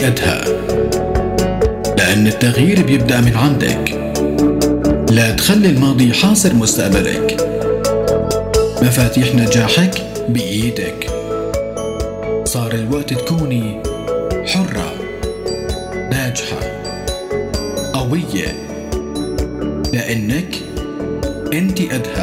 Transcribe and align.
قدها 0.00 0.44
لأن 1.96 2.26
التغيير 2.26 2.82
بيبدأ 2.82 3.20
من 3.20 3.36
عندك. 3.36 4.02
لا 5.10 5.30
تخلي 5.30 5.68
الماضي 5.68 6.12
حاصر 6.12 6.54
مستقبلك. 6.54 7.36
مفاتيح 8.82 9.34
نجاحك 9.34 10.02
بإيدك. 10.28 11.10
صار 12.44 12.72
الوقت 12.72 13.14
تكوني 13.14 13.82
حرة 14.46 14.92
ناجحة 16.10 16.60
قوية. 17.92 18.48
لأنك 19.92 20.56
انت 21.52 21.82
قدها 21.82 22.21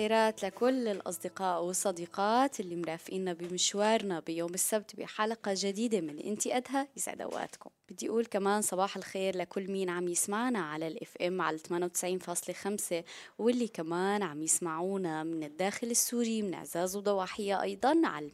الخيرات 0.00 0.44
لكل 0.44 0.88
الأصدقاء 0.88 1.64
والصديقات 1.64 2.60
اللي 2.60 2.76
مرافقينا 2.76 3.32
بمشوارنا 3.32 4.20
بيوم 4.20 4.54
السبت 4.54 4.96
بحلقة 4.96 5.54
جديدة 5.56 6.00
من 6.00 6.18
إنتي 6.18 6.52
قدها 6.52 6.88
يسعد 6.96 7.20
أوقاتكم. 7.20 7.70
بدي 7.90 8.08
أقول 8.08 8.26
كمان 8.26 8.62
صباح 8.62 8.96
الخير 8.96 9.36
لكل 9.36 9.70
مين 9.70 9.90
عم 9.90 10.08
يسمعنا 10.08 10.58
على 10.58 10.88
الإف 10.88 11.16
إم 11.16 11.42
على 11.42 11.58
98.5 11.58 13.04
واللي 13.38 13.68
كمان 13.68 14.22
عم 14.22 14.42
يسمعونا 14.42 15.22
من 15.22 15.44
الداخل 15.44 15.86
السوري 15.86 16.42
من 16.42 16.54
عزاز 16.54 16.96
وضواحية 16.96 17.62
أيضا 17.62 18.00
على 18.04 18.30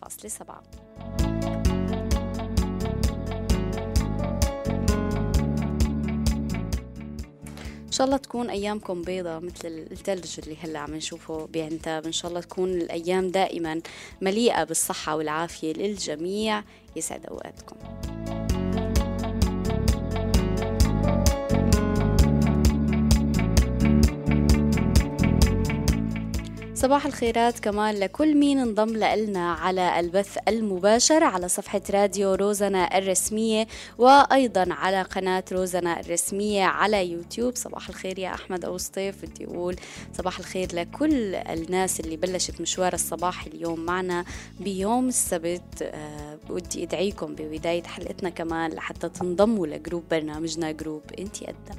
102.7 0.00 1.29
إن 7.90 7.94
شاء 7.94 8.06
الله 8.06 8.16
تكون 8.16 8.50
أيامكم 8.50 9.02
بيضة 9.02 9.38
مثل 9.38 9.86
الثلج 9.92 10.38
اللي 10.38 10.56
هلأ 10.62 10.78
عم 10.78 10.94
نشوفه 10.94 11.48
بعنتاب 11.52 12.06
إن 12.06 12.12
شاء 12.12 12.28
الله 12.28 12.40
تكون 12.40 12.68
الأيام 12.68 13.28
دائما 13.28 13.80
مليئة 14.20 14.64
بالصحة 14.64 15.16
والعافية 15.16 15.72
للجميع. 15.72 16.62
يسعد 16.96 17.26
أوقاتكم. 17.26 17.76
صباح 26.80 27.06
الخيرات 27.06 27.58
كمان 27.58 27.94
لكل 27.94 28.36
مين 28.36 28.58
انضم 28.58 28.96
لنا 28.96 29.52
على 29.52 30.00
البث 30.00 30.38
المباشر 30.48 31.24
على 31.24 31.48
صفحة 31.48 31.80
راديو 31.90 32.34
روزنا 32.34 32.98
الرسمية 32.98 33.66
وأيضا 33.98 34.66
على 34.70 35.02
قناة 35.02 35.44
روزنا 35.52 36.00
الرسمية 36.00 36.64
على 36.64 37.10
يوتيوب. 37.10 37.56
صباح 37.56 37.88
الخير 37.88 38.18
يا 38.18 38.34
أحمد 38.34 38.64
أو 38.64 38.78
سطيف 38.78 39.24
بدي 39.24 39.44
أقول 39.44 39.76
صباح 40.18 40.38
الخير 40.38 40.68
لكل 40.74 41.34
الناس 41.34 42.00
اللي 42.00 42.16
بلشت 42.16 42.60
مشوار 42.60 42.92
الصباح 42.92 43.46
اليوم 43.46 43.80
معنا 43.80 44.24
بيوم 44.60 45.08
السبت. 45.08 45.82
أه 45.82 46.38
بدي 46.50 46.82
أدعيكم 46.82 47.34
ببداية 47.34 47.82
حلقتنا 47.82 48.30
كمان 48.30 48.70
لحتى 48.70 49.08
تنضموا 49.08 49.66
ل 49.66 49.72
group 49.72 50.04
برنامجنا 50.10 50.72
group 50.72 51.02
انتي 51.18 51.46
قدها 51.46 51.76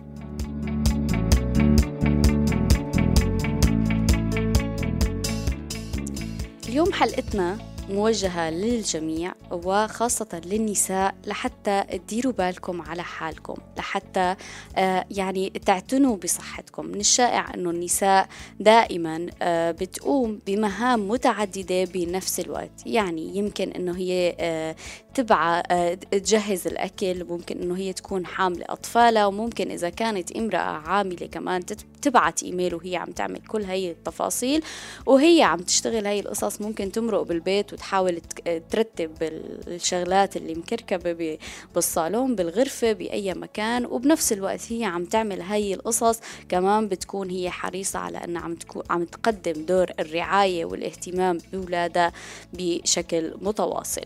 اليوم 6.71 6.93
حلقتنا 6.93 7.57
موجهة 7.89 8.49
للجميع 8.49 9.33
وخاصة 9.51 10.41
للنساء 10.45 11.15
لحتى 11.25 11.83
تديروا 11.91 12.33
بالكم 12.33 12.81
على 12.81 13.03
حالكم 13.03 13.55
لحتى 13.77 14.35
آه 14.77 15.05
يعني 15.11 15.49
تعتنوا 15.49 16.17
بصحتكم. 16.17 16.85
من 16.85 16.99
الشائع 16.99 17.53
أنه 17.53 17.69
النساء 17.69 18.27
دائما 18.59 19.27
آه 19.41 19.71
بتقوم 19.71 20.39
بمهام 20.47 21.07
متعددة 21.07 21.83
بنفس 21.83 22.39
الوقت. 22.39 22.85
يعني 22.85 23.37
يمكن 23.37 23.71
أنه 23.71 23.97
هي 23.97 24.35
آه 24.39 24.75
تبع 25.13 25.61
تجهز 26.11 26.67
الأكل 26.67 27.23
ممكن 27.23 27.61
أنه 27.61 27.77
هي 27.77 27.93
تكون 27.93 28.25
حاملة 28.25 28.65
أطفالها 28.69 29.25
وممكن 29.25 29.71
إذا 29.71 29.89
كانت 29.89 30.31
امرأة 30.31 30.59
عاملة 30.59 31.27
كمان 31.27 31.65
تبعت 32.01 32.43
إيميل 32.43 32.75
وهي 32.75 32.95
عم 32.95 33.11
تعمل 33.11 33.39
كل 33.47 33.63
هي 33.63 33.91
التفاصيل 33.91 34.63
وهي 35.05 35.43
عم 35.43 35.59
تشتغل 35.59 36.07
هي 36.07 36.19
القصص 36.19 36.61
ممكن 36.61 36.91
تمرق 36.91 37.21
بالبيت 37.21 37.73
وتحاول 37.73 38.21
ترتب 38.69 39.11
الشغلات 39.67 40.37
اللي 40.37 40.55
مكركبة 40.55 41.37
بالصالون 41.75 42.35
بالغرفة 42.35 42.91
بأي 42.91 43.33
مكان 43.33 43.85
وبنفس 43.85 44.33
الوقت 44.33 44.61
هي 44.69 44.83
عم 44.83 45.05
تعمل 45.05 45.41
هاي 45.41 45.73
القصص 45.73 46.19
كمان 46.49 46.87
بتكون 46.87 47.29
هي 47.29 47.49
حريصة 47.49 47.99
على 47.99 48.17
أنها 48.17 48.41
عم, 48.41 48.55
تكون 48.55 48.83
عم 48.89 49.05
تقدم 49.05 49.65
دور 49.65 49.87
الرعاية 49.99 50.65
والاهتمام 50.65 51.37
بولادها 51.53 52.11
بشكل 52.53 53.33
متواصل. 53.41 54.05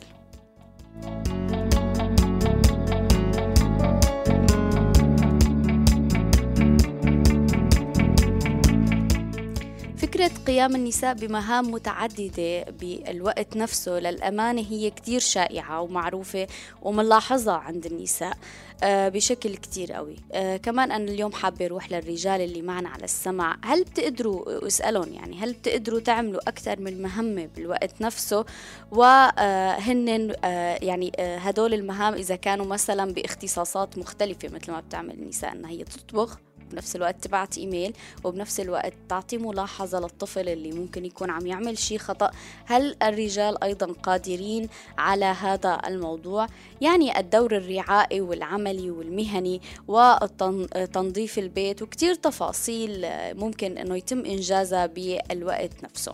فكرة 10.05 10.31
قيام 10.47 10.75
النساء 10.75 11.13
بمهام 11.13 11.71
متعددة 11.71 12.63
بالوقت 12.63 13.57
نفسه 13.57 13.91
للأمانة 13.99 14.61
هي 14.61 14.89
كتير 14.89 15.19
شائعة 15.19 15.81
ومعروفة 15.81 16.47
ومنلاحظها 16.81 17.53
عند 17.53 17.85
النساء 17.85 18.37
بشكل 18.83 19.55
كتير 19.55 19.93
قوي. 19.93 20.15
كمان 20.57 20.91
أنا 20.91 21.11
اليوم 21.11 21.31
حابة 21.31 21.65
أروح 21.65 21.91
للرجال 21.91 22.41
اللي 22.41 22.61
معنا 22.61 22.89
على 22.89 23.03
السمع 23.03 23.57
هل 23.63 23.83
بتقدروا 23.83 24.67
أسألهم 24.67 25.13
يعني 25.13 25.37
هل 25.39 25.53
بتقدروا 25.53 25.99
تعملوا 25.99 26.49
أكثر 26.49 26.79
من 26.79 27.01
مهمة 27.01 27.45
بالوقت 27.55 28.01
نفسه؟ 28.01 28.45
وهن 28.91 30.35
يعني 30.81 31.11
هدول 31.19 31.73
المهام 31.73 32.13
إذا 32.13 32.35
كانوا 32.35 32.65
مثلا 32.65 33.13
باختصاصات 33.13 33.97
مختلفة 33.97 34.49
مثل 34.49 34.71
ما 34.71 34.79
بتعمل 34.79 35.13
النساء 35.13 35.51
أنها 35.51 35.69
هي 35.69 35.83
تطبخ 35.83 36.39
بنفس 36.71 36.95
الوقت 36.95 37.23
تبعت 37.23 37.57
إيميل 37.57 37.93
وبنفس 38.23 38.59
الوقت 38.59 38.93
تعطي 39.09 39.37
ملاحظة 39.37 39.99
للطفل 39.99 40.49
اللي 40.49 40.71
ممكن 40.71 41.05
يكون 41.05 41.29
عم 41.29 41.47
يعمل 41.47 41.77
شيء 41.77 41.97
خطأ. 41.97 42.31
هل 42.65 42.95
الرجال 43.03 43.63
أيضا 43.63 43.93
قادرين 44.03 44.69
على 44.97 45.25
هذا 45.25 45.81
الموضوع؟ 45.87 46.47
يعني 46.81 47.19
الدور 47.19 47.57
الرعائي 47.57 48.21
والعملي 48.21 48.91
والمهني 48.91 49.61
وتنظيف 49.87 51.39
البيت 51.39 51.81
وكتير 51.81 52.15
تفاصيل 52.15 53.05
ممكن 53.33 53.77
أنه 53.77 53.95
يتم 53.95 54.25
إنجازها 54.25 54.85
بالوقت 54.85 55.83
نفسه. 55.83 56.13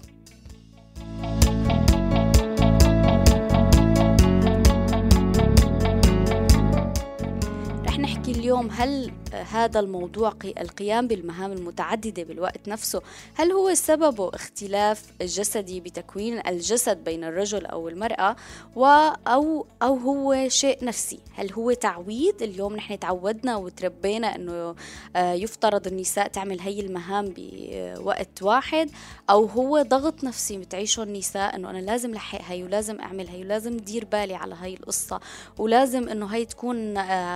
اليوم 8.32 8.70
هل 8.72 9.12
هذا 9.34 9.80
الموضوع 9.80 10.34
القيام 10.46 11.08
بالمهام 11.08 11.52
المتعددة 11.52 12.24
بالوقت 12.24 12.68
نفسه 12.68 13.02
هل 13.34 13.52
هو 13.52 13.74
سببه 13.74 14.30
اختلاف 14.34 15.04
جسدي 15.22 15.80
بتكوين 15.80 16.48
الجسد 16.48 17.04
بين 17.04 17.24
الرجل 17.24 17.66
أو 17.66 17.90
المرأة؟ 17.90 18.36
و 18.76 18.86
أو, 19.28 19.66
أو 19.82 19.96
هو 19.98 20.50
شيء 20.50 20.86
نفسي؟ 20.86 21.20
هل 21.36 21.54
هو 21.54 21.74
تعويد 21.74 22.42
اليوم 22.42 22.76
نحن 22.76 23.00
تعودنا 23.00 23.56
وتربينا 23.56 24.36
أنه 24.36 24.76
يفترض 25.16 25.88
النساء 25.88 26.28
تعمل 26.28 26.60
هي 26.62 26.80
المهام 26.80 27.34
بوقت 27.38 28.44
واحد 28.44 28.90
أو 29.30 29.46
هو 29.46 29.82
ضغط 29.82 30.24
نفسي 30.24 30.58
بتعيشه 30.58 31.04
النساء 31.04 31.56
أنه 31.56 31.70
أنا 31.70 31.78
لازم 31.78 32.12
لحق 32.12 32.42
هي 32.42 32.64
ولازم 32.64 33.00
أعمل 33.02 33.28
هي 33.28 33.42
ولازم 33.42 33.78
دير 33.78 34.06
بالي 34.06 34.36
على 34.36 34.56
هي 34.62 34.74
القصة 34.74 35.20
ولازم 35.58 36.10
أنه 36.10 36.26
هي 36.26 36.46
تكون 36.46 36.94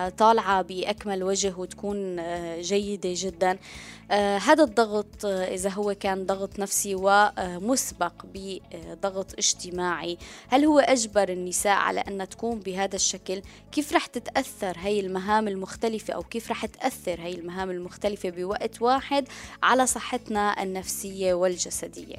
طالعة 0.09 0.61
بأكمل 0.85 1.23
وجه 1.23 1.53
وتكون 1.57 1.85
تكون 1.85 2.15
جيدة 2.61 3.13
جدا. 3.15 3.57
هذا 4.37 4.63
الضغط 4.63 5.25
إذا 5.25 5.69
هو 5.69 5.93
كان 5.93 6.25
ضغط 6.25 6.59
نفسي 6.59 6.95
ومسبق 6.95 8.13
بضغط 8.33 9.33
اجتماعي 9.37 10.17
هل 10.47 10.65
هو 10.65 10.79
أجبر 10.79 11.29
النساء 11.29 11.77
على 11.77 11.99
أن 11.99 12.29
تكون 12.29 12.59
بهذا 12.59 12.95
الشكل؟ 12.95 13.41
كيف 13.71 13.93
رح 13.93 14.05
تتأثر 14.05 14.77
هي 14.77 14.99
المهام 14.99 15.47
المختلفة 15.47 16.13
أو 16.13 16.23
كيف 16.23 16.51
رح 16.51 16.65
تأثر 16.65 17.21
هي 17.21 17.33
المهام 17.33 17.71
المختلفة 17.71 18.29
بوقت 18.29 18.81
واحد 18.81 19.27
على 19.63 19.87
صحتنا 19.87 20.63
النفسية 20.63 21.33
والجسدية؟ 21.33 22.17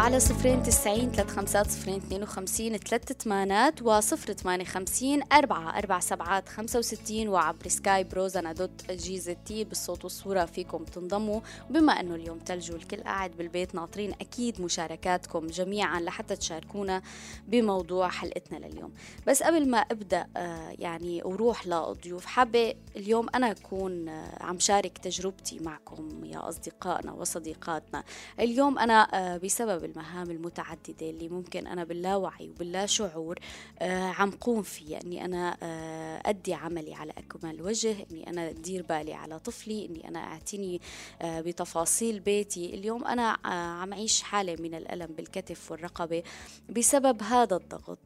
على 0.00 0.20
صفرين 0.20 0.62
تسعين 0.62 1.12
ثلاث 1.12 1.30
خمسات 1.30 1.70
صفرين 1.70 1.96
اثنين 1.96 2.22
وخمسين 2.22 2.76
ثلاث 2.76 3.12
ثمانات 3.12 3.82
وصفر 3.82 4.32
ثمانية 4.32 4.64
خمسين 4.64 5.22
أربعة 5.32 5.78
أربع 5.78 6.00
سبعات 6.00 6.48
خمسة 6.48 6.78
وستين 6.78 7.28
وعبر 7.28 7.68
Skype 7.68 8.04
روزنا 8.04 8.52
dot 8.52 8.90
GT 8.90 9.64
بالصوت 9.64 10.04
والصورة 10.04 10.44
فيكم 10.44 10.84
تنضموا. 10.84 11.40
بما 11.70 11.92
أنه 11.92 12.14
اليوم 12.14 12.38
تلج 12.38 12.72
والكل 12.72 13.00
قاعد 13.00 13.30
بالبيت 13.30 13.74
ناطرين 13.74 14.12
أكيد 14.20 14.60
مشاركاتكم 14.60 15.46
جميعا 15.46 16.00
لحتى 16.00 16.36
تشاركونا 16.36 17.02
بموضوع 17.48 18.08
حلقتنا 18.08 18.66
لليوم. 18.66 18.92
بس 19.26 19.42
قبل 19.42 19.70
ما 19.70 19.78
أبدأ 19.78 20.26
آه، 20.36 20.74
يعني 20.78 21.22
وروح 21.24 21.66
للضيوف 21.66 22.26
حابة 22.26 22.74
اليوم 22.96 23.26
أنا 23.34 23.50
أكون 23.50 24.08
آه، 24.08 24.42
عم 24.42 24.58
شارك 24.58 24.98
تجربتي 24.98 25.58
معكم 25.58 26.24
يا 26.24 26.48
أصدقائنا 26.48 27.12
وصديقاتنا. 27.12 28.04
اليوم 28.40 28.78
أنا 28.78 29.08
آه، 29.14 29.36
بسبب 29.36 29.89
المهام 29.90 30.30
المتعددة 30.30 31.10
اللي 31.10 31.28
ممكن 31.28 31.66
أنا 31.66 31.84
باللاوعي 31.84 32.48
وباللا 32.48 32.86
شعور 32.86 33.38
آه 33.78 34.02
عم 34.02 34.30
قوم 34.30 34.62
فيها. 34.62 35.00
أني 35.04 35.24
أنا 35.24 35.56
آه 35.62 36.22
أدي 36.26 36.54
عملي 36.54 36.94
على 36.94 37.12
أكمل 37.18 37.62
وجه 37.62 37.96
أني 38.10 38.30
أنا 38.30 38.48
أدير 38.50 38.82
بالي 38.82 39.14
على 39.14 39.38
طفلي 39.38 39.86
أني 39.86 40.08
أنا 40.08 40.18
أعتني 40.18 40.80
آه 41.22 41.40
بتفاصيل 41.40 42.20
بيتي. 42.20 42.74
اليوم 42.74 43.04
أنا 43.04 43.38
عم 43.80 43.92
أعيش 43.92 44.22
حالة 44.22 44.56
من 44.62 44.74
الألم 44.74 45.06
بالكتف 45.06 45.70
والرقبة 45.72 46.22
بسبب 46.68 47.22
هذا 47.22 47.56
الضغط. 47.56 47.98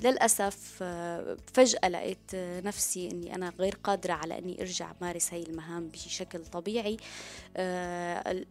للأسف 0.00 0.82
فجأة 1.54 1.88
لقيت 1.88 2.34
نفسي 2.34 3.10
أني 3.10 3.34
أنا 3.34 3.52
غير 3.58 3.78
قادرة 3.84 4.12
على 4.12 4.38
أني 4.38 4.60
أرجع 4.60 4.92
مارس 5.00 5.32
هاي 5.34 5.42
المهام 5.42 5.88
بشكل 5.88 6.46
طبيعي. 6.46 6.96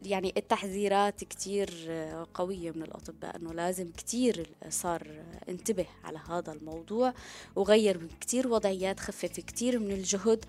يعني 0.06 0.34
التحذيرات 0.38 1.24
كتير 1.24 1.65
كتير 1.66 2.26
قوية 2.34 2.72
من 2.72 2.84
الأطباء 2.84 3.36
أنه 3.36 3.54
لازم 3.54 3.92
كتير 3.92 4.48
صار 4.70 5.24
انتبه 5.50 5.86
على 6.04 6.20
هذا 6.30 6.54
الموضوع 6.54 7.14
وغير 7.56 7.98
من 7.98 8.08
كتير 8.22 8.48
وضعيات 8.48 9.00
خفف 9.00 9.40
كتير 9.40 9.80
من 9.80 9.92
الجهد. 9.92 10.46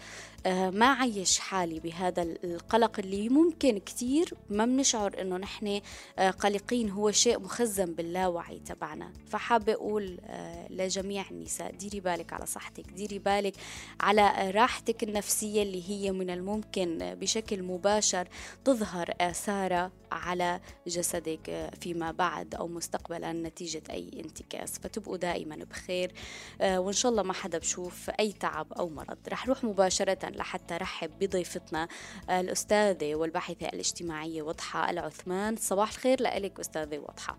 ما 0.55 0.87
عيش 0.93 1.39
حالي 1.39 1.81
بهذا 1.81 2.23
القلق 2.23 2.99
اللي 2.99 3.29
ممكن 3.29 3.79
كتير 3.79 4.35
ما 4.51 4.65
بنشعر 4.65 5.21
إنه 5.21 5.37
نحن 5.37 5.81
آه، 6.19 6.31
قلقين. 6.31 6.91
هو 6.91 7.11
شيء 7.11 7.39
مخزن 7.41 7.95
باللاوعي 7.95 8.59
تبعنا. 8.59 9.13
فحابة 9.27 9.73
أقول 9.73 10.19
آه، 10.25 10.69
لجميع 10.73 11.25
النساء 11.31 11.71
ديري 11.71 12.01
بالك 12.01 12.33
على 12.33 12.47
صحتك 12.47 12.85
ديري 12.91 13.19
بالك 13.19 13.55
على 14.01 14.51
راحتك 14.51 15.03
النفسية 15.03 15.63
اللي 15.63 15.91
هي 15.91 16.13
من 16.13 16.31
الممكن 16.31 16.99
بشكل 17.21 17.63
مباشر 17.63 18.29
تظهر 18.65 19.15
آثارها 19.21 19.91
على 20.13 20.61
جسدك 20.87 21.71
فيما 21.81 22.11
بعد 22.11 22.55
أو 22.55 22.69
مستقبلا 22.69 23.33
نتيجة 23.33 23.83
أي 23.91 24.11
انتكاس. 24.25 24.79
فتبقوا 24.79 25.17
دائما 25.17 25.57
بخير. 25.57 26.13
وإن 26.61 26.93
شاء 26.93 27.13
الله 27.13 27.23
ما 27.23 27.33
حدا 27.33 27.59
بشوف 27.59 28.11
أي 28.21 28.33
تعب 28.33 28.73
أو 28.73 28.89
مرض. 28.89 29.19
رح 29.29 29.49
روح 29.49 29.65
مباشرة 29.65 30.36
لحتى 30.37 30.75
رحب 30.77 31.11
بضيفتنا 31.21 31.89
الأستاذة 32.31 33.15
والباحثة 33.15 33.67
الاجتماعية 33.67 34.43
وضحى 34.43 34.91
العثمان. 34.91 35.57
صباح 35.57 35.91
الخير 35.91 36.23
لك 36.23 36.61
أستاذة 36.61 36.99
وضحى. 36.99 37.35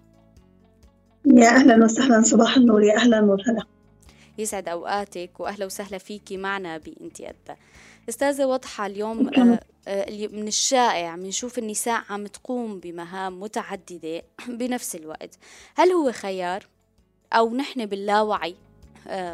يا 1.25 1.49
أهلا 1.49 1.85
وسهلا 1.85 2.21
صباح 2.21 2.57
النور. 2.57 2.83
يا 2.83 2.95
أهلا 2.95 3.21
وسهلا. 3.21 3.63
يسعد 4.37 4.69
أوقاتك 4.69 5.39
وأهلا 5.39 5.65
وسهلا 5.65 5.97
فيكي 5.97 6.37
معنا 6.37 6.77
بإنتي 6.77 7.29
أدى. 7.29 7.59
أستاذة 8.09 8.45
اليوم 8.85 9.27
آه، 9.27 9.59
آه، 9.87 10.27
من 10.27 10.47
الشائع 10.47 11.15
بنشوف 11.15 11.57
النساء 11.57 12.03
عم 12.09 12.27
تقوم 12.27 12.79
بمهام 12.79 13.39
متعددة 13.39 14.21
بنفس 14.47 14.95
الوقت. 14.95 15.37
هل 15.75 15.91
هو 15.91 16.11
خيار 16.11 16.67
أو 17.33 17.55
نحن 17.55 17.85
باللاوعي؟ 17.85 18.51
آه، 18.51 18.66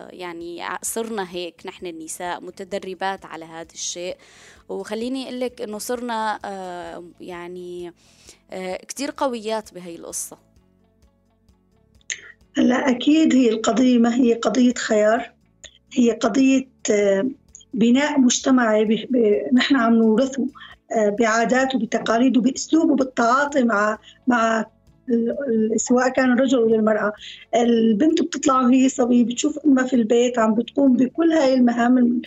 يعني 0.10 0.64
صرنا 0.82 1.32
هيك 1.32 1.62
نحن 1.66 1.86
النساء 1.86 2.42
متدربات 2.42 3.26
على 3.26 3.46
هذا 3.46 3.74
الشيء. 3.74 4.18
وخليني 4.70 5.24
أقول 5.24 5.40
لك 5.40 5.62
إنه 5.62 5.78
صرنا 5.78 6.40
آه، 6.46 7.04
يعني 7.22 7.94
آه، 8.52 8.78
كتير 8.78 9.14
قويات 9.18 9.74
بهي 9.74 9.96
القصة. 9.96 10.38
هلا 12.58 12.90
أكيد 12.90 13.36
هي 13.36 13.50
القضية 13.50 13.98
ما 13.98 14.16
هي 14.16 14.34
قضية 14.34 14.74
خيار 14.74 15.32
هي 15.94 16.12
قضية 16.12 16.68
بناء 17.74 18.20
مجتمعي 18.20 19.08
نحن 19.54 19.76
عم 19.76 19.94
نورثه 19.94 20.48
بعادات 21.20 21.76
وبتقاليد 21.76 22.38
وبأسلوب 22.38 22.92
وبالتعاطي 22.92 23.64
مع 23.64 23.98
مع 24.28 24.66
سواء 25.76 26.10
كان 26.10 26.34
الرجل 26.34 26.58
ولا 26.58 26.76
المرأة. 26.76 27.14
البنت 27.56 28.22
بتطلع 28.22 28.62
وهي 28.62 28.90
صبية 28.90 29.26
بتشوف 29.26 29.60
أمها 29.66 29.84
في 29.84 29.96
البيت 29.96 30.40
عم 30.40 30.56
بتقوم 30.56 30.98
بكل 30.98 31.32
هاي 31.32 31.54
المهام 31.54 32.22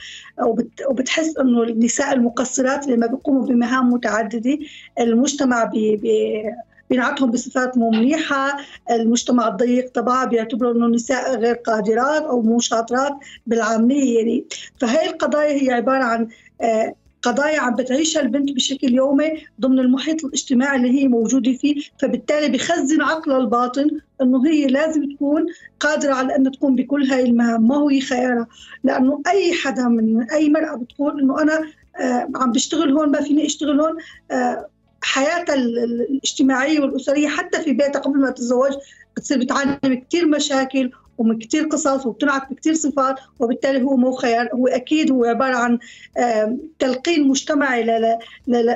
وبتحس 0.89 1.37
أنه 1.37 1.63
النساء 1.63 2.13
المقصرات 2.13 2.85
اللي 2.85 2.97
ما 2.97 3.07
بيقوموا 3.07 3.47
بمهام 3.47 3.93
متعددة. 3.93 4.59
المجتمع 5.01 5.65
بي 5.65 5.97
بي 5.97 6.43
بينعتهم 6.91 7.31
بصفات 7.31 7.79
مو 7.79 7.91
منيحة. 7.91 8.57
المجتمع 8.91 9.49
الضيق 9.49 9.93
تبعها 9.93 10.25
بيعتبروا 10.25 10.73
أنه 10.73 10.87
النساء 10.87 11.37
غير 11.37 11.55
قادرات 11.55 12.23
أو 12.23 12.43
مو 12.43 12.59
شاطرات 12.61 13.13
بالعامية 13.47 14.19
يعني. 14.19 14.45
فهي 14.81 15.07
القضايا 15.11 15.63
هي 15.63 15.71
عبارة 15.71 16.05
عن 16.05 16.29
آه، 16.61 16.95
قضايا 17.27 17.61
عم 17.61 17.75
بتعيشها 17.75 18.23
البنت 18.23 18.53
بشكل 18.53 18.95
يومي 18.95 19.33
ضمن 19.61 19.79
المحيط 19.79 20.25
الاجتماعي 20.25 20.77
اللي 20.77 21.03
هي 21.03 21.09
موجودة 21.09 21.53
فيه 21.53 21.83
فبالتالي 22.01 22.49
بخزن 22.49 23.03
عقلها 23.03 23.39
الباطن 23.39 23.91
إنه 24.23 24.47
هي 24.47 24.67
لازم 24.67 25.15
تكون 25.15 25.47
قادرة 25.81 26.15
على 26.15 26.37
ان 26.37 26.51
تقوم 26.51 26.77
بكل 26.77 27.05
هاي 27.11 27.25
المهام. 27.25 27.69
ما 27.69 27.77
هو 27.77 27.91
خيارها؟ 28.09 28.47
لأنه 28.85 29.23
أي 29.27 29.55
حدا 29.55 29.89
من 29.89 30.31
أي 30.31 30.49
مرأة 30.49 30.77
بتقول 30.77 31.21
إنه 31.21 31.43
أنا 31.43 31.61
آه 32.01 32.29
عم 32.37 32.53
بشتغل 32.53 32.93
هون 32.93 33.11
ما 33.11 33.21
فيني 33.21 33.47
أشتغل 33.47 33.81
هون 33.81 33.97
آه 34.31 34.67
حياتها 35.03 35.55
الاجتماعية 35.55 36.81
والأسرية 36.81 37.29
حتى 37.29 37.63
في 37.63 37.73
بيتها 37.73 37.99
قبل 38.01 38.21
ما 38.21 38.31
تتزوج 38.31 38.73
بتصير 39.17 39.39
بتعاني 39.39 39.79
من 39.85 40.01
كثير 40.01 40.29
مشاكل 40.29 40.91
ومن 41.19 41.39
كثير 41.39 41.65
قصص 41.67 42.07
وبتنعت 42.07 42.51
بكثير 42.51 42.75
صفات 42.75 43.21
وبالتالي 43.41 43.83
هو 43.83 43.97
مو 43.97 44.13
خيار 44.13 44.49
هو 44.55 44.67
أكيد 44.67 45.13
هو 45.13 45.25
عبارة 45.25 45.57
عن 45.57 45.79
تلقين 46.79 47.29
مجتمعي 47.29 48.09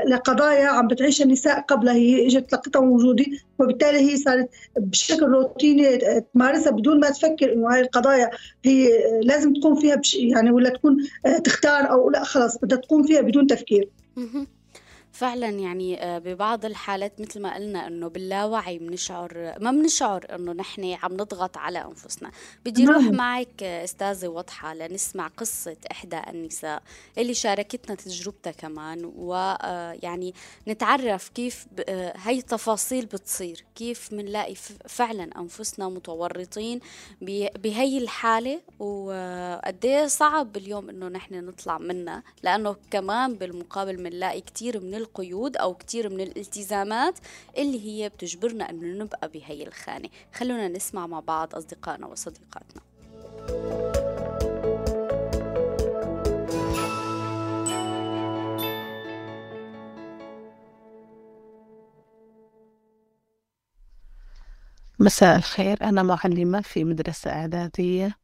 لقضايا 0.06 0.66
عم 0.66 0.88
بتعيشها 0.88 1.25
النساء 1.25 1.61
قبلها 1.61 1.94
هي 1.94 2.26
إجت 2.26 2.52
لقيتها 2.52 2.80
موجودة 2.80 3.25
وبالتالي 3.59 3.99
هي 3.99 4.16
صارت 4.16 4.49
بشكل 4.76 5.26
روتيني 5.26 5.99
تمارسها 6.35 6.73
بدون 6.73 7.00
ما 7.00 7.11
تفكر 7.11 7.52
إنه 7.52 7.75
هاي 7.75 7.80
القضايا 7.80 8.30
هي 8.64 8.88
لازم 9.23 9.52
تقوم 9.54 9.80
فيها 9.80 9.97
بش 9.97 10.14
يعني 10.14 10.50
ولا 10.50 10.68
تكون 10.70 10.97
آه، 11.26 11.38
تختار 11.38 11.90
أو 11.90 12.11
لا 12.11 12.25
خلص 12.25 12.59
بدها 12.59 12.78
تقوم 12.78 13.02
فيها 13.02 13.20
بدون 13.20 13.47
تفكير. 13.47 13.88
فعلا 15.12 15.49
يعني 15.49 16.05
آه، 16.05 16.19
ببعض 16.19 16.64
الحالات 16.64 17.21
مثل 17.21 17.40
ما 17.40 17.55
قلنا 17.55 17.87
إنه 17.87 18.09
باللاوعي 18.09 18.79
بنشعر 18.79 19.55
ما 19.61 19.71
بنشعر 19.71 20.26
إنه 20.35 20.52
نحن 20.52 20.97
عم 21.02 21.12
نضغط 21.12 21.57
على 21.57 21.85
أنفسنا. 21.85 22.31
بدي 22.64 22.85
أروح 22.85 23.05
نعم. 23.05 23.14
معك 23.14 23.62
آه، 23.62 23.85
أستاذة 23.85 24.29
وضحى 24.29 24.75
لنسمع 24.75 25.26
قصة 25.26 25.76
إحدى 25.90 26.21
النساء 26.29 26.83
اللي 27.19 27.35
شاركتنا 27.35 27.95
تجربتها 27.95 28.50
كمان 28.50 29.12
ويعني 29.17 30.29
آه، 30.29 30.71
نتعرف 30.71 31.29
كيف 31.29 31.67
هي 32.17 32.38
التفاصيل 32.38 33.07
بتصير. 33.07 33.64
كيف 33.75 34.14
بنلاقي 34.14 34.55
فعلا 34.88 35.31
أنفسنا 35.38 35.88
متورطين 35.88 36.81
بهي 37.57 37.99
الحالة 37.99 38.61
وقد 38.79 39.85
إيه 39.85 40.07
صعب 40.07 40.57
اليوم 40.57 40.90
إنه 40.90 41.09
نحن 41.09 41.35
نطلع 41.45 41.79
منها. 41.79 42.23
لأنه 42.43 42.76
كمان 42.90 43.35
بالمقابل 43.35 43.97
بنلاقي 43.97 44.40
كثير 44.40 44.81
من 44.81 45.00
القيود 45.00 45.57
أو 45.57 45.75
كتير 45.75 46.09
من 46.09 46.21
الالتزامات 46.21 47.19
اللي 47.59 47.87
هي 47.87 48.09
بتجبرنا 48.09 48.71
أنه 48.71 49.04
نبقى 49.04 49.28
بهي 49.28 49.66
الخانة. 49.66 50.09
خلونا 50.35 50.69
نسمع 50.69 51.07
مع 51.07 51.21
بعض 51.21 51.54
أصدقائنا 51.54 52.07
وصديقاتنا. 52.07 52.83
مساء 64.99 65.37
الخير. 65.37 65.83
أنا 65.83 66.02
معلمة 66.02 66.61
في 66.61 66.85
مدرسة 66.85 67.30
إعدادية. 67.30 68.19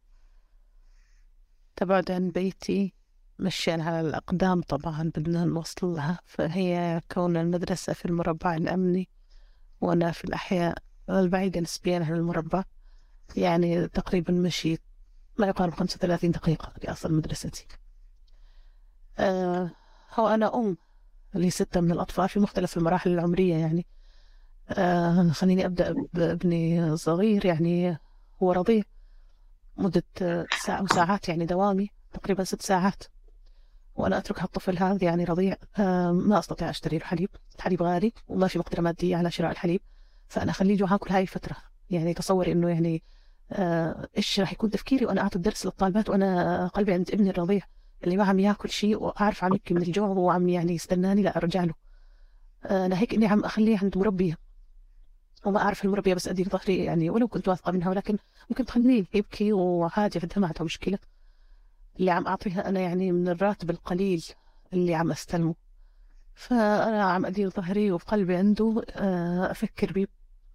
تبعد 1.77 2.11
عن 2.11 2.31
بيتي. 2.31 2.96
مشيا 3.39 3.73
على 3.83 4.01
الأقدام 4.01 4.63
طبعا 4.63 5.11
بدنا 5.17 5.45
نوصل 5.45 5.87
لها. 5.87 6.19
فهي 6.25 7.01
كون 7.11 7.37
المدرسة 7.37 7.93
في 7.93 8.05
المربع 8.07 8.55
الأمني 8.57 9.09
وأنا 9.81 10.13
في 10.13 10.25
الأحياء 10.25 10.79
البعيدة 11.11 11.61
نسبيا 11.61 11.97
عن 12.05 12.13
المربع 12.13 12.65
يعني 13.37 13.89
تقريبا 13.89 14.33
مشيت 14.33 14.83
ما 15.39 15.47
يقارب 15.47 15.75
خمسة 15.75 15.97
وثلاثين 15.97 16.31
دقيقة 16.31 16.73
لأصل 16.85 17.13
مدرستي 17.15 17.67
آه 19.19 19.71
هو 20.15 20.29
أنا 20.29 20.55
أم 20.55 20.77
لستة 21.35 21.81
من 21.81 21.93
الأطفال 21.93 22.29
في 22.29 22.41
مختلف 22.41 22.77
المراحل 22.77 23.11
العمرية 23.11 23.55
يعني. 23.55 23.87
آه 24.71 25.29
خليني 25.31 25.67
أبدأ 25.67 25.95
بابني 26.15 26.97
صغير 26.97 27.47
يعني 27.47 27.99
هو 28.43 28.53
رضيع 28.53 28.83
مدة 29.77 30.05
ساعة 30.65 30.83
وساعات 30.83 31.29
يعني 31.29 31.47
دوامي 31.47 31.91
تقريبا 32.13 32.45
ست 32.45 32.63
ساعات. 32.63 33.03
وأنا 33.97 34.19
أترك 34.19 34.41
هالطفل 34.43 34.79
هذا 34.79 35.05
يعني 35.05 35.25
رضيع. 35.25 35.57
آه 35.79 36.13
ما 36.13 36.39
أستطيع 36.39 36.71
أشتري 36.71 36.99
له 36.99 37.05
حليب. 37.05 37.29
الحليب 37.57 37.83
غالي 37.83 38.13
وما 38.29 38.49
في 38.49 38.59
مقدرة 38.59 38.81
مادية 38.81 39.17
على 39.17 39.31
شراء 39.31 39.51
الحليب. 39.51 39.81
فأنا 40.29 40.51
أخليه 40.51 40.77
جوعان 40.77 40.97
كل 40.97 41.11
هاي 41.11 41.23
الفترة. 41.23 41.57
يعني 41.91 42.15
تصوري 42.15 42.53
إنه 42.53 42.69
يعني 42.69 43.03
آه 43.53 44.09
إيش 44.17 44.41
راح 44.41 44.53
يكون 44.53 44.71
تفكيري 44.71 45.07
وأنا 45.07 45.21
أعطي 45.21 45.37
الدرس 45.37 45.67
للطالبات 45.67 46.11
وأنا 46.11 46.67
قلبي 46.67 46.93
عند 46.93 47.11
ابني 47.11 47.31
الرضيع 47.31 47.63
اللي 48.05 48.17
ما 48.17 48.25
عم 48.25 48.39
ياكل 48.39 48.71
شيء 48.71 49.03
وأعرف 49.03 49.45
عم 49.45 49.55
يبكي 49.55 49.75
من 49.75 49.83
الجوع 49.83 50.09
وهو 50.09 50.31
عم 50.31 50.49
يعني 50.49 50.75
يستناني 50.75 51.23
لا 51.23 51.37
أرجع 51.37 51.65
له. 51.65 51.75
آه، 52.65 52.87
أنا 52.87 52.99
هيك 52.99 53.15
إني 53.15 53.27
عم 53.27 53.45
أخليه 53.45 53.79
عند 53.79 53.99
مربية. 53.99 54.39
وما 55.45 55.63
أعرف 55.63 55.85
المربية 55.85 56.15
بس 56.15 56.29
أدير 56.29 56.49
ظهري 56.49 56.85
يعني 56.85 57.11
ولو 57.11 57.29
كنت 57.29 57.49
واثقة 57.49 57.73
منها 57.73 57.91
ولكن 57.91 58.17
ممكن 58.51 58.65
تخليه 58.65 59.05
يبكي 59.15 59.53
وعادي 59.53 60.21
في 60.21 60.41
ما 60.41 60.53
مشكلة. 60.61 60.99
اللي 62.01 62.11
عم 62.11 62.27
أعطيها 62.27 62.69
أنا 62.69 62.81
يعني 62.81 63.13
من 63.13 63.29
الراتب 63.29 63.71
القليل 63.71 64.25
اللي 64.73 64.95
عم 64.95 65.11
أستلمه. 65.11 65.55
فأنا 66.35 67.03
عم 67.05 67.27
أدير 67.27 67.51
ظهري 67.51 67.93
وبقلبي 67.93 68.37
عنده 68.37 68.85
آه، 68.91 69.51
أفكر 69.51 69.93
بيه. 69.93 70.07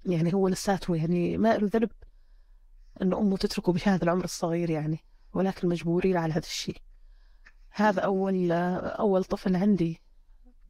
يعني 0.05 0.33
هو 0.33 0.47
لساته 0.47 0.95
يعني 0.95 1.37
ما 1.37 1.57
له 1.57 1.69
ذنب 1.73 1.91
إنه 3.01 3.19
أمه 3.19 3.37
تتركه 3.37 3.73
بهذا 3.73 4.03
العمر 4.03 4.23
الصغير 4.23 4.69
يعني 4.69 4.99
ولكن 5.33 5.67
مجبورين 5.69 6.17
على 6.17 6.33
هذا 6.33 6.45
الشيء. 6.45 6.77
هذا 7.71 8.01
أول 8.01 8.51
أول 8.51 9.23
طفل 9.23 9.55
عندي. 9.55 10.01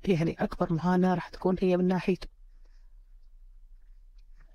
يعني 0.08 0.36
أكبر 0.40 0.74
معاناة 0.74 1.14
راح 1.14 1.30
تكون 1.30 1.56
هي 1.62 1.78
من 1.78 1.88
ناحيته. 1.88 2.28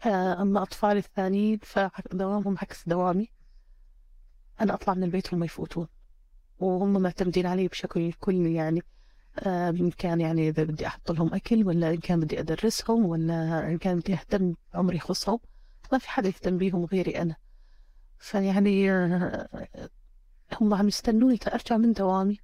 آه، 0.07 0.43
أما 0.43 0.63
أطفالي 0.63 0.99
الثانيين 0.99 1.59
فدوامهم 1.63 2.57
عكس 2.59 2.89
دوامي. 2.89 3.31
أنا 4.61 4.75
أطلع 4.75 4.95
من 4.95 5.05
البيت 5.05 5.33
وهم 5.33 5.45
يفوتون. 5.45 5.89
وهم 6.61 7.03
معتمدين 7.03 7.47
علي 7.47 7.69
بشكل 7.69 8.13
كلي 8.13 8.55
يعني 8.55 8.83
آه، 9.39 9.71
إن 9.71 9.91
كان 9.91 10.21
يعني 10.21 10.49
إذا 10.49 10.65
بدي 10.65 10.87
أحط 10.87 11.13
لهم 11.13 11.35
أكل 11.35 11.67
ولا 11.67 11.91
إن 11.91 11.97
كان 11.97 12.21
بدي 12.21 12.41
أدرسهم 12.41 13.07
ولا 13.07 13.69
إن 13.69 13.79
كان 13.79 13.99
بدي 13.99 14.15
أهتم 14.15 14.55
بعمر 14.75 14.95
يخصهم 14.95 15.39
ما 15.93 15.99
في 15.99 16.09
حدا 16.09 16.29
يهتم 16.29 16.59
بيهم 16.59 16.85
غيري 16.85 17.23
أنا. 17.23 17.37
فيعني 18.19 18.91
آه، 18.93 19.69
هم 20.61 20.75
عم 20.75 20.89
يستنوني 20.89 21.39
أرجع 21.55 21.77
من 21.77 21.93
دوامي 21.93 22.39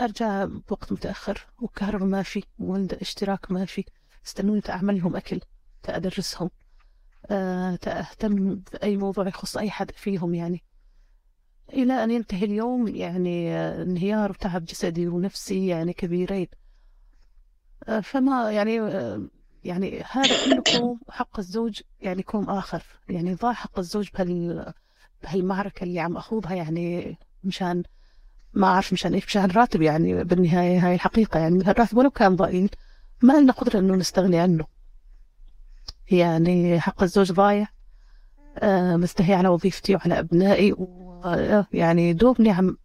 أرجع 0.00 0.44
بوقت 0.44 0.92
متأخر 0.92 1.46
وكهرباء 1.58 2.08
ما 2.08 2.22
في 2.22 2.44
اشتراك 3.00 3.50
ما 3.50 3.64
في 3.64 3.84
استنوني 4.26 4.62
أعمل 4.68 4.98
لهم 4.98 5.16
أكل 5.16 5.40
تأدرسهم 5.82 6.50
أه 7.30 7.76
تأهتم 7.76 8.54
بأي 8.54 8.96
موضوع 8.96 9.28
يخص 9.28 9.56
أي 9.56 9.70
حد 9.70 9.90
فيهم 9.90 10.34
يعني. 10.34 10.62
إلى 11.72 12.04
أن 12.04 12.10
ينتهي 12.10 12.44
اليوم 12.44 12.88
يعني 12.88 13.52
آه، 13.52 13.82
انهيار 13.82 14.30
وتعب 14.30 14.64
جسدي 14.64 15.08
ونفسي 15.08 15.66
يعني 15.66 15.92
كبيرين. 15.92 16.46
أه 17.88 18.00
فما 18.00 18.50
يعني 18.52 18.80
أه 18.80 19.28
يعني 19.64 20.02
هذا 20.10 20.60
كله 20.60 20.98
حق 21.08 21.38
الزوج 21.38 21.80
يعني 22.00 22.22
كوم 22.22 22.50
آخر. 22.50 22.82
يعني 23.08 23.34
ضاع 23.34 23.52
حق 23.52 23.78
الزوج 23.78 24.08
بهال 24.14 24.72
بهالمعركة 25.22 25.84
اللي 25.84 26.00
عم 26.00 26.16
أخوضها 26.16 26.54
يعني 26.54 27.18
مشان 27.44 27.82
ما 28.54 28.66
أعرف 28.66 28.92
مشان 28.92 29.14
إيش 29.14 29.24
مشان 29.24 29.50
راتب 29.50 29.82
يعني 29.82 30.24
بالنهاية 30.24 30.86
هاي 30.86 30.94
الحقيقة. 30.94 31.40
يعني 31.40 31.56
الراتب 31.70 31.96
ولو 31.96 32.10
كان 32.10 32.36
ضئيل 32.36 32.70
ما 33.22 33.40
لنا 33.40 33.52
قدرة 33.52 33.78
إنه 33.78 33.94
نستغني 33.94 34.38
عنه. 34.38 34.66
يعني 36.10 36.80
حق 36.80 37.02
الزوج 37.02 37.32
ضايع. 37.32 37.68
آه 38.58 38.96
مستحي 38.96 39.34
على 39.34 39.48
وظيفتي 39.48 39.94
وعلى 39.94 40.18
أبنائي 40.18 40.72
ويعني 41.26 42.12
دوبني 42.12 42.50
عم 42.50 42.76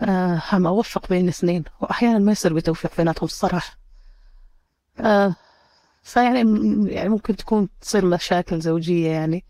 آه 0.00 0.42
عم 0.52 0.66
أوفق 0.66 1.08
بين 1.08 1.24
الاثنين 1.24 1.64
وأحيانا 1.80 2.18
ما 2.18 2.32
يصير 2.32 2.54
بتوفيق 2.54 2.96
بيناتهم 2.98 3.24
الصراحة. 3.26 3.78
آه 5.00 5.34
فيعني 6.02 6.38
يعني 6.92 7.08
ممكن 7.08 7.36
تكون 7.36 7.68
تصير 7.80 8.04
مشاكل 8.04 8.60
زوجية 8.60 9.10
يعني 9.10 9.44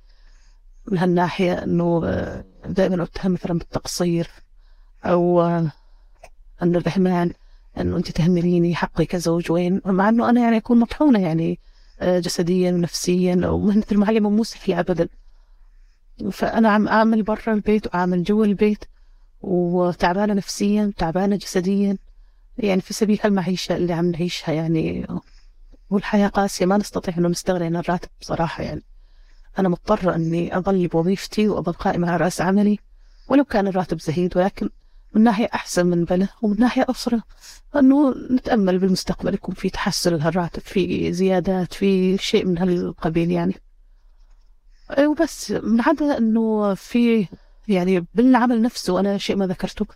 من 0.86 0.98
هالناحية 0.98 1.52
إنه 1.52 2.02
آه، 2.04 2.44
دائما 2.66 3.02
أتهم 3.02 3.32
مثلا 3.32 3.58
بالتقصير 3.58 4.30
أو 5.04 5.42
أن 6.62 6.76
الرحمن 6.76 7.32
أنه 7.78 7.96
أنت 7.96 8.10
تهمليني 8.10 8.74
حقي 8.74 9.06
كزوج 9.06 9.52
وين؟ 9.52 9.80
مع 9.86 10.08
أنه 10.08 10.30
أنا 10.30 10.40
يعني 10.40 10.56
أكون 10.56 10.80
مطحونة 10.80 11.18
يعني 11.20 11.60
آه، 12.00 12.18
جسديا 12.18 12.72
ونفسيا 12.72 13.34
المعلمة 13.92 14.30
مو 14.30 14.44
سهلة 14.44 14.80
أبدا. 14.80 15.08
فأنا 16.30 16.68
عم 16.68 16.88
أعمل 16.88 17.22
برا 17.22 17.52
البيت 17.52 17.86
وأعمل 17.86 18.22
جوا 18.22 18.44
البيت 18.44 18.84
وتعبانة 19.40 20.34
نفسيا 20.34 20.92
تعبانة 20.96 21.36
جسديا. 21.36 21.98
يعني 22.58 22.80
في 22.80 22.94
سبيل 22.94 23.20
المعيشة 23.24 23.76
اللي 23.76 23.92
عم 23.92 24.10
نعيشها 24.10 24.52
يعني 24.52 25.06
والحياة 25.90 26.28
قاسية 26.28 26.66
ما 26.66 26.76
نستطيع 26.76 27.18
أنه 27.18 27.28
نستغني 27.28 27.64
عن 27.64 27.76
الراتب 27.76 28.08
بصراحة. 28.20 28.64
يعني 28.64 28.82
أنا 29.58 29.68
مضطرة 29.68 30.14
أني 30.14 30.56
أظل 30.56 30.86
بوظيفتي 30.88 31.48
وأظل 31.48 31.72
قائمة 31.72 32.08
على 32.08 32.24
رأس 32.24 32.40
عملي 32.40 32.78
ولو 33.28 33.44
كان 33.44 33.66
الراتب 33.66 34.00
زهيد 34.00 34.36
ولكن 34.36 34.68
من 35.14 35.22
ناحية 35.22 35.48
أحسن 35.54 35.86
من 35.86 36.04
بله 36.04 36.28
ومن 36.42 36.56
ناحية 36.60 36.86
أخرى 36.88 37.20
أنه 37.76 38.14
نتأمل 38.30 38.78
بالمستقبل 38.78 39.34
يكون 39.34 39.54
في 39.54 39.70
تحسن 39.70 40.14
لهالراتب 40.14 40.62
في 40.62 41.12
زيادات 41.12 41.74
في 41.74 42.18
شيء 42.18 42.46
من 42.46 42.58
هالقبيل. 42.58 43.30
يعني 43.30 43.54
وبس. 44.98 45.50
من 45.50 45.80
عدا 45.80 46.18
أنه 46.18 46.74
في 46.74 47.26
يعني 47.68 48.06
بالعمل 48.14 48.62
نفسه 48.62 49.00
أنا 49.00 49.18
شيء 49.18 49.36
ما 49.36 49.46
ذكرته 49.46 49.86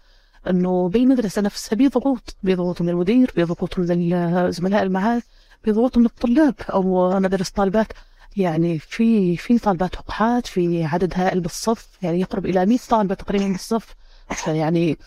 أنه 0.51 0.89
بالمدرسة 0.89 1.43
نفسها 1.43 1.77
بضغوط 1.77 2.37
بضغوط 2.43 2.83
من 2.83 2.89
المدير 2.89 3.33
بضغوط 3.37 3.79
من 3.79 4.13
الزملاء 4.15 4.83
المعاد 4.83 5.23
بضغوط 5.65 5.99
من 5.99 6.07
الطلاب. 6.07 6.55
أو 6.73 7.13
أنا 7.13 7.29
درس 7.29 7.51
طالبات 7.51 7.93
يعني 8.37 8.79
في 8.79 9.37
في 9.37 9.59
طالبات 9.59 9.99
وقحات 9.99 10.47
في 10.47 10.85
عدد 10.85 11.13
هائل 11.17 11.41
بالصف 11.41 11.89
يعني 12.03 12.21
يقرب 12.21 12.47
إلى 12.47 12.67
100 12.67 12.79
طالبة 12.89 13.15
تقريبا 13.15 13.49
بالصف. 13.49 13.95
فيعني 14.31 14.99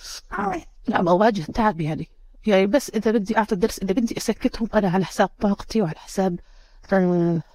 نعم 0.87 1.07
أواجه 1.07 1.41
تعب 1.41 1.81
يعني. 1.81 2.07
يعني 2.45 2.67
بس 2.67 2.89
إذا 2.89 3.11
بدي 3.11 3.37
أعطي 3.37 3.55
الدرس 3.55 3.79
إذا 3.79 3.93
بدي 3.93 4.17
أسكتهم 4.17 4.69
أنا 4.73 4.89
على 4.89 5.05
حساب 5.05 5.29
طاقتي 5.39 5.81
وعلى 5.81 5.97
حساب 5.97 6.39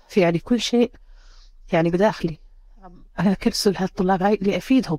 في 0.09 0.21
يعني 0.21 0.39
كل 0.39 0.61
شيء 0.61 0.91
يعني 1.73 1.91
بداخلي. 1.91 2.39
أنا 3.21 3.35
كرسل 3.35 3.77
هالطلاب 3.77 4.23
هاي 4.23 4.35
اللي 4.35 4.57
أفيدهم. 4.57 4.99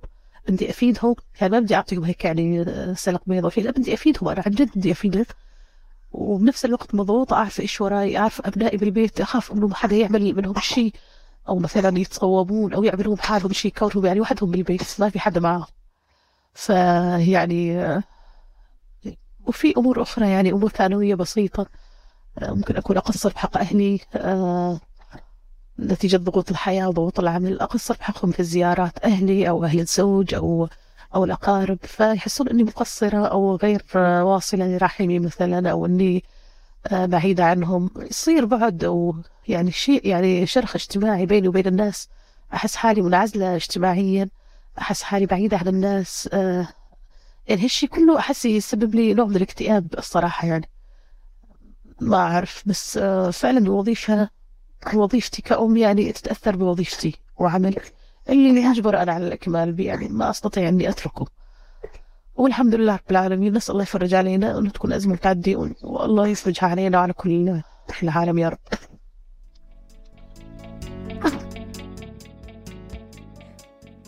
بدي 0.50 0.70
أفيدهم 0.70 1.16
يعني 1.42 1.52
ما 1.54 1.60
بدي 1.60 1.76
أعطيهم 1.76 2.04
هيك 2.04 2.26
يعني 2.26 2.66
سلق 2.96 3.22
بيض 3.28 3.46
وفي 3.46 3.62
لا 3.62 3.72
بدي 3.72 3.94
أفيدهم 3.94 4.30
أنا 4.30 4.44
عن 4.46 4.52
جد 4.52 4.70
بدي 4.76 4.92
أفيدهم. 4.92 5.26
وبنفس 6.12 6.66
الوقت 6.66 6.96
مضغوطة 6.96 7.36
أعرف 7.36 7.60
إيش 7.60 7.82
وراي 7.82 8.18
أعرف 8.18 8.42
أبنائي 8.48 8.78
بالبيت 8.78 9.22
أخاف 9.22 9.52
إنه 9.52 9.74
حدا 9.74 9.96
يعمل 9.96 10.36
منهم 10.36 10.54
شيء 10.60 10.94
أو 11.50 11.60
مثلا 11.60 12.00
يتصوبون 12.00 12.74
أو 12.74 12.84
يعملوا 12.84 13.16
بحالهم 13.16 13.54
شيء 13.54 13.72
كونهم 13.72 14.06
يعني 14.06 14.22
وحدهم 14.22 14.52
بالبيت 14.52 14.82
ما 15.00 15.10
في 15.10 15.20
حدا 15.20 15.40
معهم 15.40 15.68
فيعني 16.54 17.78
وفي 19.46 19.74
أمور 19.78 20.02
أخرى 20.02 20.30
يعني 20.30 20.52
أمور 20.52 20.70
ثانوية 20.70 21.16
بسيطة 21.16 21.68
ممكن 22.42 22.76
أكون 22.76 22.98
أقصر 22.98 23.30
بحق 23.30 23.58
أهلي 23.58 24.00
آه، 24.16 24.80
نتيجة 25.80 26.18
ضغوط 26.18 26.50
الحياة 26.52 26.90
وضغوط 26.90 27.20
العمل 27.20 27.60
أقصر 27.60 27.96
بحقهم 28.00 28.32
في 28.32 28.40
الزيارات 28.40 29.06
أهلي 29.06 29.50
أو 29.50 29.64
أهل 29.66 29.80
الزوج 29.80 30.34
أو 30.36 30.70
أو 31.16 31.24
الأقارب 31.24 31.78
فيحسون 31.84 32.50
إني 32.50 32.64
مقصرة 32.64 33.26
أو 33.28 33.56
غير 33.56 33.84
واصلة 34.24 34.68
لرحمي 34.68 35.20
مثلا 35.20 35.72
أو 35.72 35.86
إني 35.86 36.24
آه، 36.88 37.06
بعيدة 37.06 37.46
عنهم. 37.46 37.90
يصير 37.98 38.46
بعد 38.46 38.84
أو 38.84 39.16
يعني 39.48 39.72
شيء 39.72 40.08
يعني 40.08 40.46
شرخ 40.46 40.76
اجتماعي 40.76 41.26
بيني 41.26 41.48
وبين 41.48 41.68
الناس. 41.68 42.10
أحس 42.54 42.76
حالي 42.76 43.02
منعزلة 43.02 43.56
اجتماعيا 43.56 44.30
أحس 44.80 45.04
حالي 45.04 45.26
بعيدة 45.26 45.58
عن 45.58 45.68
الناس 45.68 46.30
آه 46.34 46.68
يعني 47.48 47.64
هالشي 47.64 47.88
كله 47.88 48.20
أحس 48.20 48.46
يسبب 48.46 48.96
لي 48.96 49.14
نوع 49.14 49.26
من 49.26 49.36
الاكتئاب 49.36 49.88
الصراحة 49.98 50.48
يعني. 50.48 50.70
ما 52.02 52.18
أعرف 52.18 52.64
بس 52.66 52.98
آه 52.98 53.30
فعلا 53.32 53.58
الوظيفة 53.60 54.30
وظيفتي 54.94 55.42
كأم 55.42 55.78
يعني 55.78 56.12
تتأثر 56.12 56.56
بوظيفتي 56.56 57.16
وعمل 57.38 57.76
اللي 58.30 58.62
يجبر 58.62 59.02
أنا 59.02 59.12
على 59.12 59.28
الإكمال 59.28 59.80
يعني 59.80 60.08
ما 60.08 60.30
أستطيع 60.30 60.70
أني 60.70 60.90
أتركه. 60.90 61.26
والحمد 62.36 62.76
لله 62.76 62.94
رب 62.94 63.12
العالمين 63.12 63.54
نسأل 63.54 63.72
الله 63.72 63.84
يفرج 63.84 64.14
علينا 64.14 64.56
وأن 64.56 64.72
تكون 64.72 64.94
أزمة 64.94 65.16
تعدي 65.16 65.56
والله 65.84 66.28
يفرجها 66.28 66.68
علينا 66.68 67.00
وعلى 67.00 67.14
كل 67.14 67.62
العالم 68.04 68.38
يا 68.38 68.50
رب. 68.50 68.60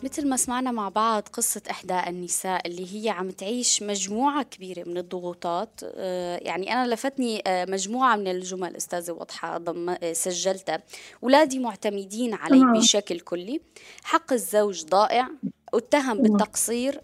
مثل 0.03 0.27
ما 0.27 0.37
سمعنا 0.37 0.71
مع 0.71 0.89
بعض 0.89 1.23
قصة 1.33 1.61
إحدى 1.69 1.99
النساء 2.07 2.67
اللي 2.67 2.87
هي 3.05 3.09
عم 3.09 3.29
تعيش 3.29 3.83
مجموعة 3.83 4.43
كبيرة 4.43 4.89
من 4.89 4.97
الضغوطات. 4.97 5.79
آه، 5.83 6.37
يعني 6.41 6.73
أنا 6.73 6.93
لفتني 6.93 7.43
آه، 7.47 7.65
مجموعة 7.65 8.15
من 8.15 8.27
الجمل 8.27 8.75
أستاذة 8.75 9.11
واضحة 9.11 9.57
ضم 9.57 9.89
آه، 9.89 10.13
سجلتها. 10.13 10.83
أولادي 11.23 11.59
معتمدين 11.59 12.33
علي 12.33 12.79
بشكل 12.79 13.19
كلي. 13.19 13.61
حق 14.03 14.33
الزوج 14.33 14.85
ضائع. 14.85 15.29
اتهم 15.73 16.21
بالتقصير. 16.21 17.01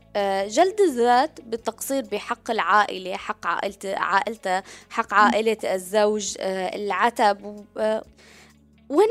جلد 0.47 0.81
الذات 0.89 1.41
بالتقصير 1.41 2.03
بحق 2.11 2.51
العائلة 2.51 3.17
حق 3.17 3.47
عائلته 3.47 3.95
عائلته 3.95 4.63
حق 4.89 5.13
عائلة 5.13 5.57
الزوج 5.63 6.35
العتب 6.39 7.65
وين 8.89 9.09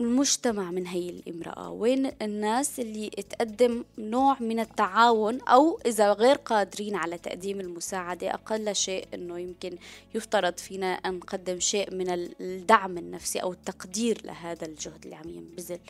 المجتمع 0.00 0.70
من 0.70 0.86
هي 0.86 1.10
الامرأة؟ 1.10 1.70
وين 1.70 2.10
الناس 2.22 2.80
اللي 2.80 3.10
تقدم 3.10 3.84
نوع 3.98 4.36
من 4.40 4.60
التعاون 4.60 5.40
أو 5.40 5.80
إذا 5.86 6.12
غير 6.12 6.36
قادرين 6.36 6.94
على 6.94 7.18
تقديم 7.18 7.60
المساعدة 7.60 8.34
أقل 8.34 8.74
شيء 8.74 9.06
أنه 9.14 9.38
يمكن 9.38 9.78
يفترض 10.14 10.58
فينا 10.58 10.86
أن 10.92 11.14
نقدم 11.14 11.60
شيء 11.60 11.94
من 11.94 12.30
الدعم 12.40 12.98
النفسي 12.98 13.38
أو 13.38 13.52
التقدير 13.52 14.20
لهذا 14.24 14.66
الجهد 14.66 15.04
اللي 15.04 15.16
عم 15.16 15.28
ينبذل. 15.28 15.80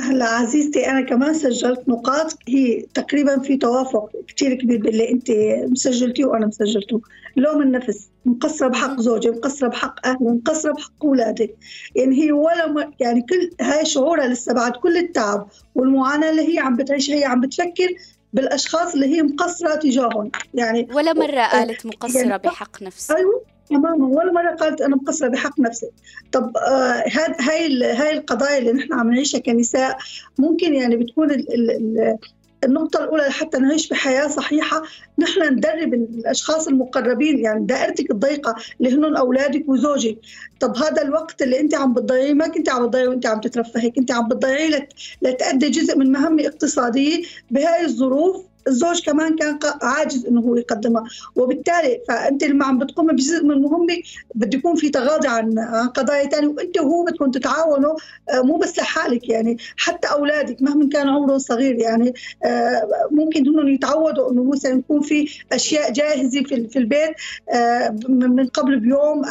هلا 0.00 0.24
عزيزتي 0.24 0.90
أنا 0.90 1.00
كمان 1.00 1.34
سجلت 1.34 1.88
نقاط 1.88 2.38
هي 2.48 2.86
تقريبا 2.94 3.38
في 3.38 3.56
توافق 3.56 4.10
كثير 4.28 4.54
كبير 4.54 4.78
باللي 4.82 5.10
أنت 5.10 5.30
مسجلتيه 5.70 6.24
وأنا 6.24 6.46
مسجلته. 6.46 7.00
لوم 7.36 7.62
النفس 7.62 8.08
مقصرة 8.24 8.68
بحق 8.68 9.00
زوجي 9.00 9.30
مقصرة 9.30 9.68
بحق 9.68 10.06
أهلي 10.06 10.18
مقصرة 10.20 10.72
بحق 10.72 11.04
اولادي 11.04 11.54
يعني 11.96 12.22
هي 12.22 12.32
ولا 12.32 12.66
م... 12.66 12.92
يعني 13.00 13.22
كل 13.22 13.50
هاي 13.60 13.84
شعورها 13.84 14.26
لسه 14.26 14.54
بعد 14.54 14.72
كل 14.72 14.96
التعب 14.96 15.48
والمعاناة 15.74 16.30
اللي 16.30 16.54
هي 16.54 16.58
عم 16.58 16.76
بتعيشها 16.76 17.14
هي 17.14 17.24
عم 17.24 17.40
بتفكر 17.40 17.88
بالأشخاص 18.32 18.94
اللي 18.94 19.06
هي 19.16 19.22
مقصرة 19.22 19.74
تجاههم. 19.74 20.30
يعني 20.54 20.88
ولا 20.94 21.12
مرة 21.12 21.40
قالت 21.40 21.86
مقصرة 21.86 22.20
يعني 22.20 22.38
بحق 22.38 22.82
نفسها. 22.82 23.16
أيوه. 23.16 23.42
تماما 23.70 24.06
ولا 24.06 24.32
مره 24.32 24.50
قالت 24.50 24.80
أنا 24.80 24.96
مقصرة 24.96 25.28
بحق 25.28 25.60
نفسي. 25.60 25.90
طب 26.32 26.56
آه 26.56 27.04
هاي 27.40 27.84
هاي 27.84 28.12
القضايا 28.12 28.58
اللي 28.58 28.72
نحن 28.72 28.92
عم 28.92 29.10
نعيشها 29.10 29.40
كنساء 29.40 29.98
ممكن 30.38 30.74
يعني 30.74 30.96
بتكون 30.96 31.30
ال 31.30 31.54
ال 31.54 32.18
النقطة 32.64 33.04
الأولى 33.04 33.22
لحتى 33.22 33.58
نعيش 33.58 33.88
بحياة 33.88 34.28
صحيحة 34.28 34.82
نحن 35.18 35.52
ندرب 35.52 35.94
الأشخاص 35.94 36.68
المقربين 36.68 37.38
يعني 37.38 37.66
دائرتك 37.66 38.10
الضيقة 38.10 38.54
اللي 38.80 38.96
هن 38.96 39.16
أولادك 39.16 39.68
وزوجك. 39.68 40.18
طب 40.60 40.76
هذا 40.76 41.02
الوقت 41.02 41.42
اللي 41.42 41.60
أنت 41.60 41.74
عم 41.74 41.94
بتضيعيه 41.94 42.34
ما 42.34 42.48
كنت 42.48 42.68
عم 42.68 42.86
بتضيعيه 42.86 43.08
وأنت 43.08 43.26
عم 43.26 43.40
تترفهي 43.40 43.90
كنت 43.90 44.10
عم 44.12 44.28
بتضيعيه 44.28 44.88
لتأدي 45.22 45.70
جزء 45.70 45.98
من 45.98 46.12
مهمة 46.12 46.46
اقتصادية. 46.46 47.22
بهاي 47.50 47.84
الظروف 47.84 48.49
الزوج 48.70 49.04
كمان 49.04 49.36
كان 49.36 49.58
عاجز 49.82 50.26
إنه 50.26 50.40
هو 50.40 50.56
يقدمها. 50.56 51.04
وبالتالي 51.36 52.00
فأنت 52.08 52.44
لما 52.44 52.64
عم 52.64 52.78
بتقومي 52.78 53.12
بجزء 53.12 53.44
من 53.44 53.50
المهمه 53.50 53.96
بده 54.34 54.58
يكون 54.58 54.76
في 54.76 54.90
تغاضي 54.90 55.28
عن 55.28 55.58
قضايا 55.94 56.28
ثانية 56.28 56.48
وأنت 56.48 56.78
وهو 56.78 57.04
بدكم 57.04 57.30
تتعاونوا 57.30 57.96
آه، 58.30 58.42
مو 58.42 58.56
بس 58.56 58.78
لحالك 58.78 59.28
يعني 59.28 59.56
حتى 59.76 60.08
أولادك 60.08 60.62
مهما 60.62 60.88
كان 60.88 61.08
عمرهم 61.08 61.38
صغير 61.38 61.74
يعني 61.74 62.14
آه، 62.44 62.88
ممكن 63.10 63.46
انهم 63.46 63.68
يتعودوا 63.68 64.32
إنه 64.32 64.44
مثلا 64.44 64.78
يكون 64.78 65.00
في 65.00 65.28
أشياء 65.52 65.92
جاهزة 65.92 66.42
في 66.42 66.76
البيت 66.76 67.10
آه، 67.54 67.96
من 68.08 68.46
قبل 68.46 68.80
بيوم 68.80 69.22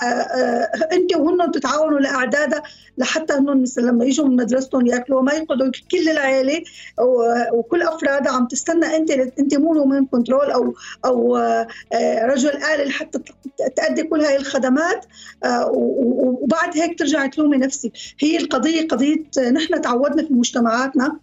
أنت 0.91 1.15
وهن 1.15 1.51
تتعاونوا 1.51 1.99
لاعدادها 1.99 2.63
لحتى 2.97 3.33
انهم 3.33 3.63
لما 3.77 4.05
يجوا 4.05 4.27
من 4.27 4.35
مدرستهم 4.35 4.87
يأكلوا 4.87 5.21
ما 5.21 5.33
يقعدوا 5.33 5.71
كل 5.91 6.09
العائله 6.09 6.63
وكل 7.53 7.81
افرادها 7.81 8.31
عم 8.31 8.47
تستنى 8.47 8.85
أنت 8.85 9.11
أنت 9.39 9.55
مو 9.55 9.73
وومن 9.73 10.05
كنترول 10.05 10.51
أو 10.51 10.73
أو 11.05 11.37
آه، 11.37 11.67
رجل 12.25 12.49
آلي 12.49 12.83
لحتى 12.83 13.19
تأدي 13.75 14.03
كل 14.03 14.21
هاي 14.21 14.37
الخدمات 14.37 15.05
آه، 15.43 15.71
وبعد 15.75 16.77
هيك 16.77 16.99
ترجعي 16.99 17.29
تلومي 17.29 17.57
نفسك 17.57 17.91
هي 18.19 18.37
القضية 18.37 18.87
قضية 18.87 19.23
نحن 19.51 19.81
تعودنا 19.81 20.27
في 20.27 20.33
مجتمعاتنا 20.33 21.19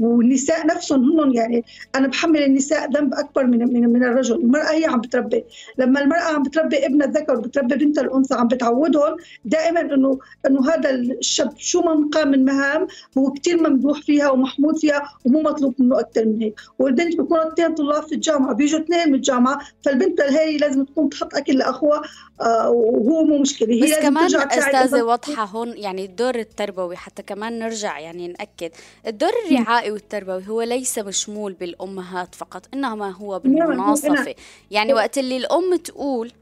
والنساء 0.00 0.66
نفسهم 0.66 1.20
هم 1.20 1.34
يعني 1.34 1.64
أنا 1.94 2.08
بحمل 2.08 2.42
النساء 2.42 2.90
ذنب 2.90 3.14
أكبر 3.14 3.46
من 3.46 3.58
من 3.58 3.92
من 3.92 4.04
الرجل، 4.04 4.34
المرأة 4.36 4.70
هي 4.70 4.84
عم 4.84 5.00
بتربي، 5.00 5.44
لما 5.78 6.00
المرأة 6.00 6.34
عم 6.34 6.42
بتربي 6.42 6.86
ابنها 6.86 7.06
الذكر 7.06 7.38
وبتربي 7.38 7.74
بنتها 7.74 8.02
الأنثى 8.02 8.34
عم 8.34 8.48
بتعودهم 8.48 9.16
دائما 9.44 9.80
انه 9.80 10.18
إنه 10.46 10.70
هذا 10.70 10.90
الشاب 10.90 11.52
شو 11.56 11.80
ما 11.80 12.08
قام 12.12 12.30
من 12.30 12.44
مهام 12.44 12.86
هو 13.18 13.32
كثير 13.32 13.68
ممدوح 13.70 14.00
فيها 14.00 14.30
ومحمود 14.30 14.76
فيها 14.76 15.02
ومو 15.24 15.42
مطلوب 15.42 15.74
منه 15.78 16.00
أكثر 16.00 16.24
من 16.24 16.42
هيك، 16.42 16.60
والبنت 16.78 17.16
بيكونوا 17.16 17.52
اثنين 17.52 17.74
طلاب 17.74 18.02
في 18.02 18.14
الجامعة. 18.14 18.54
بيجوا 18.54 18.80
اثنين 18.80 19.08
من 19.08 19.14
الجامعة 19.14 19.60
فالبنت 19.84 20.20
هي 20.20 20.56
لازم 20.56 20.84
تقوم 20.84 21.08
تحط 21.08 21.34
أكل 21.34 21.58
لأخوها 21.58 22.02
آه 22.40 22.70
وهو 22.70 23.24
مو 23.24 23.38
مشكلة. 23.38 23.74
هي 23.74 23.82
بس 23.82 23.98
كمان 23.98 24.26
أستاذة 24.26 25.02
واضحة 25.02 25.44
هون 25.44 25.76
يعني 25.76 26.04
الدور 26.04 26.34
التربوي 26.34 26.96
حتى 26.96 27.22
كمان 27.22 27.58
نرجع 27.58 27.98
يعني 27.98 28.28
نأكد 28.28 28.59
الدور 29.06 29.30
الرعائي 29.46 29.90
والتربوي 29.90 30.48
هو 30.48 30.62
ليس 30.62 30.98
مشمول 30.98 31.52
بالأمهات 31.52 32.34
فقط 32.34 32.66
إنما 32.74 33.10
هو 33.10 33.38
بالمناصفة. 33.38 34.34
يعني 34.70 34.94
وقت 34.94 35.18
اللي 35.18 35.36
الأم 35.36 35.76
تقول 35.76 36.32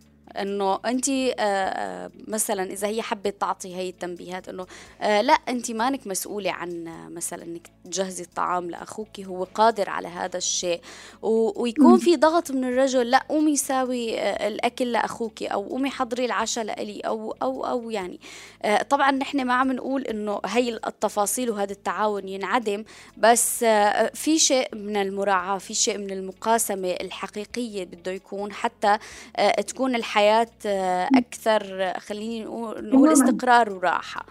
إنه 0.43 0.81
أنت 0.87 1.09
آه، 1.09 1.35
آه، 1.39 2.11
مثلا 2.29 2.63
إذا 2.63 2.89
هي 2.89 3.03
حبت 3.03 3.41
تعطي 3.41 3.77
هي 3.77 3.89
التنبيهات 3.89 4.49
إنه 4.49 4.67
آه، 5.01 5.21
لا 5.21 5.33
أنت 5.33 5.71
مانك 5.71 6.07
مسؤولة 6.07 6.51
عن 6.51 6.85
مثلا 7.15 7.43
إنك 7.43 7.71
تجهزي 7.85 8.23
الطعام 8.23 8.71
لأخوك 8.71 9.21
هو 9.21 9.45
قادر 9.45 9.91
على 9.91 10.09
هذا 10.09 10.37
الشيء. 10.37 10.81
ويكون 11.23 11.99
في 11.99 12.17
ضغط 12.17 12.51
من 12.51 12.65
الرجل 12.65 13.11
لا 13.11 13.25
قومي 13.29 13.57
ساوي 13.57 14.21
الأكل 14.47 14.93
لاخوك 14.93 15.43
أو 15.43 15.69
قومي 15.69 15.91
حضري 15.91 16.25
العشاء 16.25 16.65
لإلي 16.65 17.01
أو 17.01 17.37
أو 17.43 17.67
أو 17.67 17.91
يعني. 17.91 18.21
طبعا 18.91 19.11
نحن 19.11 19.45
ما 19.45 19.55
عم 19.55 19.73
نقول 19.73 20.03
إنه 20.03 20.41
هي 20.47 20.81
التفاصيل 20.87 21.51
وهذا 21.51 21.73
التعاون 21.73 22.29
ينعدم 22.29 22.85
بس 23.17 23.65
في 24.15 24.39
شيء 24.39 24.75
من 24.75 24.97
المراعاة 24.97 25.59
في 25.59 25.75
شيء 25.75 25.99
من 25.99 26.11
المقاسمة 26.11 26.91
الحقيقية 26.91 27.85
بده 27.85 28.13
يكون 28.13 28.53
حتى 28.53 28.99
تكون 29.67 29.95
الحياة 29.95 30.28
حياة 30.29 30.49
آه، 30.67 31.09
أكثر 31.15 31.93
خليني 31.99 32.45
نقول 32.45 33.13
استقرار 33.13 33.73
وراحة. 33.73 34.27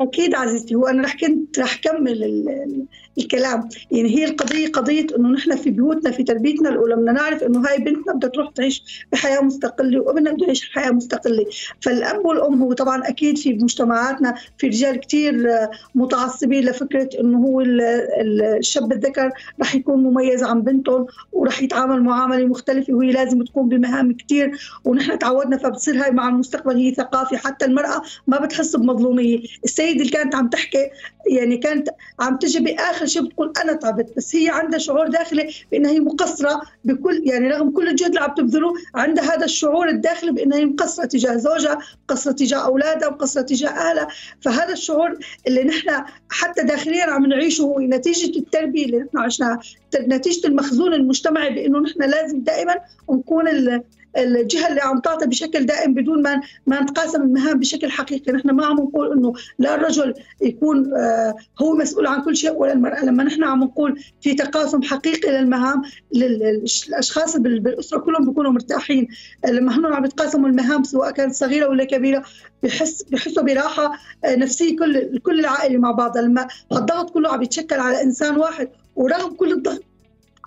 أكيد 0.00 0.34
عزيزتي 0.34 0.74
هو 0.74 0.86
أنا 0.86 1.02
رح 1.02 1.16
كنت 1.16 1.58
رح 1.58 1.76
كمل 1.76 2.86
الكلام. 3.18 3.68
يعني 3.90 4.16
هي 4.18 4.24
القضية 4.24 4.68
قضية 4.68 5.06
إنه 5.18 5.28
نحن 5.28 5.56
في 5.56 5.70
بيوتنا 5.70 6.10
في 6.10 6.22
تربيتنا 6.22 6.68
الأولى 6.68 6.96
بدنا 6.96 7.12
نعرف 7.12 7.42
إنه 7.42 7.68
هاي 7.68 7.78
بنتنا 7.78 8.12
بدها 8.12 8.30
تروح 8.30 8.50
تعيش 8.50 9.04
بحياة 9.12 9.40
مستقلة 9.40 10.00
وابننا 10.00 10.32
بده 10.32 10.46
يعيش 10.46 10.70
حياة 10.70 10.90
مستقلة. 10.90 11.44
فالأب 11.80 12.26
والأم 12.26 12.62
هو 12.62 12.72
طبعا 12.72 13.08
أكيد 13.08 13.38
في 13.38 13.54
مجتمعاتنا 13.54 14.34
في 14.58 14.66
رجال 14.66 15.00
كثير 15.00 15.48
متعصبين 15.94 16.64
لفكرة 16.64 17.08
إنه 17.20 17.38
هو 17.38 17.60
الشاب 17.60 18.92
الذكر 18.92 19.30
رح 19.60 19.74
يكون 19.74 20.02
مميز 20.02 20.42
عن 20.42 20.62
بنتهم 20.62 21.06
ورح 21.32 21.62
يتعامل 21.62 22.02
معاملة 22.02 22.46
مختلفة 22.46 22.94
وهي 22.94 23.12
لازم 23.12 23.42
تقوم 23.44 23.68
بمهام 23.68 24.16
كثير 24.16 24.58
ونحن 24.84 25.18
تعودنا 25.18 25.56
فبتصير 25.56 26.04
هاي 26.04 26.10
مع 26.10 26.28
المستقبل 26.28 26.76
هي 26.76 26.94
ثقافة. 26.94 27.36
حتى 27.36 27.64
المرأة 27.64 28.02
ما 28.26 28.38
بتحس 28.38 28.76
بمظلومية. 28.76 29.40
السيدة 29.64 30.00
اللي 30.00 30.12
كانت 30.12 30.34
عم 30.34 30.48
تحكي 30.48 30.90
يعني 31.30 31.56
كانت 31.56 31.88
عم 32.20 32.36
تجي 32.36 32.60
بآخر 32.60 33.01
شيء 33.06 33.22
بتقول 33.22 33.52
أنا 33.64 33.72
تعبت 33.72 34.12
بس 34.16 34.36
هي 34.36 34.48
عندها 34.48 34.78
شعور 34.78 35.08
داخلي 35.08 35.54
بإنها 35.72 35.90
هي 35.90 36.00
مقصرة 36.00 36.62
بكل 36.84 37.22
يعني 37.24 37.48
رغم 37.48 37.70
كل 37.70 37.88
الجهد 37.88 38.08
اللي 38.08 38.20
عم 38.20 38.34
تبذله 38.34 38.72
عندها 38.94 39.36
هذا 39.36 39.44
الشعور 39.44 39.88
الداخلي 39.88 40.32
بإنها 40.32 40.58
هي 40.58 40.64
مقصرة 40.64 41.04
تجاه 41.04 41.36
زوجها 41.36 41.78
مقصرة 42.08 42.32
تجاه 42.32 42.58
أولادها 42.58 43.10
مقصرة 43.10 43.42
تجاه 43.42 43.70
أهلها. 43.70 44.08
فهذا 44.40 44.72
الشعور 44.72 45.18
اللي 45.46 45.64
نحن 45.64 46.04
حتى 46.30 46.62
داخليا 46.62 47.04
عم 47.04 47.26
نعيشه 47.26 47.76
نتيجة 47.80 48.38
التربية 48.38 48.86
اللي 48.86 48.98
نحن 48.98 49.18
عشناها 49.18 49.60
نتيجة 50.00 50.46
المخزون 50.46 50.94
المجتمعي 50.94 51.50
بإنه 51.50 51.78
نحن 51.78 52.02
لازم 52.02 52.40
دائما 52.40 52.74
نكون 53.10 53.48
الجهة 54.16 54.68
اللي 54.68 54.80
عم 54.80 54.98
تعطي 54.98 55.26
بشكل 55.26 55.66
دائم 55.66 55.94
بدون 55.94 56.22
ما 56.22 56.40
ما 56.66 56.82
نتقاسم 56.82 57.22
المهام 57.22 57.58
بشكل 57.58 57.90
حقيقي. 57.90 58.32
نحن 58.32 58.50
ما 58.50 58.66
عم 58.66 58.76
نقول 58.76 59.12
إنه 59.12 59.32
لا 59.58 59.74
الرجل 59.74 60.14
يكون 60.42 60.94
آه، 60.94 61.34
هو 61.62 61.74
مسؤول 61.74 62.06
عن 62.06 62.22
كل 62.22 62.36
شيء 62.36 62.52
ولا 62.52 62.72
المرأة. 62.72 63.04
لما 63.04 63.24
نحن 63.24 63.44
عم 63.44 63.64
نقول 63.64 64.00
في 64.20 64.34
تقاسم 64.34 64.82
حقيقي 64.82 65.32
للمهام 65.32 65.82
الاشخاص 66.14 67.36
بالأسرة 67.36 67.98
كلهم 67.98 68.26
بيكونوا 68.26 68.52
مرتاحين. 68.52 69.08
لما 69.48 69.78
هن 69.78 69.86
عم 69.86 70.04
يتقاسموا 70.04 70.48
المهام 70.48 70.84
سواء 70.84 71.10
كانت 71.10 71.34
صغيرة 71.34 71.68
ولا 71.68 71.84
كبيرة 71.84 72.24
بحس 72.62 73.02
بحسوا 73.02 73.42
براحة 73.42 73.92
آه، 74.24 74.36
نفسية 74.36 74.76
كل 74.76 75.18
كل 75.18 75.40
العائلة 75.40 75.78
مع 75.78 75.90
بعضها 75.90 76.22
لما 76.22 76.48
الضغط 76.72 77.10
كله 77.10 77.28
عم 77.32 77.42
يتشكل 77.42 77.80
على 77.80 78.02
إنسان 78.02 78.36
واحد 78.36 78.68
ورغم 78.96 79.34
كل 79.34 79.52
الضغط 79.52 79.91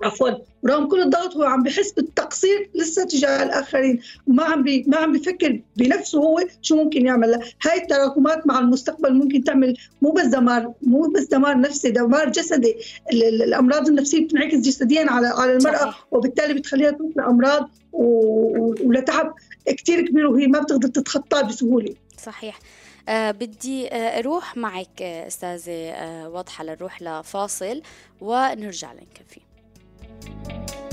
عفوا. 0.04 0.30
ورغم 0.64 0.88
كل 0.88 1.02
الضغط 1.02 1.36
هو 1.36 1.44
عم 1.44 1.64
بحس 1.64 1.92
بالتقصير 1.92 2.70
لسه 2.76 3.04
تجاه 3.04 3.44
الآخرين. 3.44 4.02
وما 4.28 4.44
عم 4.44 4.64
بي 4.64 4.84
ما 4.88 4.98
عم 4.98 5.14
بفكر 5.14 5.62
بنفسه 5.76 6.20
هو 6.20 6.40
شو 6.62 6.76
ممكن 6.76 7.06
يعمل. 7.06 7.34
هاي 7.66 7.82
التراكمات 7.82 8.48
مع 8.48 8.60
المستقبل 8.60 9.14
ممكن 9.14 9.44
تعمل 9.44 9.78
مو 10.02 10.12
بس 10.12 10.26
دمار 10.26 10.74
مو 10.82 11.12
بس 11.16 11.24
دمار 11.24 11.60
نفسي 11.60 11.92
دمار 11.92 12.30
جسدي. 12.30 12.76
الأمراض 13.14 13.88
النفسية 13.88 14.26
بتنعكس 14.26 14.58
جسديا 14.58 15.12
على 15.12 15.28
على 15.28 15.54
المرأة. 15.58 15.96
وبالتالي 16.12 16.54
بتخليها 16.54 16.92
توصل 16.92 17.20
امراض 17.20 17.70
ولتعب 17.94 19.34
كثير 19.68 20.08
كبير 20.08 20.28
وهي 20.28 20.48
ما 20.48 20.60
بتقدر 20.60 20.88
تتخطاه 20.88 21.42
بسهولة. 21.42 21.96
صحيح. 22.24 22.60
أه 23.10 23.32
بدي 23.32 23.88
آه، 23.88 24.20
أروح 24.20 24.58
معك 24.58 25.02
آه، 25.02 25.28
أستاذة 25.28 25.72
أه 25.72 26.30
واضحة 26.30 26.64
لنروح 26.64 27.02
لفاصل 27.02 27.82
ونرجع 28.22 28.94
Bye. 30.26 30.85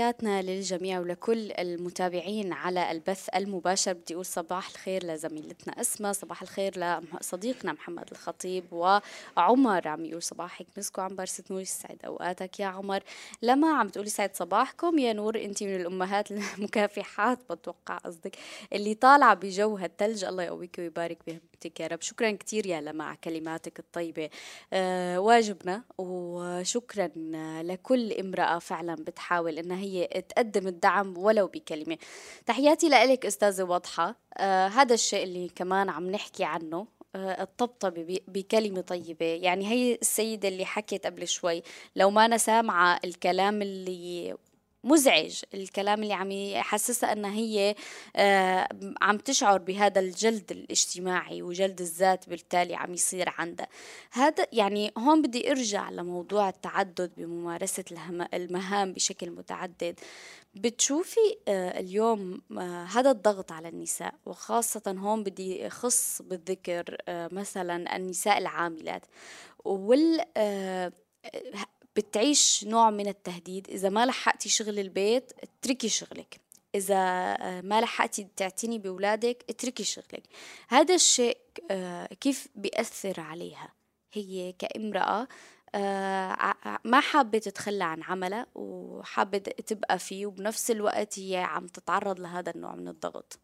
تحياتنا 0.00 0.42
للجميع 0.42 1.00
ولكل 1.00 1.52
المتابعين 1.52 2.52
على 2.52 2.90
البث 2.90 3.28
المباشر. 3.34 3.92
بدي 3.92 4.14
أقول 4.14 4.26
صباح 4.26 4.68
الخير 4.68 5.06
لزميلتنا 5.06 5.80
أسماء 5.80 6.12
صباح 6.12 6.42
الخير 6.42 6.72
لصديقنا 7.20 7.72
محمد 7.72 8.10
الخطيب 8.12 8.64
وعمر. 8.72 9.88
عم 9.88 10.04
يقول 10.04 10.22
صباحك 10.22 10.66
مسكو 10.78 11.00
عم 11.00 11.16
برست 11.16 11.50
نور 11.50 11.60
يسعد 11.60 11.98
أوقاتك 12.06 12.60
يا 12.60 12.66
عمر. 12.66 13.02
لما 13.42 13.72
عم 13.78 13.88
تقولي 13.88 14.10
سعد 14.10 14.36
صباحكم 14.36 14.98
يا 14.98 15.12
نور 15.12 15.36
أنت 15.44 15.62
من 15.62 15.76
الأمهات 15.76 16.30
المكافحات 16.32 17.38
بتوقع 17.52 17.96
قصدك 17.96 18.36
اللي 18.72 18.94
طالعة 18.94 19.34
بجو 19.34 19.76
هالتلج. 19.76 20.24
الله 20.24 20.42
يقويك 20.42 20.76
ويبارك 20.78 21.18
بهمتك 21.64 21.80
يا 21.80 21.86
رب. 21.86 22.00
شكرا 22.02 22.30
كثير 22.30 22.66
يا 22.66 22.80
لما 22.80 23.04
على 23.04 23.16
كلماتك 23.24 23.78
الطيبة. 23.78 24.30
أه 24.72 25.18
واجبنا 25.18 25.82
وشكرا 25.98 27.10
لكل 27.62 28.12
امرأة 28.12 28.58
فعلا 28.58 28.94
بتحاول 28.94 29.58
إنها 29.58 29.78
هي 29.78 30.06
تقدم 30.06 30.66
الدعم 30.66 31.18
ولو 31.18 31.46
بكلمة. 31.46 31.98
تحياتي 32.46 32.88
لك 32.88 33.26
أستاذة 33.26 33.62
واضحة. 33.62 34.16
آه 34.36 34.68
هذا 34.68 34.94
الشيء 34.94 35.22
اللي 35.22 35.48
كمان 35.48 35.88
عم 35.88 36.10
نحكي 36.10 36.44
عنه 36.44 36.86
آه 37.14 37.42
الطبطبة 37.42 38.20
بكلمة 38.28 38.80
طيبة. 38.80 39.26
يعني 39.26 39.66
هي 39.68 39.94
السيدة 39.94 40.48
اللي 40.48 40.64
حكت 40.64 41.06
قبل 41.06 41.28
شوي 41.28 41.62
لو 41.96 42.10
ما 42.10 42.24
أنا 42.24 42.38
سامعة 42.38 43.00
الكلام 43.04 43.62
اللي 43.62 44.34
مزعج 44.84 45.42
الكلام 45.54 46.02
اللي 46.02 46.14
عم 46.14 46.30
يحسسها 46.30 47.12
إنها 47.12 47.30
هي 47.34 47.74
آه 48.16 48.68
عم 49.02 49.18
تشعر 49.18 49.58
بهذا 49.58 50.00
الجلد 50.00 50.50
الاجتماعي 50.50 51.42
وجلد 51.42 51.80
الذات 51.80 52.28
بالتالي 52.28 52.74
عم 52.74 52.94
يصير 52.94 53.28
عندها. 53.38 53.68
هذا 54.12 54.46
يعني 54.52 54.92
هون 54.98 55.22
بدي 55.22 55.50
أرجع 55.50 55.90
لموضوع 55.90 56.48
التعدد 56.48 57.12
بممارسة 57.16 57.84
المهام 58.34 58.92
بشكل 58.92 59.30
متعدد. 59.30 60.00
بتشوفي 60.54 61.20
آه 61.48 61.80
اليوم 61.80 62.40
آه 62.58 62.84
هذا 62.84 63.10
الضغط 63.10 63.52
على 63.52 63.68
النساء 63.68 64.14
وخاصة 64.26 64.82
هون 64.98 65.22
بدي 65.22 65.66
أخص 65.66 66.22
بالذكر 66.22 66.96
مثلا 67.08 67.96
النساء 67.96 68.38
العاملات 68.38 69.06
وال 69.64 70.20
بتعيش 71.96 72.64
نوع 72.64 72.90
من 72.90 73.08
التهديد. 73.08 73.68
إذا 73.70 73.88
ما 73.88 74.06
لحقتي 74.06 74.48
شغل 74.48 74.78
البيت 74.78 75.32
اتركي 75.42 75.88
شغلك. 75.88 76.40
إذا 76.74 76.96
آه، 77.40 77.60
ما 77.60 77.80
لحقتي 77.80 78.28
تعتني 78.36 78.78
بأولادك 78.78 79.44
اتركي 79.50 79.84
شغلك. 79.84 80.22
هذا 80.68 80.94
الشيء 80.94 81.38
آه، 81.70 82.06
كيف 82.06 82.48
بيأثر 82.54 83.20
عليها؟ 83.20 83.72
هي 84.12 84.52
كامرأة 84.52 85.28
آه، 85.74 86.54
ما 86.84 87.00
حابة 87.00 87.38
تتخلى 87.38 87.84
عن 87.84 88.02
عملها 88.02 88.46
وحابة 88.54 89.38
تبقى 89.38 89.98
فيه 89.98 90.26
وبنفس 90.26 90.70
الوقت 90.70 91.18
هي 91.18 91.36
عم 91.36 91.66
تتعرض 91.66 92.20
لهذا 92.20 92.50
النوع 92.50 92.74
من 92.74 92.88
الضغط. 92.88 93.38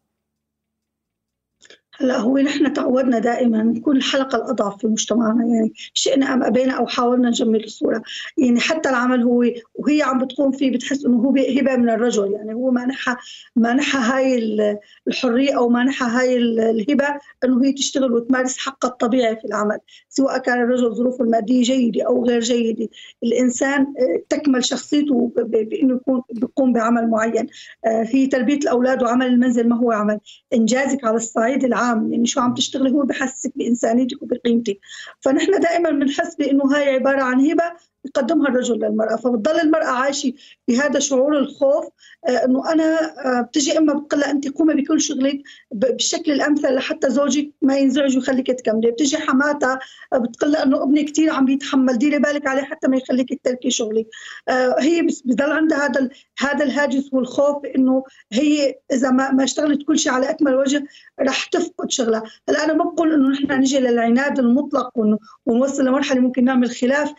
هلا 1.99 2.17
هو 2.17 2.37
نحن 2.37 2.73
تعودنا 2.73 3.19
دائما 3.19 3.63
نكون 3.63 3.97
الحلقة 3.97 4.35
الأضعف 4.35 4.81
في 4.81 4.87
مجتمعنا 4.87 5.45
يعني 5.45 5.73
شئنا 5.93 6.33
أم 6.33 6.43
أبينا 6.43 6.73
أو 6.73 6.87
حاولنا 6.87 7.29
نجمل 7.29 7.63
الصورة. 7.63 8.01
يعني 8.37 8.59
حتى 8.59 8.89
العمل 8.89 9.23
هو 9.23 9.45
وهي 9.75 10.01
عم 10.01 10.25
بتقوم 10.25 10.51
فيه 10.51 10.71
بتحس 10.71 11.05
إنه 11.05 11.17
هو 11.17 11.29
هبه 11.29 11.75
من 11.75 11.89
الرجل 11.89 12.31
يعني 12.31 12.53
هو 12.53 12.71
مانحها 12.71 13.17
مانحها 13.55 14.17
هاي 14.17 14.39
الحرية 15.07 15.57
أو 15.57 15.69
مانحها 15.69 16.19
هاي 16.19 16.37
الهبة 16.37 17.07
إنه 17.43 17.65
هي 17.65 17.73
تشتغل 17.73 18.11
وتمارس 18.11 18.57
حقها 18.57 18.89
الطبيعي 18.89 19.35
في 19.35 19.45
العمل. 19.45 19.79
سواء 20.09 20.37
كان 20.37 20.61
الرجل 20.61 20.95
ظروفه 20.95 21.23
المادية 21.23 21.63
جيدة 21.63 22.03
أو 22.07 22.25
غير 22.25 22.39
جيدة. 22.39 22.89
الإنسان 23.23 23.81
آه، 23.81 24.23
تكمل 24.29 24.65
شخصيته 24.65 25.31
بإنه 25.37 25.95
يكون 25.95 26.21
بيقوم 26.31 26.73
بعمل 26.73 27.09
معين. 27.09 27.47
آه، 27.85 28.03
في 28.03 28.27
تربيه 28.27 28.57
الأولاد 28.57 29.03
وعمل 29.03 29.25
المنزل 29.25 29.69
ما 29.69 29.77
هو 29.77 29.91
عمل. 29.91 30.19
إنجازك 30.53 31.03
على 31.05 31.15
الصعيد 31.15 31.63
العام 31.63 31.86
عام 31.87 32.13
يعني 32.13 32.25
شو 32.25 32.41
عم 32.41 32.53
تشتغلي 32.53 32.91
هو 32.91 33.01
بحسسك 33.01 33.51
بإنسانيتك 33.55 34.23
وبقيمتك. 34.23 34.79
فنحن 35.21 35.59
دائما 35.59 35.89
بنحس 35.89 36.35
بأنه 36.35 36.63
هاي 36.75 36.95
عبارة 36.95 37.23
عن 37.23 37.41
هبة 37.41 37.63
يقدمها 38.05 38.49
الرجل 38.49 38.75
للمرأة. 38.75 39.15
فبتضل 39.15 39.59
المرأة 39.59 39.85
عايشة 39.85 40.33
بهذا 40.67 40.99
شعور 40.99 41.37
الخوف 41.37 41.85
آه، 42.27 42.45
إنه 42.45 42.71
أنا 42.73 43.15
آه، 43.25 43.41
بتجي 43.41 43.77
اما 43.77 43.93
بتقول 43.93 44.23
أنت 44.23 44.47
قومي 44.47 44.73
بكل 44.73 45.01
شغلك 45.01 45.41
بالشكل 45.71 46.31
الأمثل 46.31 46.75
لحتى 46.75 47.09
زوجك 47.09 47.49
ما 47.61 47.77
ينزعج 47.77 48.17
ويخليك 48.17 48.47
تكملي. 48.47 48.91
بتجي 48.91 49.17
حماتها 49.17 49.79
آه، 50.13 50.17
بتقول 50.17 50.55
إنه 50.55 50.83
ابني 50.83 51.03
كثير 51.03 51.33
عم 51.33 51.45
بيتحمل 51.45 51.97
ديري 51.97 52.19
بالك 52.19 52.47
عليه 52.47 52.63
حتى 52.63 52.87
ما 52.87 52.97
يخليك 52.97 53.33
تتركي 53.33 53.69
شغلك. 53.69 54.07
هي 54.79 55.01
بس 55.01 55.21
بضل 55.25 55.51
عندها 55.51 55.85
هذا 55.85 56.09
هذا 56.39 56.65
الهاجس 56.65 57.13
والخوف 57.13 57.65
إنه 57.65 58.03
هي 58.31 58.75
إذا 58.91 59.11
ما 59.11 59.31
ما 59.31 59.43
اشتغلت 59.43 59.83
كل 59.87 59.99
شيء 59.99 60.11
على 60.11 60.29
أكمل 60.29 60.55
وجه 60.55 60.83
رح 61.21 61.45
تفقد 61.45 61.91
شغلها. 61.91 62.23
هلا 62.49 62.63
أنا 62.63 62.73
ما 62.73 62.83
بقول 62.83 63.13
إنه 63.13 63.29
نحن 63.29 63.51
نجي 63.51 63.79
للعناد 63.79 64.39
المطلق 64.39 64.91
ونوصل 65.45 65.85
لمرحلة 65.85 66.19
ممكن 66.19 66.45
نعمل 66.45 66.69
خلاف 66.69 67.13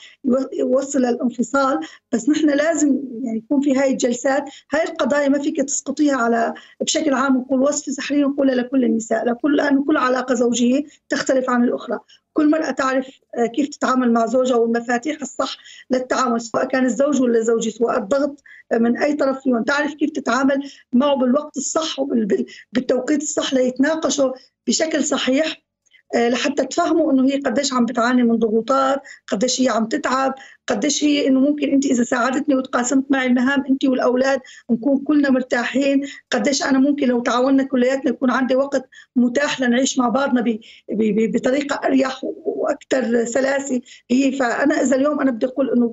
يوصل 0.79 0.99
للانفصال 0.99 1.81
بس 2.13 2.29
نحن 2.29 2.51
لازم 2.51 3.01
يعني 3.23 3.39
يكون 3.39 3.61
في 3.61 3.77
هاي 3.77 3.91
الجلسات. 3.91 4.45
هاي 4.73 4.83
القضايا 4.83 5.29
ما 5.29 5.39
فيك 5.39 5.61
تسقطيها 5.61 6.17
على 6.17 6.55
بشكل 6.81 7.15
عام 7.15 7.37
نقول 7.37 7.61
وصف 7.61 7.93
سحري 7.93 8.23
نقولها 8.23 8.55
لكل 8.55 8.85
النساء. 8.85 9.25
لكل 9.25 9.57
لأنه 9.57 9.85
كل 9.85 9.97
علاقة 9.97 10.35
زوجية 10.35 10.85
تختلف 11.09 11.51
عن 11.51 11.65
الأخرى. 11.65 11.99
كل 12.33 12.51
مرأة 12.51 12.71
تعرف 12.71 13.07
آه، 13.39 13.47
كيف 13.47 13.69
تتعامل 13.69 14.13
مع 14.13 14.27
زوجها 14.27 14.57
والمفاتيح 14.57 15.17
الصح 15.23 15.57
للتعامل 15.91 16.41
سواء 16.41 16.65
كان 16.65 16.85
الزوج 16.85 17.23
ولا 17.23 17.39
الزوجة 17.39 17.71
سواء 17.71 17.99
الضغط 17.99 18.43
من 18.73 18.99
أي 18.99 19.15
طرف 19.15 19.43
فيهم 19.43 19.63
تعرف 19.63 19.95
كيف 19.95 20.11
تتعامل 20.11 20.71
معه 20.93 21.17
بالوقت 21.17 21.57
الصح 21.57 21.99
وبالتوقيت 21.99 23.23
الصح 23.23 23.55
ليتناقشوا 23.55 24.33
بشكل 24.67 25.05
صحيح 25.05 25.63
آه، 26.15 26.29
لحتى 26.29 26.65
تفهموا 26.65 27.13
إنه 27.13 27.25
هي 27.25 27.41
قديش 27.41 27.73
عم 27.73 27.87
بتعاني 27.87 28.23
من 28.23 28.37
ضغوطات 28.37 29.03
قديش 29.27 29.61
هي 29.61 29.69
عم 29.69 29.87
تتعب 29.87 30.35
قديش 30.69 31.05
هي 31.05 31.29
إنه 31.29 31.41
ممكن 31.41 31.71
انت 31.71 31.87
إذا 31.87 32.05
ساعدتني 32.05 32.55
وتقاسمت 32.55 33.11
معي 33.11 33.27
المهام 33.27 33.65
انت 33.71 33.85
والأولاد 33.85 34.41
نكون 34.71 34.99
كلنا 34.99 35.31
مرتاحين 35.31 36.03
قديش 36.31 36.63
أنا 36.63 36.79
ممكن 36.79 37.09
لو 37.09 37.21
تعاوننا 37.21 37.63
كلياتنا 37.63 38.11
يكون 38.11 38.31
عندي 38.31 38.57
وقت 38.57 38.89
متاح 39.17 39.61
لنعيش 39.61 39.99
مع 39.99 40.09
بعضنا 40.09 40.45
بطريقة 40.89 41.81
أريح 41.87 42.21
وأكثر 42.25 43.25
سلاسة. 43.25 43.81
هي 44.11 44.33
فأنا 44.33 44.83
إذا 44.83 44.97
اليوم 44.97 45.21
أنا 45.21 45.31
بدي 45.31 45.47
أقول 45.47 45.71
إنه 45.71 45.93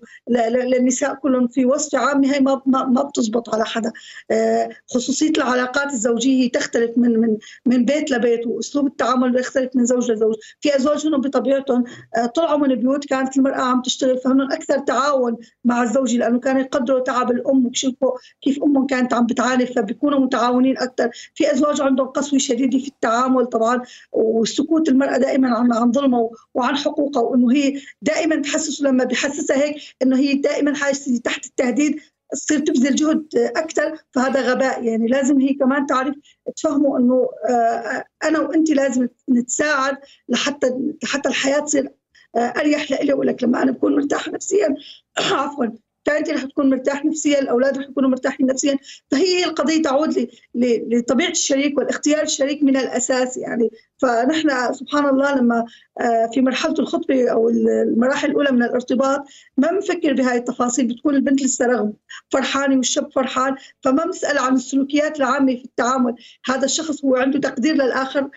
للنساء 0.66 1.16
كلهم 1.16 1.48
في 1.48 1.66
وصفه 1.66 1.98
عامه 1.98 2.34
هي 2.34 2.40
ما 2.40 2.62
ما 2.66 3.04
بتزبط 3.04 3.56
على 3.56 3.66
حدا. 3.66 3.92
آه، 4.32 4.70
خصوصية 4.88 5.32
العلاقات 5.38 5.94
الزوجية 5.94 6.52
تختلف 6.52 6.98
من 6.98 7.20
من 7.20 7.38
من 7.66 7.86
بيت 7.86 8.12
لبيت 8.12 8.48
وأسلوب 8.48 8.88
التعامل 8.88 9.32
بيختلف 9.32 9.76
من 9.76 9.86
زوج 9.86 10.12
لزوج. 10.12 10.36
في 10.62 10.76
أزواج 10.76 11.08
هنا 11.08 11.18
بطبيعتهم 11.18 11.84
آه، 12.18 12.26
طلعوا 12.26 12.58
من 12.58 12.76
بيوت 12.76 13.06
كانت 13.06 13.38
المرأة 13.38 13.62
عم 13.62 13.82
تشتغل 13.82 14.18
فهن 14.18 14.42
أكثر 14.66 14.80
تعاون 14.86 15.38
مع 15.66 15.84
الزوج 15.84 16.16
لأنه 16.16 16.40
كانوا 16.40 16.62
يقدروا 16.62 17.00
تعب 17.00 17.32
الأم. 17.32 17.66
ويشوفوا 17.66 18.12
كيف 18.42 18.64
أمهم 18.64 18.88
كانت 18.88 19.14
عم 19.14 19.26
بتعاني 19.26 19.66
فبيكونوا 19.66 20.20
متعاونين 20.20 20.78
أكثر. 20.78 21.10
في 21.36 21.54
أزواج 21.54 21.82
عندهم 21.82 22.08
قسوة 22.08 22.40
شديدة 22.40 22.80
في 22.80 22.88
التعامل 22.88 23.46
طبعا 23.46 23.82
والسكوت 24.12 24.90
المرأة 24.90 25.18
دائما 25.18 25.58
عن 25.58 25.74
عن 25.74 25.92
ظلمها 25.92 26.30
وعن 26.54 26.76
حقوقها 26.78 27.24
وإنه 27.24 27.52
هي 27.52 27.82
دائما 28.02 28.36
تحسسه 28.36 28.86
لما 28.86 29.04
بحسسها 29.04 29.58
هيك 29.58 29.76
إنه 30.02 30.18
هي 30.18 30.34
دائما 30.34 30.76
حاسه 30.76 31.18
تحت 31.18 31.46
التهديد 31.46 32.00
تصير 32.32 32.60
تبذل 32.60 32.96
جهد 32.96 33.26
أكثر. 33.36 33.98
فهذا 34.12 34.42
غباء. 34.42 34.84
يعني 34.84 35.08
لازم 35.08 35.40
هي 35.40 35.54
كمان 35.54 35.86
تعرف 35.86 36.16
تفهموا 36.56 37.00
إنه 37.00 37.30
آه، 37.50 38.04
أنا 38.24 38.40
وانت 38.40 38.70
لازم 38.70 39.08
نتساعد 39.30 39.98
لحتى 40.30 40.68
لحتى 41.04 41.30
الحياة 41.30 41.60
تصير 41.60 41.86
آه، 41.86 42.05
أريح 42.38 42.92
لإلي 42.92 43.14
ولك 43.14 43.44
لما 43.44 43.64
أنا 43.64 43.72
بكون 43.72 43.96
مرتاحه 43.98 44.32
نفسيا 44.32 44.76
عفوا 45.18 45.66
فانت 46.06 46.30
رح 46.30 46.44
تكون 46.44 46.70
مرتاح 46.70 47.06
نفسيا 47.06 47.40
الاولاد 47.40 47.78
رح 47.78 47.90
يكونوا 47.90 48.10
مرتاحين 48.10 48.46
نفسيا. 48.46 48.78
فهي 49.12 49.46
القضية 49.46 49.82
تعود 49.82 50.28
لطبيعة 50.56 51.30
الشريك 51.30 51.78
والاختيار 51.78 52.24
الشريك 52.24 52.64
من 52.64 52.78
الأساس 52.78 53.38
يعني. 53.38 53.70
فنحن 53.98 54.74
سبحان 54.74 55.06
الله 55.10 55.36
لما 55.36 55.66
آه، 56.02 56.30
في 56.34 56.42
مرحلة 56.42 56.76
الخطبة 56.80 57.32
أو 57.32 57.50
المراحل 57.50 58.30
الأولى 58.30 58.52
من 58.52 58.64
الارتباط 58.64 59.26
ما 59.58 59.72
بنفكر 59.72 60.14
بهاي 60.14 60.38
التفاصيل 60.38 60.88
بتكون 60.88 61.16
البنت 61.16 61.42
لسه 61.42 61.66
رغم 61.66 61.94
فرحانه 62.30 62.76
والشاب 62.76 63.12
فرحان 63.12 63.56
فما 63.82 64.06
بنسأل 64.06 64.38
عن 64.38 64.54
السلوكيات 64.56 65.18
العامة 65.18 65.56
في 65.56 65.66
التعامل. 65.66 66.16
هذا 66.46 66.66
الشخص 66.66 67.06
هو 67.06 67.16
عنده 67.16 67.40
تقدير 67.40 67.76
للآخر 67.76 68.20
آه، 68.20 68.30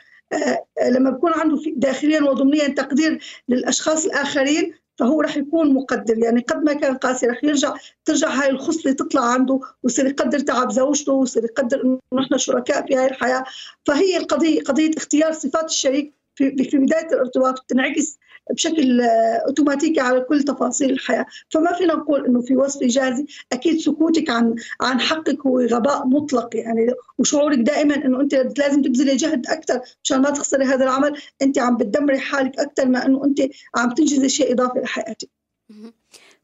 لما 0.90 1.10
بكون 1.10 1.32
عنده 1.32 1.62
داخليا 1.76 2.22
وضمنيا 2.22 2.68
تقدير 2.68 3.22
للأشخاص 3.48 4.04
الآخرين 4.04 4.74
فهو 4.98 5.20
رح 5.20 5.36
يكون 5.36 5.74
مقدر. 5.74 6.18
يعني 6.18 6.40
قد 6.40 6.64
ما 6.64 6.72
كان 6.72 6.96
قاسي 6.96 7.26
رح 7.26 7.44
يرجع 7.44 7.74
ترجع 8.04 8.28
هاي 8.28 8.50
الخصلة 8.50 8.92
تطلع 8.92 9.24
عنده 9.24 9.60
ويصير 9.82 10.06
يقدر 10.06 10.38
تعب 10.38 10.70
زوجته 10.72 11.12
ويصير 11.12 11.44
يقدر 11.44 11.84
إنه 11.84 11.98
نحن 12.12 12.38
شركاء 12.38 12.86
في 12.86 12.96
هاي 12.96 13.06
الحياة. 13.06 13.44
فهي 13.86 14.16
القضية 14.16 14.62
قضية 14.62 14.90
اختيار 14.96 15.32
صفات 15.32 15.64
الشريك 15.64 16.12
في 16.34 16.64
في 16.64 16.78
بداية 16.78 17.06
الارتباط 17.06 17.62
بتنعكس 17.64 18.18
بشكل 18.50 19.00
آه، 19.00 19.42
أوتوماتيكي 19.46 20.00
على 20.00 20.20
كل 20.20 20.42
تفاصيل 20.42 20.90
الحياة، 20.90 21.26
فما 21.50 21.72
فينا 21.72 21.94
نقول 21.94 22.26
إنه 22.26 22.40
في 22.40 22.56
وصف 22.56 22.82
إيجازي، 22.82 23.26
أكيد 23.52 23.80
سكوتك 23.80 24.30
عن 24.30 24.54
عن 24.80 25.00
حقك 25.00 25.46
هو 25.46 25.60
غباء 25.60 26.06
مطلق 26.06 26.56
يعني. 26.56 26.94
وشعورك 27.18 27.58
دائما 27.58 27.94
إنه 27.94 28.20
أنت 28.20 28.34
لازم 28.34 28.82
تبذلي 28.82 29.16
جهد 29.16 29.46
أكثر 29.46 29.80
مشان 30.04 30.22
ما 30.22 30.30
تخسري 30.30 30.64
هذا 30.64 30.84
العمل، 30.84 31.18
أنت 31.42 31.58
عم 31.58 31.76
بتدمري 31.76 32.18
حالك 32.18 32.60
أكثر 32.60 32.88
ما 32.88 33.06
إنه 33.06 33.24
أنت 33.24 33.40
عم 33.76 33.90
تنجزي 33.90 34.28
شيء 34.28 34.52
إضافي 34.52 34.78
لحياتك. 34.78 35.28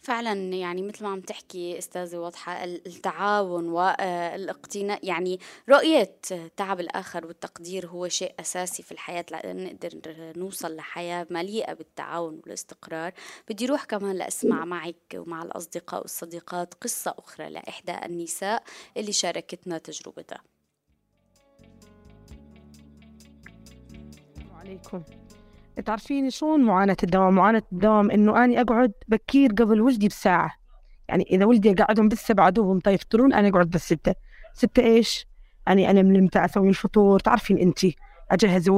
فعلا 0.05 0.33
يعني 0.33 0.83
مثل 0.83 1.05
ما 1.05 1.11
عم 1.11 1.21
تحكي 1.21 1.79
أستاذة 1.79 2.17
واضحة 2.17 2.65
التعاون 2.65 3.69
والاقتناء 3.69 5.07
يعني 5.07 5.41
رؤية 5.69 6.17
تعب 6.57 6.81
الآخر 6.81 7.27
والتقدير 7.27 7.87
هو 7.87 8.09
شيء 8.09 8.35
أساسي 8.41 8.83
في 8.83 8.93
الحياة 8.93 9.25
لأن 9.31 9.65
نقدر 9.65 10.33
نوصل 10.37 10.77
لحياة 10.77 11.27
مليئة 11.31 11.73
بالتعاون 11.73 12.41
والاستقرار. 12.45 13.13
بدي 13.49 13.67
روح 13.67 13.85
كمان 13.85 14.17
لأسمع 14.17 14.65
معك 14.65 15.15
ومع 15.15 15.43
الأصدقاء 15.43 16.01
والصديقات 16.01 16.75
قصة 16.75 17.15
أخرى 17.19 17.49
لإحدى 17.49 17.95
النساء 18.05 18.63
اللي 18.97 19.13
شاركتنا 19.13 19.79
تجربتها. 19.79 20.43
عليكم. 24.55 25.03
تعرفين 25.81 26.31
شلون 26.31 26.61
معاناة 26.61 26.97
الدوام؟ 27.03 27.35
معاناة 27.35 27.63
الدوام 27.73 28.11
إنه 28.11 28.45
أنا 28.45 28.61
أقعد 28.61 28.93
بكير 29.09 29.51
قبل 29.51 29.81
ولدي 29.81 30.09
بساعة. 30.09 30.53
يعني 31.09 31.25
إذا 31.31 31.45
ولدي 31.45 31.71
أقعدهم 31.71 32.09
بالسبعة 32.09 32.51
دوبهم 32.51 32.81
يفطرون 32.87 33.33
أنا 33.33 33.49
أقعد 33.49 33.71
بالستة 33.71 34.15
ستة. 34.55 34.83
إيش؟ 34.83 35.27
يعني 35.67 35.91
أنا 35.91 36.03
من 36.03 36.25
متى 36.25 36.45
أسوي 36.45 36.69
الفطور. 36.69 37.21
تعرفين 37.21 37.59
أنت؟ 37.59 37.81
أجهز 38.31 38.71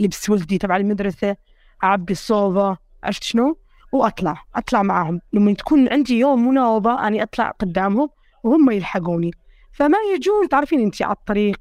لبس 0.00 0.30
ولدي 0.30 0.58
تبع 0.58 0.76
المدرسة 0.76 1.36
أعبي 1.84 2.12
الصوبة 2.12 2.76
عرفت 3.04 3.22
شنو؟ 3.22 3.58
وأطلع. 3.92 4.42
أطلع 4.54 4.82
معهم. 4.82 5.20
لما 5.32 5.52
تكون 5.52 5.88
عندي 5.88 6.18
يوم 6.18 6.48
مناوبة 6.48 7.06
أنا 7.06 7.22
أطلع 7.22 7.50
قدامهم 7.50 8.08
وهم 8.44 8.70
يلحقوني. 8.70 9.30
فما 9.72 9.98
يجون 10.14 10.48
تعرفين 10.48 10.80
أنت 10.80 11.02
على 11.02 11.12
الطريق 11.12 11.56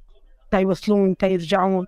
تا 0.51 0.59
يوصلون 0.59 1.17
تا 1.17 1.27
يرجعون. 1.27 1.85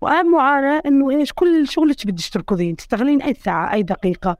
واهم 0.00 0.32
معاناة 0.32 0.82
إنه 0.86 1.10
إيش 1.10 1.32
كل 1.32 1.68
شغلك 1.68 2.06
بدك 2.06 2.28
تركضين 2.32 2.76
تستغلين 2.76 3.22
أي 3.22 3.34
ساعة 3.34 3.72
أي 3.72 3.82
دقيقة 3.82 4.36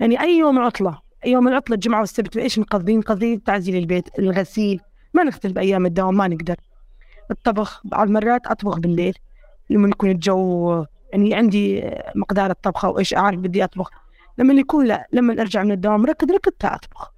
يعني 0.00 0.20
أي 0.20 0.38
يوم 0.38 0.58
عطلة 0.58 0.98
يوم 1.26 1.48
العطله 1.48 1.74
الجمعة 1.74 2.00
والسبت 2.00 2.36
إيش 2.36 2.58
نقضي 2.58 2.96
نقضي 2.96 3.36
تعزيل 3.36 3.76
البيت 3.76 4.18
الغسيل 4.18 4.80
ما 5.14 5.24
نختلف 5.24 5.52
بأيام 5.52 5.86
الدوام 5.86 6.16
ما 6.16 6.28
نقدر. 6.28 6.56
الطبخ 7.30 7.80
بعض 7.84 8.06
المرات 8.06 8.46
أطبخ 8.46 8.78
بالليل 8.78 9.14
لما 9.70 9.88
يكون 9.88 10.10
الجو 10.10 10.84
يعني 11.12 11.34
عندي 11.34 11.90
مقدار 12.14 12.50
الطبخة 12.50 12.88
وإيش 12.88 13.14
أعرف 13.14 13.38
بدي 13.38 13.64
أطبخ. 13.64 13.90
لما 14.38 14.54
يكون 14.54 14.86
لا 14.86 15.08
لما 15.12 15.32
أرجع 15.32 15.62
من 15.62 15.72
الدوام 15.72 16.06
ركض 16.06 16.32
ركض 16.32 16.52
أطبخ. 16.64 17.12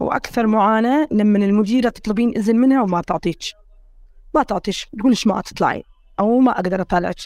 وأكثر 0.00 0.46
معاناة 0.46 1.08
لما 1.10 1.38
المديرة 1.38 1.88
تطلبين 1.88 2.36
اذن 2.36 2.56
منها 2.56 2.82
وما 2.82 3.00
تعطيك 3.00 3.38
ما 4.34 4.42
تعطيش 4.42 4.88
تقولش 4.98 5.26
ما 5.26 5.40
تطلعي 5.40 5.84
أو 6.20 6.38
ما 6.38 6.52
أقدر 6.52 6.80
أطالعك. 6.80 7.16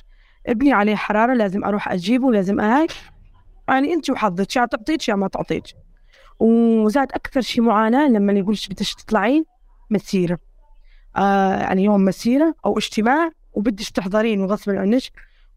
ابني 0.47 0.73
عليه 0.73 0.95
حرارة 0.97 1.35
لازم 1.35 1.65
أروح 1.65 1.93
أجيبه 1.93 2.33
لازم 2.33 2.61
هاي 2.61 2.87
يعني 3.69 3.93
أنت 3.93 4.11
وحظك 4.11 4.57
يا 4.57 4.67
تعطيك 4.67 5.09
يا 5.09 5.15
ما 5.15 5.29
تعطيك. 5.29 5.65
وزاد 6.41 7.13
أكثر 7.13 7.41
شيء 7.41 7.63
معاناة 7.63 8.09
لما 8.09 8.33
يقولش 8.33 8.69
بدك 8.69 8.87
تطلعين 8.99 9.45
مسيرة. 9.91 10.39
آه 11.17 11.55
يعني 11.55 11.85
يوم 11.85 12.05
مسيرة 12.05 12.55
أو 12.67 12.79
اجتماع 12.79 13.31
وبدك 13.53 13.89
تحضرين 13.89 14.41
وغصبا 14.41 14.81
عنك 14.81 15.03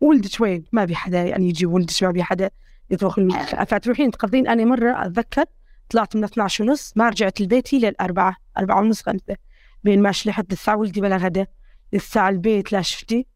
ولدك 0.02 0.42
وين؟ 0.42 0.64
ما 0.72 0.86
في 0.86 0.96
حدا 0.96 1.24
يعني 1.24 1.50
يجي 1.50 1.66
ولدك 1.66 2.04
ما 2.04 2.14
في 2.14 2.24
حدا 2.24 2.50
يطبخ 2.90 3.20
فتروحين 3.68 4.12
تقضين 4.12 4.48
أنا 4.48 4.66
مرة 4.66 5.06
أتذكر 5.06 5.46
طلعت 5.90 6.16
من 6.16 6.24
12 6.24 6.64
ونص 6.64 6.94
ما 6.96 7.10
رجعت 7.10 7.42
البيت 7.42 7.74
إلى 7.74 7.88
الأربعة 7.88 8.36
أربعة 8.58 8.80
ونص 8.82 9.02
خمسة 9.02 9.36
بين 9.84 10.02
ما 10.02 10.12
شلحت 10.12 10.52
للساعة 10.52 10.78
ولدي 10.78 11.02
بلا 11.02 11.18
غدا. 11.18 11.48
لسه 11.94 12.30
البيت 12.30 12.72
لا 12.72 12.82
شفتي؟ 12.82 13.28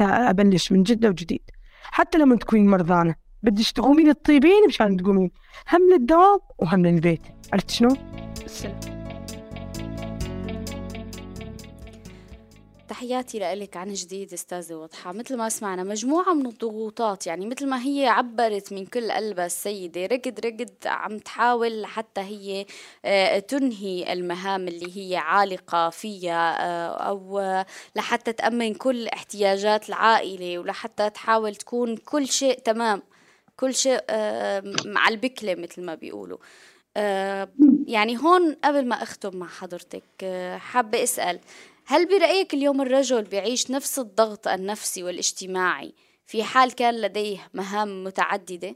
أبلش 0.00 0.72
من 0.72 0.82
جدة 0.82 1.08
وجديد. 1.08 1.50
حتى 1.82 2.18
لما 2.18 2.36
تكونين 2.36 2.66
مرضانة 2.66 3.14
بدك 3.42 3.70
تقومين 3.70 4.14
تطيبين 4.14 4.66
مشان 4.68 4.96
تقومين. 4.96 5.30
هم 5.72 5.90
للدوام 5.92 6.38
وهم 6.58 6.86
للبيت. 6.86 7.22
عرفت 7.52 7.70
شنو؟ 7.70 7.96
السلام. 8.44 8.95
تحياتي 12.88 13.38
لك 13.38 13.76
عن 13.76 13.92
جديد 13.92 14.32
أستاذة 14.32 14.74
وضحى. 14.74 15.12
مثل 15.12 15.36
ما 15.36 15.48
سمعنا 15.48 15.82
مجموعة 15.84 16.34
من 16.34 16.46
الضغوطات 16.46 17.26
يعني 17.26 17.46
مثل 17.46 17.66
ما 17.68 17.82
هي 17.82 18.06
عبرت 18.06 18.72
من 18.72 18.86
كل 18.86 19.12
قلبها 19.12 19.46
السيدة 19.46 20.06
رقد 20.06 20.40
رقد 20.46 20.70
عم 20.86 21.18
تحاول 21.18 21.86
حتى 21.86 22.20
هي 22.20 22.66
آه، 23.04 23.38
تنهي 23.38 24.12
المهام 24.12 24.68
اللي 24.68 24.96
هي 24.96 25.16
عالقة 25.16 25.90
فيها 25.90 26.66
آه، 26.66 27.08
أو 27.08 27.40
لحتى 27.96 28.32
تأمن 28.32 28.74
كل 28.74 29.08
احتياجات 29.08 29.88
العائلة 29.88 30.58
ولحتى 30.58 31.10
تحاول 31.10 31.54
تكون 31.56 31.96
كل 31.96 32.28
شيء 32.28 32.58
تمام 32.58 33.02
كل 33.56 33.74
شيء 33.74 34.00
مع 34.84 35.08
البكلة 35.08 35.54
مثل 35.54 35.82
ما 35.82 35.94
بيقولوا. 35.94 36.38
يعني 37.86 38.16
هون 38.18 38.56
قبل 38.64 38.86
ما 38.88 39.02
أختم 39.02 39.36
مع 39.36 39.46
حضرتك 39.46 40.02
آه، 40.22 40.56
حابة 40.58 41.02
أسأل 41.02 41.40
هل 41.88 42.06
برأيك 42.06 42.54
اليوم 42.54 42.80
الرجل 42.80 43.22
بيعيش 43.22 43.70
نفس 43.70 43.98
الضغط 43.98 44.48
النفسي 44.48 45.02
والاجتماعي 45.02 45.92
في 46.26 46.42
حال 46.42 46.74
كان 46.74 46.94
لديه 46.94 47.48
مهام 47.54 48.04
متعددة؟ 48.04 48.74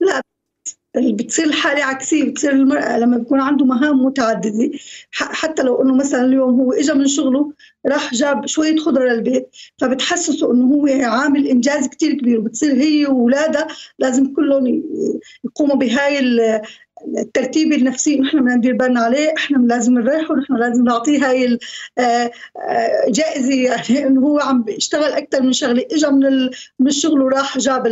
لا 0.00 0.22
بتصير 0.96 1.44
الحالة 1.44 1.84
عكسية 1.84 2.24
بتصير 2.24 2.50
المرأة 2.50 2.98
لما 2.98 3.18
بيكون 3.18 3.40
عنده 3.40 3.64
مهام 3.64 4.04
متعددة 4.04 4.70
حتى 5.12 5.62
لو 5.62 5.82
إنه 5.82 5.94
مثلا 5.94 6.24
اليوم 6.24 6.60
هو 6.60 6.72
اجى 6.72 6.92
من 6.92 7.08
شغله 7.08 7.52
راح 7.86 8.14
جاب 8.14 8.46
شوية 8.46 8.76
خضرة 8.76 9.12
للبيت 9.12 9.48
فبتحسسه 9.78 10.52
إنه 10.52 10.74
هو 10.74 10.86
عامل 11.10 11.46
إنجاز 11.46 11.88
كتير 11.88 12.14
كبير 12.14 12.40
وبتصير 12.40 12.74
هي 12.74 13.06
واولادها 13.06 13.66
لازم 13.98 14.34
كلهم 14.34 14.82
يقوموا 15.44 15.76
بهاي 15.76 16.18
الترتيب 17.06 17.72
النفسي 17.72 18.20
نحن 18.20 18.38
بدنا 18.38 18.54
ندير 18.54 18.76
بالنا 18.76 19.00
عليه 19.00 19.34
إحنا 19.36 19.56
لازم 19.56 19.94
نريحه 19.94 20.34
ونحن 20.34 20.56
لازم 20.56 20.84
نعطيه 20.84 21.30
هاي 21.30 21.58
الجائزه 23.08 23.54
يعني 23.54 24.06
إنه 24.06 24.20
هو 24.20 24.38
عم 24.38 24.62
بيشتغل 24.62 25.12
أكثر 25.12 25.42
من 25.42 25.52
شغلة. 25.52 25.84
اجى 25.92 26.06
من 26.06 26.50
من 26.78 26.86
الشغل 26.86 27.22
وراح 27.22 27.58
جاب 27.58 27.86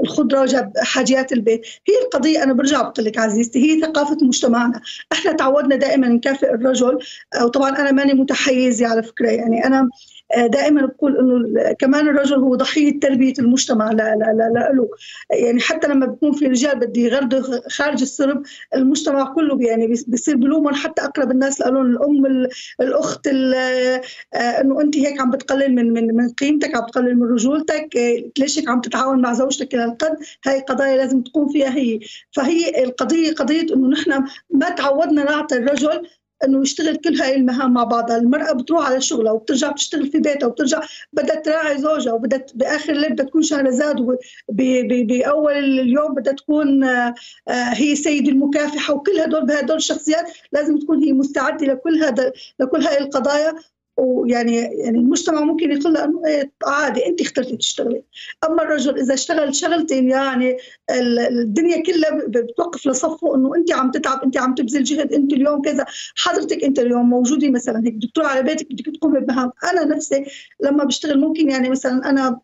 الخضرة 0.00 0.40
وجاب 0.40 0.72
حاجيات 0.76 1.32
البيت. 1.32 1.66
هي 1.88 1.94
القضية 2.04 2.42
أنا 2.42 2.52
برجع 2.52 2.82
بقول 2.82 3.06
لك 3.06 3.18
عزيزتي 3.18 3.58
هي 3.58 3.80
ثقافة 3.80 4.16
مجتمعنا. 4.22 4.80
إحنا 5.12 5.32
تعودنا 5.32 5.76
دائما 5.76 6.08
نكافئ 6.08 6.54
الرجل. 6.54 6.98
وطبعا 7.42 7.70
أنا 7.70 7.92
ماني 7.92 8.14
متحيزه 8.14 8.86
على 8.86 9.02
فكرة. 9.02 9.30
يعني 9.30 9.66
أنا 9.66 9.78
آه، 9.78 9.88
دائما 10.36 10.86
بقول 10.86 11.18
إنه 11.18 11.72
كمان 11.72 12.08
الرجل 12.08 12.36
هو 12.36 12.54
ضحية 12.54 13.00
تربية 13.00 13.32
المجتمع 13.38 13.90
لا 13.90 14.14
لا 14.14 14.32
لا, 14.32 14.50
لا 14.54 14.72
له. 14.72 14.88
يعني 15.30 15.60
حتى 15.60 15.88
لما 15.88 16.06
بيكون 16.06 16.32
في 16.32 16.46
رجال 16.46 16.78
بده 16.78 17.00
يغردوا 17.00 17.68
خارج 17.70 18.02
السرب 18.02 18.42
المجتمع 18.74 19.34
كله 19.34 19.62
يعني 19.62 19.86
بيصير 20.06 20.36
بلومهم. 20.36 20.74
حتى 20.74 21.02
أقرب 21.02 21.30
الناس 21.30 21.60
لهم 21.60 21.86
الأم 21.86 22.46
الأخت 22.80 23.26
آه، 23.26 24.00
إنه 24.34 24.80
أنت 24.80 24.96
هيك 24.96 25.20
عم 25.20 25.30
بتقلل 25.30 25.74
من 25.74 25.92
من 25.92 26.16
من 26.16 26.28
قيمتك 26.28 26.76
عم 26.76 26.86
بتقلل 26.86 27.16
من 27.18 27.26
رجولتك. 27.26 27.96
آه، 27.96 28.30
ليش 28.38 28.58
هيك 28.58 28.68
عم 28.68 28.80
تتعاون 28.80 29.20
مع 29.20 29.32
زوجتك 29.32 29.74
لهالقد 29.74 30.16
هاي 30.46 30.60
قضايا 30.60 30.96
لازم 30.96 31.22
تقوم 31.22 31.48
فيها 31.48 31.76
هي. 31.76 32.00
فهي 32.32 32.84
القضية 32.84 33.34
قضية 33.34 33.74
إنه 33.74 33.88
نحن 33.88 34.24
ما 34.50 34.70
تعودنا 34.70 35.24
نعطي 35.24 35.56
الرجل 35.56 36.08
إنه 36.44 36.62
يشتغل 36.62 36.96
كل 36.96 37.20
هاي 37.20 37.34
المهام 37.36 37.72
مع 37.72 37.84
بعضها. 37.84 38.16
المرأة 38.16 38.52
بتروح 38.52 38.86
على 38.86 39.00
شغلها 39.00 39.32
وبترجع 39.32 39.70
بتشتغل 39.70 40.06
في 40.06 40.18
بيتها 40.18 40.46
وبترجع 40.46 40.80
بدها 41.12 41.36
تراعي 41.36 41.78
زوجها 41.78 42.12
وبدها 42.12 42.46
بآخر 42.54 42.92
الليل 42.92 43.12
بدها 43.12 43.26
تكون 43.26 43.42
شهرزاد 43.42 44.18
بأول 44.48 45.52
اليوم 45.52 46.14
بدها 46.14 46.32
تكون 46.32 46.84
آه، 46.84 47.14
هي 47.48 47.96
سيد 47.96 48.28
المكافحة 48.28 48.94
وكل 48.94 49.20
هدول 49.20 49.46
بهدول 49.46 49.76
الشخصيات 49.76 50.32
لازم 50.52 50.78
تكون 50.78 51.04
هي 51.04 51.12
مستعدة 51.12 51.66
لكل 51.66 52.04
هذا 52.04 52.32
لكل 52.60 52.82
هاي 52.82 52.98
القضايا 52.98 53.54
ويعني 53.98 54.56
يعني 54.56 54.98
المجتمع 54.98 55.40
ممكن 55.40 55.72
يقول 55.72 55.92
له 55.92 56.04
إنه 56.04 56.26
إيه 56.26 56.52
عادي 56.66 57.06
انت 57.06 57.20
اخترتي 57.20 57.56
تشتغلي. 57.56 58.02
أما 58.44 58.62
الرجل 58.62 58.98
إذا 58.98 59.14
اشتغل 59.14 59.54
شغلتين 59.54 60.10
يعني 60.10 60.56
الدنيا 61.30 61.82
كلها 61.82 62.24
بتوقف 62.28 62.86
لصفه 62.86 63.34
إنه 63.34 63.54
انت 63.56 63.72
عم 63.72 63.90
تتعب 63.90 64.22
انت 64.22 64.36
عم 64.36 64.54
تبذل 64.54 64.84
جهد 64.84 65.12
انت 65.12 65.32
اليوم 65.32 65.62
كذا. 65.62 65.84
حضرتك 66.16 66.64
أنت 66.64 66.78
اليوم 66.78 67.10
موجودة 67.10 67.50
مثلا 67.50 67.82
هيك 67.86 67.94
دكتور 67.94 68.26
على 68.26 68.42
بيتك 68.42 68.72
بدك 68.72 68.96
تقومي 68.96 69.20
بمهام. 69.20 69.50
أنا 69.72 69.84
نفسي 69.84 70.24
لما 70.60 70.84
بشتغل 70.84 71.20
ممكن 71.20 71.50
يعني 71.50 71.68
مثلا 71.70 72.10
أنا 72.10 72.40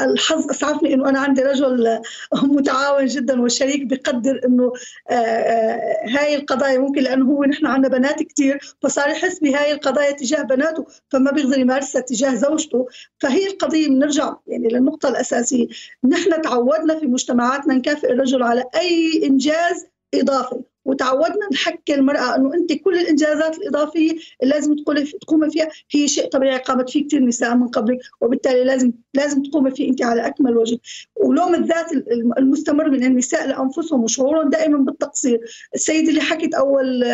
الحظ 0.00 0.50
اسعفني 0.50 0.94
إنه 0.94 1.08
أنا 1.08 1.20
عندي 1.20 1.42
رجل 1.42 2.00
متعاون 2.42 3.06
جدا 3.06 3.42
وشريك 3.42 3.86
بقدر 3.86 4.40
إنه 4.46 4.72
آه، 5.10 5.14
آه، 5.14 6.06
هاي 6.08 6.34
القضايا 6.34 6.78
ممكن 6.78 7.02
لأنه 7.02 7.26
هو 7.26 7.44
نحن 7.44 7.66
عندنا 7.66 7.98
بنات 7.98 8.22
كثير 8.22 8.76
فصار 8.82 9.08
يحس 9.08 9.38
بهاي 9.38 9.72
القضايا 9.72 10.10
تجاه 10.10 10.42
بناته 10.42 10.86
فما 11.10 11.30
بيقدر 11.30 11.58
يمارسها 11.58 12.00
تجاه 12.00 12.34
زوجته. 12.34 12.86
فهي 13.18 13.46
القضية 13.46 13.88
بنرجع 13.88 14.34
يعني 14.46 14.68
للنقطة 14.68 15.08
الأساسية. 15.08 15.68
نحن 16.04 16.42
تعودنا 16.42 16.98
في 17.00 17.06
مجتمعاتنا 17.06 17.74
نكافئ 17.74 18.12
الرجل 18.12 18.42
على 18.42 18.64
أي 18.74 19.22
إنجاز 19.24 19.86
إضافي. 20.14 20.62
وتعودنا 20.86 21.48
نحكي 21.52 21.94
المرأة 21.94 22.36
أنه 22.36 22.54
أنت 22.54 22.72
كل 22.72 22.98
الإنجازات 22.98 23.58
الإضافية 23.58 24.10
اللي 24.10 24.54
لازم 24.54 24.76
تقومي 25.20 25.50
فيها 25.50 25.68
هي 25.90 26.08
شيء 26.08 26.28
طبيعي 26.28 26.58
قامت 26.58 26.90
فيه 26.90 27.06
كثير 27.06 27.24
نساء 27.24 27.54
من 27.54 27.68
قبلك 27.68 27.98
وبالتالي 28.20 28.64
لازم 28.64 28.92
لازم 29.14 29.42
تقومي 29.42 29.70
فيه 29.70 29.90
أنت 29.90 30.02
على 30.02 30.26
أكمل 30.26 30.56
وجه. 30.56 30.78
ولوم 31.16 31.54
الذات 31.54 31.92
المستمر 32.38 32.90
من 32.90 33.04
النساء 33.04 33.48
لأنفسهم 33.48 34.04
وشعورهم 34.04 34.50
دائما 34.50 34.78
بالتقصير. 34.78 35.40
السيدة 35.74 36.08
اللي 36.08 36.20
حكت 36.20 36.54
أول 36.54 37.04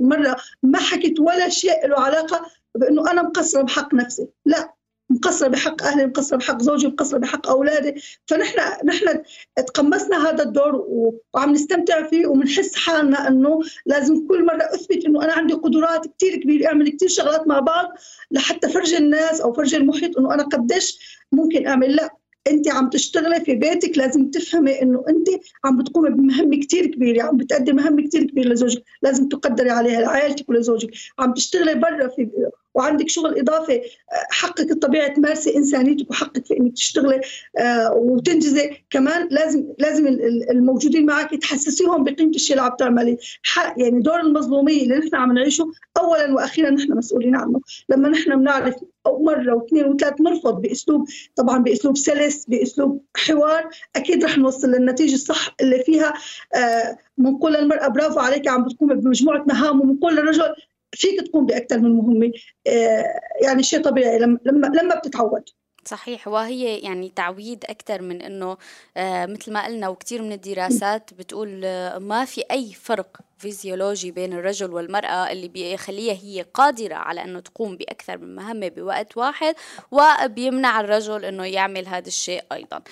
مرة 0.00 0.36
ما 0.62 0.78
حكت 0.78 1.20
ولا 1.20 1.48
شيء 1.48 1.86
له 1.86 2.00
علاقة 2.00 2.46
بأنه 2.74 3.10
أنا 3.10 3.22
مقصرة 3.22 3.62
بحق 3.62 3.94
نفسي. 3.94 4.28
لا. 4.46 4.81
مقصرة 5.12 5.48
بحق 5.48 5.82
أهلي 5.82 6.06
مقصرة 6.06 6.36
بحق 6.36 6.62
زوجي 6.62 6.86
مقصرة 6.86 7.18
بحق 7.18 7.48
أولادي. 7.48 7.94
فنحن 8.26 8.58
نحن 8.86 9.22
تقمصنا 9.56 10.30
هذا 10.30 10.42
الدور 10.42 10.86
وعم 11.34 11.52
نستمتع 11.52 12.02
فيه 12.02 12.26
وبنحس 12.26 12.74
حالنا 12.74 13.28
إنه 13.28 13.60
لازم 13.86 14.26
كل 14.26 14.46
مرة 14.46 14.62
أثبت 14.74 15.04
إنه 15.04 15.24
أنا 15.24 15.32
عندي 15.32 15.54
قدرات 15.54 16.06
كثير 16.16 16.36
كبيرة 16.36 16.66
أعمل 16.66 16.88
كثير 16.88 17.08
شغلات 17.08 17.48
مع 17.48 17.60
بعض 17.60 17.88
لحتى 18.30 18.68
فرجي 18.68 18.98
الناس 18.98 19.40
أو 19.40 19.52
فرجي 19.52 19.76
المحيط 19.76 20.18
إنه 20.18 20.34
أنا 20.34 20.42
قديش 20.42 21.18
ممكن 21.32 21.66
أعمل. 21.66 21.96
لا 21.96 22.16
أنت 22.50 22.68
عم 22.68 22.90
تشتغلي 22.90 23.40
في 23.40 23.54
بيتك 23.54 23.98
لازم 23.98 24.30
تفهمي 24.30 24.82
إنه 24.82 25.04
أنت 25.08 25.28
عم 25.64 25.78
بتقومي 25.78 26.10
بمهمه 26.10 26.60
كثير 26.60 26.86
كبيرة 26.86 27.22
عم 27.22 27.36
بتأدي 27.36 27.72
مهمه 27.72 28.02
كثير 28.02 28.24
كبيرة 28.24 28.48
لزوجك 28.48 28.82
لازم 29.02 29.28
تقدري 29.28 29.70
عليها 29.70 30.00
لعائلتك 30.00 30.48
ولزوجك. 30.48 30.90
عم 31.18 31.34
تشتغلي 31.34 31.74
برا 31.74 32.08
في 32.08 32.28
وعندك 32.74 33.08
شغل 33.08 33.38
إضافي 33.38 33.76
آه، 33.76 33.82
حقك 34.30 34.70
الطبيعي 34.70 35.10
تمارسي 35.10 35.56
إنسانيتك 35.56 36.10
وحقك 36.10 36.46
في 36.46 36.58
إنك 36.58 36.72
تشتغلي 36.72 37.20
آه، 37.58 37.92
وتنجزي. 37.92 38.70
كمان 38.90 39.28
لازم 39.30 39.64
لازم 39.78 40.06
الموجودين 40.50 41.06
معك 41.06 41.34
تحسسيهم 41.34 42.04
بقيمة 42.04 42.30
الشيء 42.34 42.56
اللي 42.56 42.66
عم 42.68 42.76
تعملي 42.76 43.18
يعني 43.76 44.00
دور 44.00 44.20
المظلومية 44.20 44.82
اللي 44.82 44.98
نحن 44.98 45.16
عم 45.16 45.32
نعيشه 45.32 45.72
اولا 45.96 46.34
وأخيرا 46.34 46.70
نحن 46.70 46.92
مسؤولين 46.96 47.36
عنه. 47.36 47.60
لما 47.88 48.08
نحن 48.08 48.36
بنعرف 48.36 48.74
أو 49.06 49.22
مرة 49.22 49.54
واثنين 49.54 49.84
وثلاث 49.84 50.20
نرفض 50.20 50.60
بأسلوب 50.62 51.08
طبعا 51.36 51.58
بأسلوب 51.58 51.96
سلس 51.96 52.44
بأسلوب 52.44 53.04
حوار 53.16 53.68
أكيد 53.96 54.24
رح 54.24 54.38
نوصل 54.38 54.68
للنتيجة 54.70 55.14
الصح 55.14 55.54
اللي 55.60 55.82
فيها. 55.84 56.12
آه 56.54 56.98
بنقول 57.18 57.52
للمرأة 57.52 57.88
برافو 57.88 58.20
عليك 58.20 58.48
عم 58.48 58.64
بتقوم 58.64 58.94
بمجموعة 58.94 59.44
مهام 59.48 59.80
وبنقول 59.80 60.16
للرجل 60.16 60.54
فيك 60.92 61.20
تقوم 61.20 61.46
بأكثر 61.46 61.78
من 61.78 61.96
مهمة 61.96 62.32
آه، 62.66 63.20
يعني 63.42 63.62
شيء 63.62 63.82
طبيعي 63.82 64.18
لما 64.18 64.38
لما 64.44 64.94
بتتعود. 64.94 65.42
صحيح 65.84 66.28
وهي 66.28 66.78
يعني 66.78 67.12
تعويد 67.16 67.64
أكثر 67.64 68.02
من 68.02 68.22
أنه 68.22 68.56
آه 68.96 69.26
مثل 69.26 69.52
ما 69.52 69.66
قلنا 69.66 69.88
وكثير 69.88 70.22
من 70.22 70.32
الدراسات 70.32 71.14
بتقول 71.14 71.64
آه 71.64 71.98
ما 71.98 72.24
في 72.24 72.44
أي 72.50 72.72
فرق 72.72 73.20
فيزيولوجي 73.42 74.10
بين 74.10 74.32
الرجل 74.32 74.72
والمرأة 74.72 75.32
اللي 75.32 75.48
بيخليها 75.48 76.14
هي 76.14 76.44
قادرة 76.54 76.94
على 76.94 77.24
أنه 77.24 77.40
تقوم 77.40 77.76
بأكثر 77.76 78.18
من 78.18 78.36
مهمة 78.36 78.68
بوقت 78.68 79.16
واحد 79.16 79.54
وبيمنع 79.90 80.80
الرجل 80.80 81.24
أنه 81.24 81.44
يعمل 81.44 81.86
هذا 81.86 82.08
الشيء 82.08 82.42
أيضا. 82.52 82.82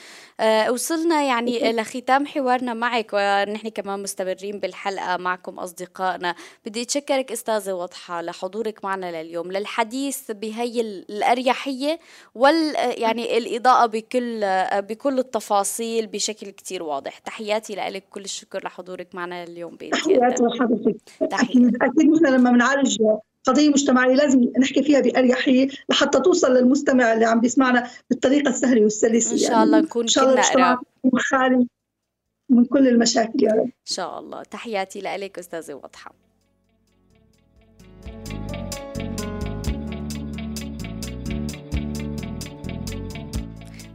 أه 0.40 0.72
وصلنا 0.72 1.22
يعني 1.22 1.72
لختام 1.72 2.26
حوارنا 2.26 2.74
معك 2.74 3.10
ونحن 3.12 3.68
كمان 3.68 4.02
مستمرين 4.02 4.60
بالحلقة 4.60 5.16
معكم 5.16 5.58
أصدقائنا. 5.58 6.34
بدي 6.66 6.82
أتشكرك 6.82 7.32
أستاذة 7.32 7.72
وضحى 7.72 8.22
لحضورك 8.22 8.84
معنا 8.84 9.22
لليوم 9.22 9.52
للحديث 9.52 10.30
بهي 10.30 10.80
الأريحية 10.80 12.00
وال 12.34 12.74
يعني 12.76 13.38
الإضاءة 13.38 13.86
بكل 13.86 14.40
بكل 14.72 15.18
التفاصيل 15.18 16.06
بشكل 16.06 16.50
كتير 16.50 16.82
واضح. 16.82 17.18
تحياتي 17.18 17.74
لك 17.74 18.04
كل 18.10 18.24
الشكر 18.24 18.64
لحضورك 18.64 19.14
معنا 19.14 19.44
اليوم 19.44 19.76
بإذن 19.76 20.20
حضرتك 20.48 20.96
أكيد 21.22 21.82
أكيد 21.82 22.10
نحن 22.10 22.26
لما 22.26 22.50
بنعالج 22.50 23.02
قضية 23.44 23.68
مجتمعية 23.68 24.14
لازم 24.14 24.52
نحكي 24.60 24.82
فيها 24.82 25.00
بأريحية 25.00 25.68
لحتى 25.88 26.20
توصل 26.20 26.54
للمستمع 26.54 27.12
اللي 27.12 27.24
عم 27.24 27.40
بيسمعنا 27.40 27.90
بالطريقة 28.10 28.48
السهلة 28.48 28.82
والسلسة. 28.82 29.32
إن 29.32 29.38
شاء 29.38 29.50
يعني. 29.50 29.62
الله 29.62 29.80
نكون 29.80 30.06
كلنا 30.06 30.42
قراب. 30.42 30.78
خالي 31.16 31.66
من 32.48 32.64
كل 32.64 32.88
المشاكل 32.88 33.42
يا 33.42 33.52
رب. 33.52 33.64
إن 33.64 33.70
شاء 33.84 34.18
الله. 34.18 34.42
تحياتي 34.42 35.00
لك 35.00 35.38
أستاذة 35.38 35.74
وضحى. 35.74 36.10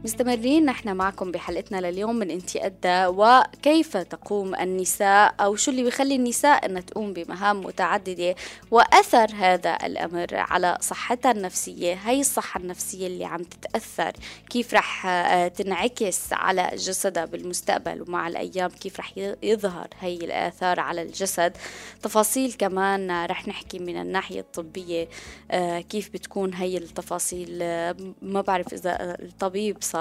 مستمرين 0.06 0.64
نحن 0.64 0.96
معكم 0.96 1.32
بحلقتنا 1.32 1.90
لليوم 1.90 2.16
من 2.16 2.30
انت 2.30 2.56
أدى 2.56 3.06
وكيف 3.06 3.96
تقوم 3.96 4.54
النساء 4.54 5.34
أو 5.40 5.56
شو 5.56 5.70
اللي 5.70 5.82
بيخلي 5.82 6.16
النساء 6.16 6.66
أنها 6.66 6.80
تقوم 6.80 7.12
بمهام 7.12 7.60
متعددة 7.60 8.34
وأثر 8.70 9.26
هذا 9.34 9.78
الأمر 9.86 10.26
على 10.32 10.78
صحتها 10.80 11.30
النفسية؟ 11.30 11.94
هي 11.94 12.20
الصحة 12.20 12.60
النفسية 12.60 13.06
اللي 13.06 13.24
عم 13.24 13.42
تتأثر 13.42 14.12
كيف 14.50 14.74
رح 14.74 15.06
آه، 15.06 15.48
تنعكس 15.48 16.32
على 16.32 16.70
جسدها 16.74 17.24
بالمستقبل 17.24 18.04
ومع 18.08 18.28
الأيام؟ 18.28 18.70
كيف 18.70 19.00
رح 19.00 19.12
يظهر 19.42 19.88
هي 20.00 20.16
الآثار 20.16 20.80
على 20.80 21.02
الجسد؟ 21.02 21.56
تفاصيل 22.02 22.52
كمان 22.52 23.24
رح 23.24 23.48
نحكي 23.48 23.78
من 23.78 24.00
الناحية 24.00 24.40
الطبية 24.40 25.08
آه، 25.50 25.80
كيف 25.80 26.10
بتكون 26.12 26.54
هي 26.54 26.76
التفاصيل؟ 26.76 27.58
آه، 27.62 27.96
ما 28.22 28.40
بعرف 28.40 28.72
إذا 28.72 29.16
الطبيب 29.22 29.76
صار 29.80 29.95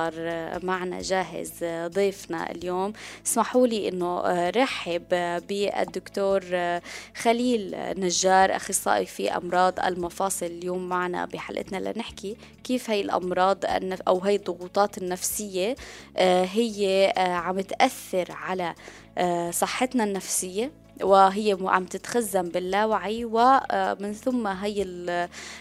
معنا 0.64 1.02
جاهز 1.02 1.52
ضيفنا 1.88 2.52
اليوم. 2.52 2.94
اسمحوا 3.26 3.68
لي 3.68 3.90
إنه 3.90 4.22
رحب 4.50 5.04
بالدكتور 5.50 6.42
خليل 7.16 7.76
نجار 8.00 8.56
أخصائي 8.56 9.06
في 9.06 9.38
أمراض 9.38 9.80
المفاصل. 9.80 10.46
اليوم 10.46 10.90
معنا 10.90 11.26
بحلقتنا 11.26 11.78
لنحكي 11.78 12.38
كيف 12.64 12.90
هي 12.90 13.02
الأمراض 13.02 13.58
أو 14.08 14.20
هي 14.20 14.36
الضغوطات 14.36 14.98
النفسية 14.98 15.76
هي 16.18 17.14
عم 17.18 17.60
تأثر 17.60 18.32
على 18.32 18.76
آه، 19.18 19.52
صحتنا 19.52 20.04
النفسية. 20.04 20.72
وهي 21.04 21.58
عم 21.62 21.86
تتخزن 21.86 22.50
باللاوعي 22.50 23.26
ومن 23.26 24.14
ثم 24.14 24.48
هي 24.48 24.84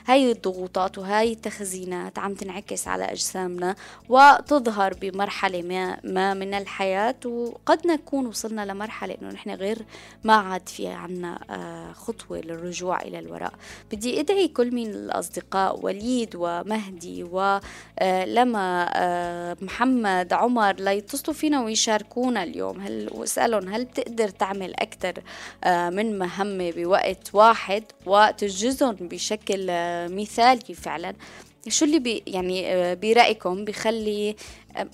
هي 0.06 0.32
الضغوطات 0.32 0.98
وهي 0.98 1.32
التخزينات 1.32 2.18
عم 2.18 2.34
تنعكس 2.34 2.88
على 2.88 3.04
أجسامنا 3.04 3.76
وتظهر 4.08 4.94
بمرحلة 4.94 5.62
ما, 5.62 5.98
ما 6.04 6.35
من 6.35 6.54
الحياة 6.54 7.14
وقد 7.26 7.87
نكون 7.87 8.26
وصلنا 8.26 8.66
لمرحلة 8.66 9.16
إنه 9.22 9.30
نحن 9.30 9.50
غير 9.50 9.78
ما 10.24 10.35
عاد 10.35 10.68
في 10.68 10.87
عنا 10.88 11.38
آه، 11.50 11.92
خطوة 11.92 12.38
للرجوع 12.38 13.02
إلى 13.02 13.18
الوراء. 13.18 13.52
بدي 13.92 14.20
أدعي 14.20 14.48
كل 14.48 14.74
من 14.74 14.87
الأصدقاء 14.87 15.80
وليد 15.82 16.37
ومهدي 16.37 17.22
ولما 17.22 18.90
آه، 18.94 19.56
محمد 19.60 20.32
عمر 20.32 20.72
ليتصلوا 20.72 21.35
فينا 21.35 21.64
ويشاركونا 21.64 22.42
اليوم. 22.42 22.80
هل 22.80 23.10
واسألهم 23.14 23.68
هل 23.68 23.85
بتقدر 23.85 24.28
تعمل 24.28 24.74
أكثر 24.74 25.14
آه، 25.18 25.23
من 25.66 26.18
مهمة 26.18 26.70
بوقت 26.70 27.35
واحد 27.35 27.85
وتنجزهم 28.06 28.94
بشكل 28.94 29.66
آه، 29.70 30.08
مثالي 30.08 30.75
فعلا. 30.75 31.14
شو 31.68 31.85
اللي 31.85 31.98
بي 31.98 32.22
يعني 32.27 32.75
آه، 32.75 32.94
برأيكم 32.94 33.64
بخلي 33.64 34.37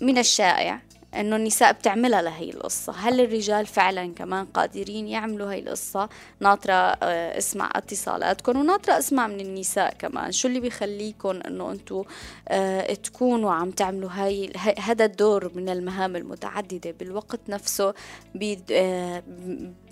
من 0.01 0.19
الشائع؟ 0.19 0.81
إنه 1.15 1.37
النساء 1.37 1.73
بتعملها 1.73 2.23
لهي 2.23 2.51
القصة. 2.51 2.93
هل 2.93 3.21
الرجال 3.21 3.67
فعلا 3.67 4.15
كمان 4.15 4.47
قادرين 4.47 5.09
يعملوا 5.09 5.53
هي 5.53 5.59
القصة؟ 5.59 6.09
ناطرة 6.41 6.73
آه، 6.73 7.39
اسمع 7.39 7.71
اتصالاتكم 7.75 8.59
وناطرة 8.59 8.99
اسمع 8.99 9.27
من 9.27 9.41
النساء 9.41 9.95
كمان. 9.95 10.33
شو 10.33 10.49
اللي 10.49 10.61
بيخليكم 10.61 11.41
إنه 11.47 11.73
انتو 11.73 12.05
آه، 12.49 12.95
تكونوا 12.95 13.53
عم 13.53 13.71
تعملوا 13.71 14.11
هاي 14.13 14.53
هذا 14.79 15.05
الدور 15.05 15.51
من 15.55 15.69
المهام 15.69 16.17
المتعددة 16.17 16.91
بالوقت 16.91 17.41
نفسه 17.49 17.95
آه، 18.73 19.23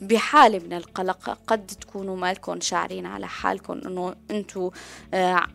بحالة 0.01 0.59
من 0.59 0.73
القلق؟ 0.73 1.39
قد 1.47 1.67
تكونوا 1.67 2.17
مالكم 2.17 2.61
شاعرين 2.61 3.07
على 3.07 3.29
حالكم 3.29 3.81
إنه 3.87 4.15
انتو 4.31 4.71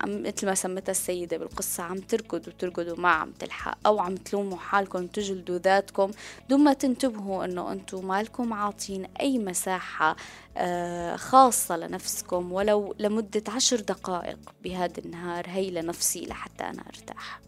مثل 0.03 0.45
ما 0.45 0.55
سمتها 0.55 0.91
السيدة 0.91 1.37
بالقصة 1.37 1.83
عم 1.83 1.97
تركضوا 1.97 2.53
تركضوا 2.59 2.97
ما 2.97 3.09
عم 3.09 3.31
تلحق 3.31 3.77
أو 3.85 3.99
عم 3.99 4.15
تلوموا 4.15 4.57
حالكم 4.57 5.07
تجلدوا 5.07 5.52
تحددوا 5.53 5.59
ذاتكم 5.59 6.11
دون 6.49 6.77
تنتبهوا 6.77 7.45
إنه 7.45 7.71
أنتم 7.71 8.07
مالكم 8.07 8.53
عاطين 8.53 9.05
أي 9.21 9.37
مساحة 9.37 10.15
آه، 10.57 11.15
خاصة 11.15 11.77
لنفسكم 11.77 12.51
ولو 12.51 12.95
لمدة 12.99 13.43
عشر 13.47 13.79
دقائق 13.79 14.39
بهذا 14.63 14.99
النهار 15.05 15.45
هي 15.47 15.71
لنفسي 15.71 16.25
لحتى 16.25 16.63
أنا 16.63 16.83
أرتاح. 16.87 17.39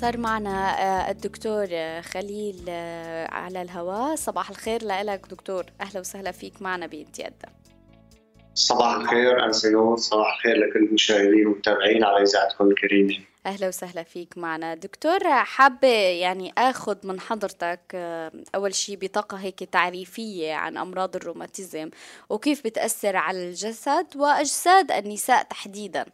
صار 0.00 0.16
معنا 0.16 0.82
آه، 0.82 1.10
الدكتور 1.10 1.66
آه، 1.70 2.00
خليل 2.00 2.64
آه، 2.68 3.30
على 3.30 3.62
الهواء. 3.62 4.14
صباح 4.14 4.50
الخير 4.50 4.84
لك 4.84 5.26
دكتور. 5.30 5.64
أهلا 5.80 6.00
وسهلا 6.00 6.32
فيك 6.32 6.62
معنا 6.62 6.86
بإنتي 6.86 7.26
أدى 7.26 7.46
صباح 8.54 8.94
الخير 8.94 9.44
أنا 9.44 9.52
سيود 9.52 9.98
صباح 9.98 10.34
الخير 10.34 10.56
لكل 10.56 10.78
المشاهدين 10.78 11.46
والمتابعين 11.46 12.04
على 12.04 12.22
إذاعتكم 12.22 12.70
الكريمة. 12.70 13.14
أهلا 13.46 13.68
وسهلا 13.68 14.02
فيك 14.02 14.38
معنا. 14.38 14.74
دكتور 14.74 15.18
حابة 15.28 15.88
يعني 16.20 16.52
أخذ 16.58 17.06
من 17.06 17.20
حضرتك 17.20 17.94
أول 18.54 18.74
شيء 18.74 18.98
بطاقة 19.00 19.36
هيك 19.36 19.58
تعريفية 19.58 20.54
عن 20.54 20.76
أمراض 20.76 21.16
الروماتيزم 21.16 21.90
وكيف 22.30 22.64
بتأثر 22.64 23.16
على 23.16 23.48
الجسد 23.48 24.06
وأجساد 24.16 24.92
النساء 24.92 25.42
تحديدا؟ 25.42 26.06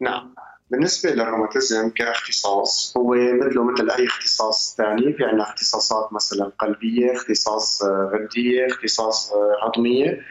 نعم. 0.00 0.34
بالنسبة 0.70 1.10
للروماتيزم 1.10 1.90
كاختصاص 1.90 2.94
هو 2.96 3.14
مثله 3.14 3.64
مثل 3.64 3.90
أي 3.90 4.06
اختصاص 4.06 4.74
ثاني 4.76 5.12
في 5.12 5.24
عندنا 5.24 5.42
اختصاصات 5.42 6.12
مثلا 6.12 6.52
قلبية 6.58 7.12
اختصاص 7.12 7.82
آه، 7.82 8.10
غدية 8.14 8.66
اختصاص 8.66 9.32
آه، 9.32 9.56
عظمية 9.62 10.22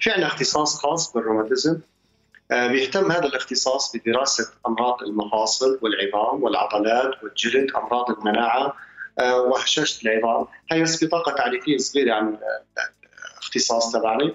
في 0.00 0.10
عندنا 0.10 0.26
اختصاص 0.26 0.76
خاص 0.76 1.12
بالروماتيزم. 1.12 1.80
آه، 2.50 2.66
بيهتم 2.66 3.12
هذا 3.12 3.24
الاختصاص 3.24 3.96
بدراسة 3.96 4.52
أمراض 4.66 5.02
المفاصل 5.02 5.78
والعظام 5.82 6.42
والعضلات 6.42 7.24
والجلد 7.24 7.70
أمراض 7.70 8.10
المناعة 8.10 8.74
وهشاشة 9.20 10.08
العظام. 10.08 10.46
هي 10.72 10.82
بس 10.82 11.04
بطاقة 11.04 11.32
تعريفية 11.32 11.78
صغيرة 11.78 12.14
عن 12.14 12.38
الاختصاص 13.36 13.92
تبعي 13.92 14.34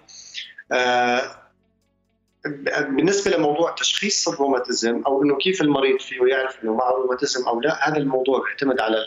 بالنسبة 2.46 3.38
لموضوع 3.38 3.72
تشخيص 3.72 4.28
الروماتيزم 4.28 5.02
أو 5.08 5.24
إنه 5.24 5.38
كيف 5.38 5.62
المريض 5.62 6.00
فيه 6.00 6.26
يعرف 6.26 6.64
إنه 6.64 6.74
معه 6.74 6.92
روماتيزم 6.92 7.48
أو 7.48 7.62
لا 7.62 7.90
هذا 7.90 7.98
الموضوع 7.98 8.44
بيعتمد 8.44 8.82
على 8.82 8.98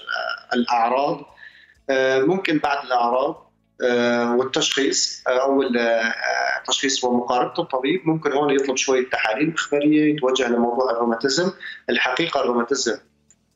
الأعراض. 0.54 1.24
آه، 1.90 2.18
ممكن 2.18 2.58
بعد 2.58 2.84
الأعراض 2.84 3.52
آه، 3.82 4.36
والتشخيص 4.36 5.24
آه، 5.28 5.42
أو 5.42 5.62
التشخيص 6.60 7.04
ومقاربه 7.04 7.62
الطبيب. 7.62 8.08
ممكن 8.08 8.32
هون 8.32 8.50
يطلب 8.50 8.76
شوية 8.76 9.10
تحاليل 9.10 9.50
مخبريه 9.50 10.14
يتوجه 10.14 10.48
لموضوع 10.48 10.90
الروماتيزم. 10.90 11.50
الحقيقة 11.90 12.40
الروماتيزم 12.40 12.96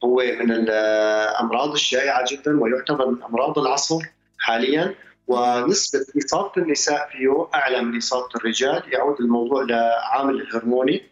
هو 0.05 0.17
من 0.17 0.53
الامراض 0.53 1.73
الشائعة 1.73 2.25
جدا 2.31 2.61
ويعتبر 2.61 3.07
من 3.07 3.23
أمراض 3.23 3.59
العصر 3.59 3.99
حاليا. 4.39 4.95
ونسبة 5.29 6.07
إصابة 6.25 6.53
النساء 6.57 7.09
فيه 7.13 7.49
أعلى 7.55 7.83
من 7.83 7.97
إصابة 7.97 8.29
الرجال 8.37 8.93
يعود 8.93 9.21
الموضوع 9.21 9.63
لعامل 9.63 10.41
الهرموني. 10.41 11.03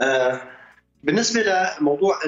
آه 0.00 0.42
بالنسبة 1.02 1.42
لموضوع 1.42 2.18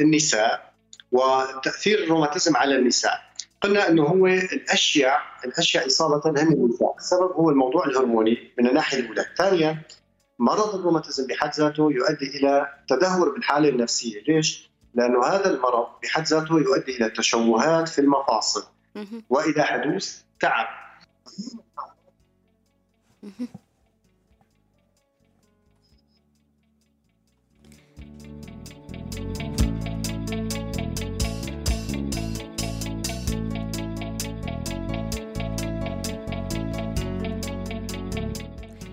النساء 0.00 0.72
وتأثير 1.12 2.04
الروماتيزم 2.04 2.56
على 2.56 2.76
النساء 2.76 3.20
قلنا 3.60 3.88
إنه 3.88 4.02
هو 4.02 4.26
الاشياء 4.26 5.20
الأشياء 5.44 5.86
إصابة 5.86 6.30
هم 6.30 6.36
النساء، 6.36 6.94
السبب 6.98 7.32
هو 7.32 7.50
الموضوع 7.50 7.86
الهرموني 7.86 8.52
من 8.58 8.66
الناحية 8.66 8.98
الأولى، 8.98 9.26
ثانيا 9.38 9.82
مرض 10.38 10.74
الروماتيزم 10.74 11.26
بحد 11.26 11.54
ذاته 11.54 11.92
يؤدي 11.92 12.26
إلى 12.38 12.68
تدهور 12.88 13.28
بالحالة 13.34 13.68
النفسية، 13.68 14.22
ليش؟ 14.28 14.70
لأنه 14.94 15.24
هذا 15.24 15.50
المرض 15.50 15.86
بحد 16.02 16.26
ذاته 16.26 16.58
يؤدي 16.58 16.96
إلى 16.96 17.10
تشوهات 17.10 17.88
في 17.88 18.00
المفاصل، 18.00 18.64
والى 19.30 19.62
حدوث 19.64 20.22
تعب. 20.40 20.66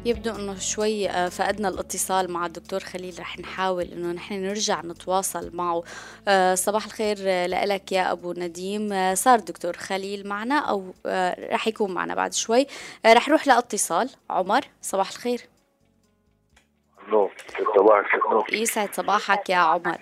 يبدو 0.06 0.36
إنه 0.36 0.60
شوي 0.60 1.10
آه، 1.10 1.30
فقدنا 1.30 1.68
الاتصال 1.68 2.32
مع 2.32 2.46
الدكتور 2.46 2.80
خليل 2.80 3.20
رح 3.20 3.40
نحاول 3.40 3.84
إنه 3.84 4.12
نحن 4.12 4.34
نرجع 4.34 4.82
نتواصل 4.82 5.56
معه. 5.56 5.84
آه، 6.28 6.56
صباح 6.56 6.86
الخير 6.86 7.18
آه، 7.20 7.48
لك 7.48 7.92
يا 7.92 8.12
أبو 8.12 8.34
نديم. 8.34 9.16
صار 9.16 9.40
دكتور 9.40 9.78
خليل 9.78 10.28
معنا 10.28 10.60
أو 10.60 10.94
رح 11.52 11.68
يكون 11.68 11.94
معنا 11.94 12.16
بعد 12.16 12.34
شوي. 12.34 12.68
رح 13.06 13.30
نروح 13.30 13.48
لاتصال 13.48 14.10
عمر 14.30 14.62
صباح 14.82 15.10
الخير. 15.10 15.42
يسعد 18.54 18.96
صباحك 18.96 19.50
يا 19.50 19.56
عمر. 19.56 19.98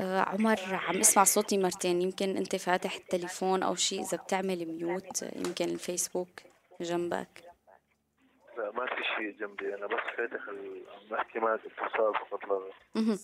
عمر 0.00 0.60
عم 0.70 0.98
اسمع 0.98 1.24
صوتي 1.24 1.58
مرتين. 1.58 2.02
يمكن 2.02 2.36
أنت 2.36 2.56
فاتح 2.56 2.94
التليفون 2.94 3.62
أو 3.62 3.74
شيء 3.74 4.00
إذا 4.00 4.16
بتعمل 4.16 4.66
ميوت 4.66 5.22
يمكن 5.36 5.64
الفيسبوك 5.64 6.28
جنبك. 6.80 7.51
لا 8.56 8.70
ما 8.74 8.86
في 8.86 9.02
شيء 9.16 9.36
جنبي. 9.40 9.74
أنا 9.74 9.86
بس 9.86 10.00
فاتح 10.16 10.42
بحكي 11.10 11.38
معك 11.38 11.60
اتصال 11.66 12.14
فقط 12.14 12.40
لا 12.44 13.18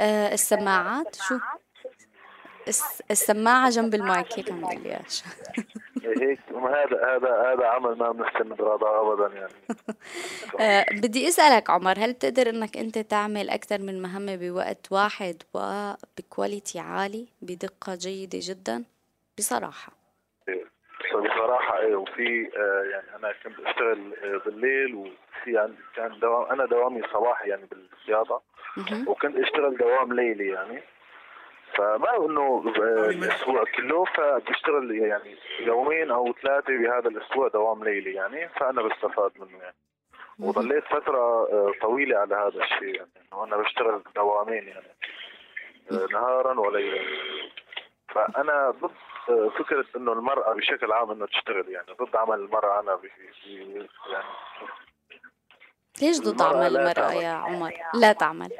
آه 0.00 0.32
السماعات 0.32 1.14
شو؟ 1.14 1.38
السماعة 3.10 3.70
جنب 3.70 3.94
المايك 3.94 4.38
هيك 4.38 4.52
عم 4.52 4.64
لي 4.72 4.90
هيك. 6.20 6.40
هذا 6.50 6.96
هذا 7.06 7.52
هذا 7.52 7.66
عمل 7.66 7.98
ما 7.98 8.12
بنستند 8.12 8.60
رضا 8.60 9.12
ابدا 9.12 9.34
يعني. 9.38 9.52
آه 10.60 10.86
بدي 10.92 11.28
أسألك 11.28 11.70
عمر 11.70 11.98
هل 11.98 12.12
بتقدر 12.12 12.48
إنك 12.50 12.76
أنت 12.76 12.98
تعمل 12.98 13.50
أكثر 13.50 13.78
من 13.80 14.02
مهمة 14.02 14.36
بوقت 14.36 14.92
واحد 14.92 15.42
وبكواليتي 15.54 16.78
عالي 16.78 17.26
بدقة 17.42 17.94
جيدة 17.94 18.38
جدا؟ 18.42 18.84
بصراحة. 19.38 20.03
بصراحه 21.16 21.78
إيه 21.78 21.96
وفي 21.96 22.50
آه، 22.56 22.82
يعني 22.90 23.06
أنا 23.16 23.34
كنت 23.44 23.66
اشتغل 23.66 24.14
آه، 24.24 24.40
بالليل 24.44 24.94
وفي 24.94 25.58
عندي 25.58 25.82
كان 25.96 26.18
دوام 26.18 26.50
أنا 26.50 26.66
دوامي 26.66 27.02
صباحي 27.12 27.48
يعني 27.48 27.66
بالخياطه 27.70 28.42
وكنت 29.06 29.36
أشتغل 29.36 29.76
دوام 29.76 30.12
ليلي 30.12 30.48
يعني. 30.48 30.82
فما 31.74 32.26
إنه 32.26 32.72
الأسبوع 33.08 33.64
كله 33.64 34.04
فبشتغل 34.04 34.94
يعني 34.94 35.36
يومين 35.60 36.10
أو 36.10 36.34
ثلاثة 36.42 36.78
بهذا 36.78 37.08
الأسبوع 37.08 37.48
دوام 37.48 37.84
ليلي 37.84 38.14
يعني 38.14 38.48
فأنا 38.48 38.82
بستفاد 38.82 39.32
منه 39.38 39.58
يعني. 39.58 39.76
وظليت 40.38 40.84
فترة 40.84 41.18
آه، 41.52 41.72
طويلة 41.82 42.18
على 42.18 42.34
هذا 42.34 42.64
الشيء 42.64 42.96
يعني 42.96 43.10
إنه 43.32 43.44
أنا 43.44 43.56
بشتغل 43.56 44.02
دوامين 44.16 44.68
يعني 44.68 44.86
آه، 45.90 46.06
نهارا 46.12 46.60
وليلا. 46.60 47.02
فأنا 48.08 48.70
ضد 48.70 48.84
آه، 48.84 49.13
فكرة 49.58 49.86
إنه 49.96 50.12
المرأة 50.12 50.54
بشكل 50.54 50.92
عام 50.92 51.10
إنه 51.10 51.26
تشتغل 51.26 51.68
يعني 51.68 51.86
ضد 52.00 52.16
عمل 52.16 52.38
المرأة 52.38 52.80
أنا 52.80 52.98
يعني 53.46 53.88
ليش 56.02 56.20
ضد 56.20 56.42
عمل 56.42 56.76
المرأة 56.76 57.12
يا 57.12 57.28
عمر؟ 57.32 57.72
لا 57.94 58.12
تعمل. 58.12 58.52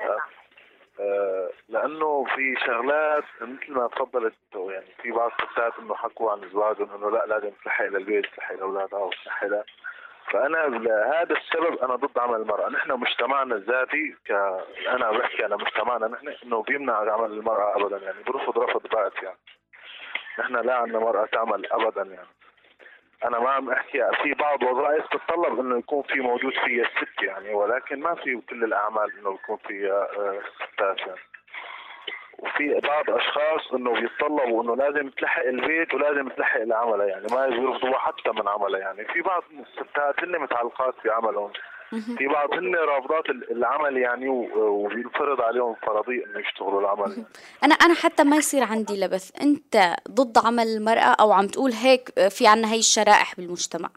آه، 1.01 1.51
لأنه 1.69 2.25
في 2.35 2.57
شغلات 2.67 3.25
مثل 3.41 3.73
ما 3.73 3.89
تفضلت 3.89 4.35
يعني 4.55 4.87
في 5.03 5.11
بعض 5.11 5.31
الستات 5.43 5.73
إنه 5.79 5.95
حكوا 5.95 6.33
عن 6.33 6.51
زواجهم 6.53 6.95
إنه 6.95 7.11
لا 7.11 7.27
لازم 7.27 7.51
تلحق 7.65 7.85
للبيت 7.85 8.27
تلحق 8.37 8.55
لأولادها 8.55 8.99
وتلحق 8.99 9.47
فأنا 10.33 10.57
لهذا 10.57 11.37
السبب 11.37 11.79
أنا 11.79 11.95
ضد 11.97 12.19
عمل 12.19 12.41
المرأة، 12.41 12.69
نحن 12.69 12.93
مجتمعنا 12.93 13.55
الذاتي 13.55 14.17
ك 14.27 14.31
أنا 14.89 15.11
بحكي 15.11 15.45
على 15.45 15.57
مجتمعنا 15.57 16.07
نحن 16.09 16.29
إنه 16.45 16.63
بيمنع 16.63 17.13
عمل 17.13 17.31
المرأة 17.31 17.77
ابدا 17.77 17.99
يعني 17.99 18.23
برفض 18.23 18.59
رفض 18.59 18.83
بات 18.83 19.23
يعني. 19.23 19.39
نحن 20.39 20.57
لا 20.57 20.75
عندنا 20.75 20.99
مرأة 20.99 21.27
تعمل 21.27 21.73
ابدا 21.73 22.03
يعني. 22.03 22.29
أنا 23.25 23.39
ما 23.39 23.51
عم 23.51 23.71
أحكي 23.71 24.03
في 24.23 24.35
بعض 24.35 24.63
وظائف 24.63 25.07
تتطلب 25.07 25.61
إنه 25.61 25.79
يكون 25.79 26.03
في 26.03 26.21
موجود 26.21 26.53
فيها 26.53 26.85
الست 26.85 27.23
يعني 27.23 27.55
ولكن 27.55 28.01
ما 28.01 28.15
في 28.15 28.41
كل 28.51 28.65
الأعمال 28.65 29.19
إنه 29.19 29.35
يكون 29.35 29.57
فيها 29.57 30.09
آه، 30.17 30.41
ستات 30.57 30.99
يعني. 30.99 31.21
وفي 32.39 32.81
بعض 32.81 33.11
أشخاص 33.11 33.73
إنه 33.73 33.93
بيتطلبوا 33.93 34.63
إنه 34.63 34.77
لازم 34.77 35.09
تلحق 35.11 35.43
البيت 35.43 35.95
ولازم 35.95 36.29
تلحق 36.29 36.61
العمل 36.61 37.01
يعني 37.01 37.27
ما 37.33 37.47
يرفضوا 37.47 37.99
حتى 37.99 38.31
من 38.31 38.49
عملها 38.49 38.81
يعني. 38.81 39.05
في 39.05 39.23
بعض 39.23 39.43
الستات 39.53 40.25
هن 40.25 40.39
متعلقات 40.39 40.95
في 41.03 41.11
عملهم 41.11 41.53
في 41.91 42.27
بعض 42.27 42.53
هن 42.53 42.75
رافضات 42.75 43.25
العمل 43.51 43.97
يعني 43.97 44.29
وبينفرض 44.57 45.41
عليهم 45.41 45.75
فرضية 45.87 46.25
إنه 46.27 46.41
يشتغلوا 46.41 46.81
العمل 46.81 47.11
يعني. 47.11 47.25
أنا 47.65 47.75
أنا 47.75 47.95
حتى 47.95 48.25
ما 48.25 48.37
يصير 48.37 48.63
عندي 48.63 49.01
لبث. 49.01 49.31
أنت 49.43 49.97
ضد 50.11 50.39
عمل 50.47 50.67
المرأة 50.67 51.17
أو 51.21 51.33
عم 51.33 51.47
تقول 51.47 51.73
هيك 51.73 52.29
في 52.29 52.47
عنا 52.47 52.73
هي 52.73 52.79
الشرائح 52.79 53.35
بالمجتمع. 53.37 53.91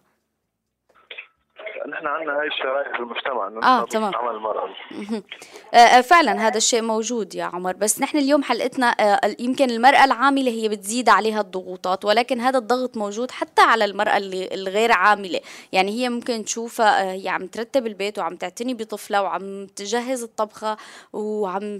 نحن 1.87 2.07
عندنا 2.07 2.39
هاي 2.39 2.47
الشرائح 2.47 2.91
في 2.91 2.99
المجتمع 2.99 3.47
إنه 3.47 3.63
آه 3.63 3.85
تمام. 3.85 4.15
عمل 4.15 4.35
المرأة 4.35 4.69
آه، 5.73 5.77
آه، 5.77 6.01
فعلا 6.01 6.47
هذا 6.47 6.57
الشيء 6.57 6.81
موجود 6.81 7.35
يا 7.35 7.43
عمر 7.43 7.73
بس 7.73 8.01
نحن 8.01 8.17
اليوم 8.17 8.43
حلقتنا 8.43 8.85
آه، 8.85 9.35
يمكن 9.39 9.69
المرأة 9.69 10.03
العاملة 10.03 10.51
هي 10.51 10.69
بتزيد 10.69 11.09
عليها 11.09 11.41
الضغوطات 11.41 12.05
ولكن 12.05 12.39
هذا 12.39 12.57
الضغط 12.57 12.97
موجود 12.97 13.31
حتى 13.31 13.61
على 13.61 13.85
المرأة 13.85 14.17
اللي 14.17 14.49
الغير 14.53 14.91
عاملة. 14.91 15.39
يعني 15.71 15.91
هي 15.91 16.09
ممكن 16.09 16.45
تشوفها 16.45 17.11
هي 17.11 17.29
عم 17.29 17.47
ترتب 17.47 17.87
البيت 17.87 18.19
وعم 18.19 18.35
تعتني 18.35 18.73
بطفلها 18.73 19.19
وعم 19.19 19.65
تجهز 19.65 20.23
الطبخة 20.23 20.77
وعم 21.13 21.77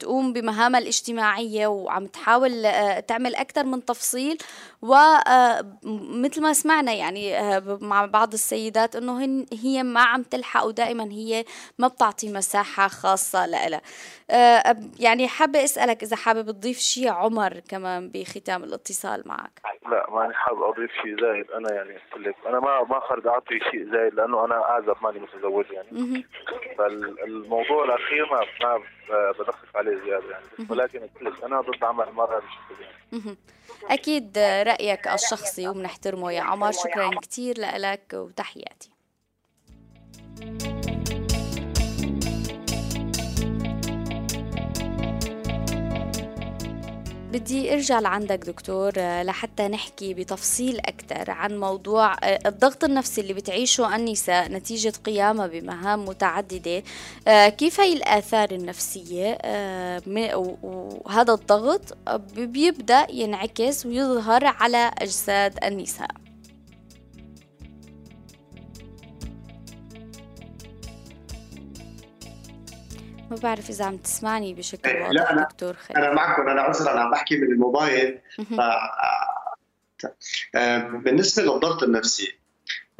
تقوم 0.00 0.32
بمهامها 0.32 0.80
الاجتماعية 0.80 1.66
وعم 1.66 2.06
تحاول 2.06 2.66
تعمل 3.08 3.34
أكثر 3.34 3.64
من 3.64 3.84
تفصيل. 3.84 4.38
ومثل 4.82 6.42
ما 6.42 6.52
سمعنا 6.52 6.92
يعني 6.92 7.60
مع 7.80 8.06
بعض 8.06 8.32
السيدات 8.32 8.96
إنه 8.96 9.24
هن 9.24 9.39
هي 9.62 9.82
ما 9.82 10.00
عم 10.00 10.22
تلحق 10.22 10.64
ودائما 10.64 11.04
هي 11.04 11.44
ما 11.78 11.88
بتعطي 11.88 12.32
مساحة 12.32 12.88
خاصة 12.88 13.46
لها 13.46 13.80
آه، 14.30 14.76
يعني 15.00 15.28
حابة 15.28 15.64
أسألك 15.64 16.02
إذا 16.02 16.16
حابب 16.16 16.50
تضيف 16.50 16.78
شيء 16.78 17.08
عمر 17.08 17.60
كمان 17.68 18.08
بختام 18.08 18.64
الاتصال 18.64 19.22
معك. 19.26 19.60
لا 19.90 20.06
ماني 20.10 20.34
حابب 20.34 20.62
أضيف 20.62 20.90
شيء 21.02 21.20
زايد. 21.20 21.50
أنا 21.50 21.74
يعني 21.74 21.98
قلت 22.12 22.26
لك 22.26 22.34
أنا 22.46 22.60
ما 22.60 22.82
ما 22.82 23.00
خرج 23.00 23.26
أعطي 23.26 23.60
شيء 23.70 23.92
زايد 23.92 24.14
لأنه 24.14 24.44
أنا 24.44 24.64
أعزب 24.70 24.96
ماني 25.02 25.18
متزوج 25.18 25.64
يعني. 25.70 26.24
فالموضوع 26.78 27.84
الأخير 27.84 28.26
ما 28.32 28.40
ما 29.10 29.32
بدخل 29.38 29.68
عليه 29.74 30.00
زيادة 30.04 30.30
يعني. 30.30 30.44
ولكن 30.68 31.08
أنا 31.42 31.60
ضد 31.60 31.84
عمل 31.84 32.08
المرأة 32.08 32.38
بشكل 32.38 32.82
يعني. 32.82 33.36
أكيد 33.90 34.38
رأيك 34.38 35.08
الشخصي 35.08 35.68
وبنحترمه 35.68 36.32
يا 36.32 36.42
عمر. 36.42 36.72
شكرا 36.72 37.10
كثير 37.22 37.54
لك 37.58 38.14
وتحياتي. 38.14 38.89
بدي 47.32 47.74
ارجع 47.74 48.00
لعندك 48.00 48.38
دكتور 48.46 48.92
آه، 48.96 49.22
لحتى 49.22 49.68
نحكي 49.68 50.14
بتفصيل 50.14 50.78
أكثر 50.78 51.30
عن 51.30 51.60
موضوع 51.60 52.12
آه، 52.12 52.38
الضغط 52.46 52.84
النفسي 52.84 53.20
اللي 53.20 53.34
بتعيشه 53.34 53.96
النساء 53.96 54.52
نتيجة 54.52 54.92
قيامها 55.04 55.46
بمهام 55.46 56.04
متعددة. 56.04 56.82
آه، 57.28 57.48
كيف 57.48 57.80
هي 57.80 57.92
الآثار 57.92 58.50
النفسية؟ 58.50 59.38
وهذا 60.06 61.32
الضغط 61.32 61.98
بيبدأ 62.36 63.06
ينعكس 63.10 63.86
ويظهر 63.86 64.44
على 64.44 64.90
أجساد 64.98 65.64
النساء. 65.64 66.29
ما 73.30 73.36
بعرف 73.36 73.70
إذا 73.70 73.84
عم 73.84 73.96
تسمعني 73.96 74.54
بشكل 74.54 74.96
واضح 74.96 75.10
لا 75.10 75.32
أنا 75.32 75.42
دكتور 75.42 75.74
خير. 75.74 75.96
أنا 75.96 76.12
معكم 76.12 76.48
أنا 76.48 76.62
عذرا 76.62 77.00
عم 77.00 77.10
بحكي 77.10 77.36
من 77.36 77.52
الموبايل. 77.52 78.18
ف... 78.56 78.60
آه، 80.54 80.78
بالنسبة 80.78 81.42
للضغط 81.42 81.82
النفسي 81.82 82.38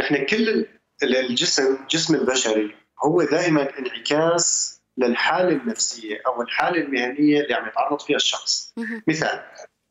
نحن 0.01 0.26
كل 0.26 0.66
الجسم 1.03 1.76
الجسم 1.83 2.14
البشري 2.14 2.74
هو 3.05 3.22
دائما 3.22 3.78
انعكاس 3.78 4.81
للحالة 4.97 5.49
النفسية 5.49 6.22
أو 6.26 6.43
الحالة 6.43 6.81
المهنية 6.81 7.41
اللي 7.41 7.55
عم 7.55 7.68
يتعرض 7.68 8.01
فيها 8.01 8.16
الشخص. 8.16 8.74
مثال 9.09 9.43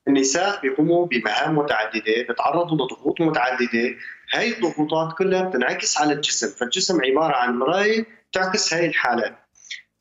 النساء 0.08 0.62
بيقوموا 0.62 1.06
بمهام 1.06 1.56
متعددة 1.56 2.26
بيتعرضوا 2.28 2.76
لضغوط 2.76 3.22
متعددة. 3.22 3.96
هاي 4.34 4.54
الضغوطات 4.54 5.18
كلها 5.18 5.42
بتنعكس 5.42 5.98
على 5.98 6.14
الجسم 6.14 6.48
فالجسم 6.48 7.02
عبارة 7.06 7.36
عن 7.36 7.60
مراية 7.60 8.06
تعكس 8.32 8.74
هاي 8.74 8.86
الحالات 8.86 9.38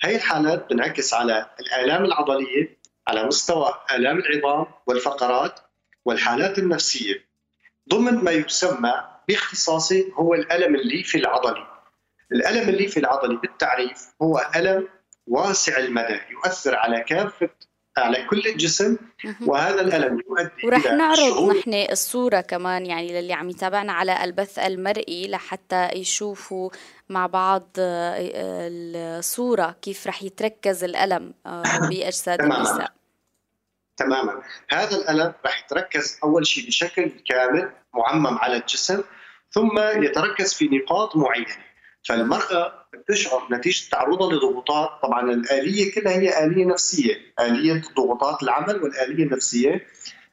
هي 0.03 0.17
الحالات 0.17 0.71
بنعكس 0.71 1.15
على 1.15 1.51
الآلام 1.61 2.05
العضلية 2.05 2.79
على 3.09 3.25
مستوى 3.25 3.75
آلام 3.91 4.19
العظام 4.19 4.67
والفقرات 4.87 5.61
والحالات 6.05 6.59
النفسية. 6.59 7.29
ضمن 7.89 8.15
ما 8.25 8.31
يسمى 8.31 8.93
باختصاصي 9.29 10.13
هو 10.15 10.35
الألم 10.35 10.75
الليفي 10.75 11.19
العضلي. 11.19 11.67
الألم 12.33 12.69
الليفي 12.69 13.01
العضلي 13.01 13.37
بالتعريف 13.37 14.09
هو 14.23 14.51
ألم 14.57 14.89
واسع 15.27 15.79
المدى 15.79 16.21
يؤثر 16.31 16.75
على 16.75 17.01
كافة 17.01 17.51
على 17.99 18.25
كل 18.25 18.43
الجسم 18.47 18.97
وهذا 19.47 19.81
الألم 19.81 20.21
يؤدي 20.29 20.67
ورح 20.67 20.93
نعرض 20.93 21.57
نحن 21.57 21.75
الصورة 21.93 22.41
كمان 22.41 22.87
يعني 22.87 23.21
للي 23.21 23.33
عم 23.33 23.51
يتابعنا 23.51 23.93
على 23.93 24.25
البث 24.25 24.59
المرئي 24.59 25.29
لحتى 25.29 25.89
يشوفوا 25.95 26.71
مع 27.09 27.27
بعض 27.27 27.69
آه، 27.79 28.69
الصورة 29.19 29.77
كيف 29.83 30.07
رح 30.07 30.23
يتركز 30.23 30.85
الألم 30.85 31.35
آه، 31.47 31.63
بأجساد 31.89 32.41
النساء. 32.43 32.93
تماما. 33.97 34.43
هذا 34.71 34.97
الألم 34.97 35.35
رح 35.47 35.65
يتركز 35.65 36.19
أول 36.25 36.47
شيء 36.47 36.67
بشكل 36.67 37.11
كامل 37.11 37.73
معمم 37.95 38.39
على 38.39 38.57
الجسم 38.57 39.03
ثم 39.51 39.79
يتركز 39.79 40.55
في 40.55 40.69
نقاط 40.69 41.17
معينة. 41.17 41.57
فالمرأة 42.09 42.87
بتشعر 42.95 43.49
نتيجة 43.51 43.91
تعرضها 43.91 44.33
لضغوطات. 44.33 44.91
طبعا 45.03 45.33
الآلية 45.33 45.95
كلها 45.95 46.13
هي 46.13 46.45
آلية 46.45 46.65
نفسية 46.65 47.15
آلية 47.41 47.83
ضغوطات 47.97 48.43
العمل 48.43 48.83
والآلية 48.83 49.25
النفسية. 49.25 49.87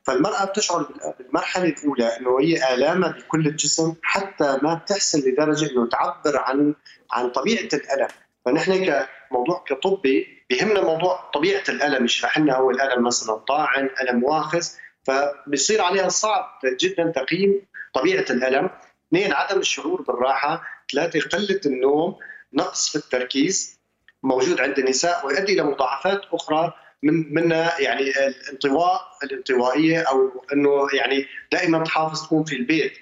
فالمرأة 0.04 0.46
بتشعر 0.46 0.88
بالمرحلة 1.20 1.66
الأولى 1.66 2.18
أنه 2.18 2.40
هي 2.40 2.74
آلامها 2.74 3.10
بكل 3.10 3.48
الجسم 3.48 3.94
حتى 4.04 4.58
ما 4.62 4.74
بتحسن 4.74 5.20
لدرجة 5.20 5.72
أنه 5.72 5.88
تعبر 5.88 6.38
عن 6.38 6.76
عن 7.12 7.30
طبيعة 7.30 7.70
الألم. 7.74 8.08
فنحن 8.46 8.86
كموضوع 9.30 9.64
كطبي 9.68 10.46
بهمنا 10.50 10.82
موضوع 10.82 11.30
طبيعة 11.34 11.64
الألم 11.70 12.06
يشرح 12.06 12.38
لنا 12.38 12.56
هو 12.56 12.72
الألم 12.72 13.04
مثلا 13.04 13.36
طاعن 13.36 13.90
ألم 14.02 14.24
واخز 14.24 14.78
فبصير 15.04 15.82
عليها 15.82 16.10
صعب 16.10 16.60
جدا 16.82 17.12
تقييم 17.16 17.62
طبيعة 17.94 18.26
الألم. 18.30 18.70
اثنين 19.08 19.34
عدم 19.34 19.60
الشعور 19.60 20.02
بالراحة. 20.02 20.75
ثلاثة 20.92 21.20
قلة 21.20 21.62
النوم 21.66 22.16
نقص 22.54 22.90
في 22.90 22.96
التركيز 22.96 23.80
موجود 24.24 24.62
عند 24.62 24.80
النساء 24.80 25.28
ويؤدي 25.28 25.54
إلى 25.54 25.64
مضاعفات 25.64 26.22
أخرى 26.34 26.74
من 27.04 27.34
منها 27.34 27.82
يعني 27.82 28.10
الانطواء 28.28 29.02
الانطوائية 29.24 30.00
أو 30.02 30.46
إنه 30.54 30.88
يعني 30.94 31.26
دائما 31.52 31.84
تحافظ 31.84 32.26
تكون 32.26 32.44
في 32.44 32.56
البيت. 32.56 32.94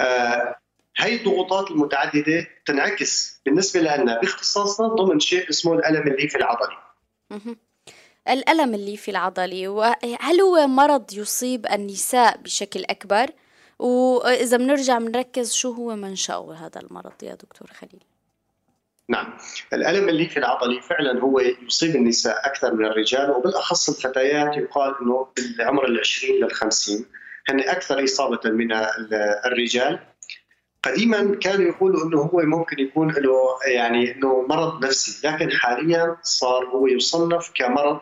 آه 0.00 0.56
هي 0.96 1.16
الضغوطات 1.16 1.70
المتعددة 1.70 2.46
تنعكس 2.66 3.40
بالنسبة 3.46 3.80
لنا 3.80 4.20
باختصاصنا 4.20 4.88
ضمن 4.88 5.20
شيء 5.20 5.50
اسمه 5.50 5.74
الألم 5.74 6.08
الليفي 6.08 6.36
العضلي. 6.36 6.76
الألم 8.28 8.74
الليفي 8.74 9.10
العضلي 9.10 9.68
وهل 9.68 10.40
هو 10.40 10.66
مرض 10.66 11.12
يصيب 11.12 11.66
النساء 11.66 12.36
بشكل 12.36 12.84
أكبر 12.84 13.30
وإذا 13.78 14.56
بنرجع 14.56 14.98
بنركز 14.98 15.52
شو 15.52 15.72
هو 15.72 15.96
منشأه 15.96 16.54
هذا 16.54 16.80
المرض 16.80 17.22
يا 17.22 17.34
دكتور 17.34 17.68
خليل؟ 17.80 18.02
نعم. 19.08 19.36
الألم 19.72 20.08
الليفي 20.08 20.36
العضلي 20.36 20.80
فعلا 20.80 21.20
هو 21.20 21.40
يصيب 21.40 21.96
النساء 21.96 22.46
أكثر 22.46 22.74
من 22.74 22.84
الرجال 22.84 23.30
وبالأخص 23.30 23.88
الفتيات 23.88 24.56
يقال 24.56 24.94
أنه 25.02 25.28
بالعمر 25.36 25.84
العشرين 25.84 26.44
للخمسين 26.44 27.06
هن 27.48 27.60
أكثر 27.60 28.04
إصابة 28.04 28.50
من 28.50 28.72
الرجال. 29.46 29.98
قديما 30.82 31.34
كانوا 31.34 31.68
يقولوا 31.68 32.04
إنه 32.04 32.18
هو 32.18 32.40
ممكن 32.42 32.78
يكون 32.78 33.12
له 33.12 33.58
يعني 33.66 34.14
إنه 34.14 34.46
مرض 34.48 34.84
نفسي 34.84 35.28
لكن 35.28 35.50
حاليا 35.50 36.16
صار 36.22 36.66
هو 36.66 36.86
يصنف 36.86 37.50
كمرض. 37.54 38.00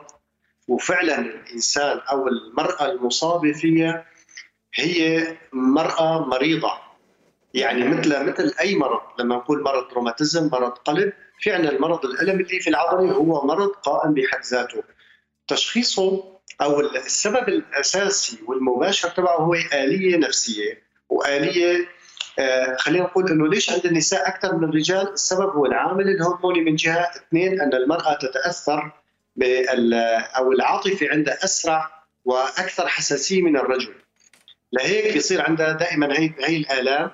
وفعلا 0.68 1.18
الإنسان 1.18 1.99
أو 1.99 2.29
المرأة 2.29 2.93
المصابة 2.93 3.53
فيها 3.53 4.07
هي 4.77 5.27
مرأة 5.53 6.27
مريضة 6.29 6.72
يعني 7.55 7.89
مثل 7.89 8.24
مثل 8.24 8.55
أي 8.61 8.74
مرض 8.74 9.01
لما 9.18 9.37
نقول 9.37 9.62
مرض 9.62 9.93
روماتيزم 9.93 10.49
مرض 10.53 10.70
قلب 10.70 11.12
فعلا 11.45 11.70
المرض 11.70 12.05
الألم 12.05 12.41
اللي 12.41 12.61
في 12.61 12.70
العضلة 12.70 13.12
هو 13.12 13.47
مرض 13.47 13.68
قائم 13.68 14.14
بحد 14.14 14.45
ذاته 14.45 14.83
تشخيصه 15.49 16.24
أو 16.61 16.81
السبب 16.81 17.49
الأساسي 17.49 18.39
والمباشر 18.47 19.09
تبعه 19.09 19.37
هو 19.37 19.55
آلية 19.55 20.16
نفسية 20.16 20.83
وآلية 21.09 21.89
آه، 22.39 22.77
خلينا 22.77 23.05
نقول 23.05 23.31
إنه 23.31 23.49
ليش 23.49 23.70
عند 23.70 23.87
النساء 23.87 24.29
أكثر 24.29 24.57
من 24.57 24.68
الرجال؟ 24.68 25.12
السبب 25.12 25.51
هو 25.51 25.66
العامل 25.66 26.09
الهرموني 26.09 26.61
من 26.61 26.77
جهة، 26.77 27.11
اثنين 27.16 27.61
أن 27.61 27.74
المرأة 27.74 28.14
تتأثر 28.14 28.93
أو 30.37 30.53
العاطفة 30.53 31.09
عندها 31.11 31.45
أسرع 31.45 32.05
وأكثر 32.24 32.89
حساسية 32.89 33.43
من 33.43 33.57
الرجل. 33.57 33.95
لهيك 34.73 35.17
يصير 35.17 35.43
عندها 35.43 35.73
دائما 35.73 36.19
هي 36.19 36.35
هي 36.41 36.57
الآلام 36.57 37.11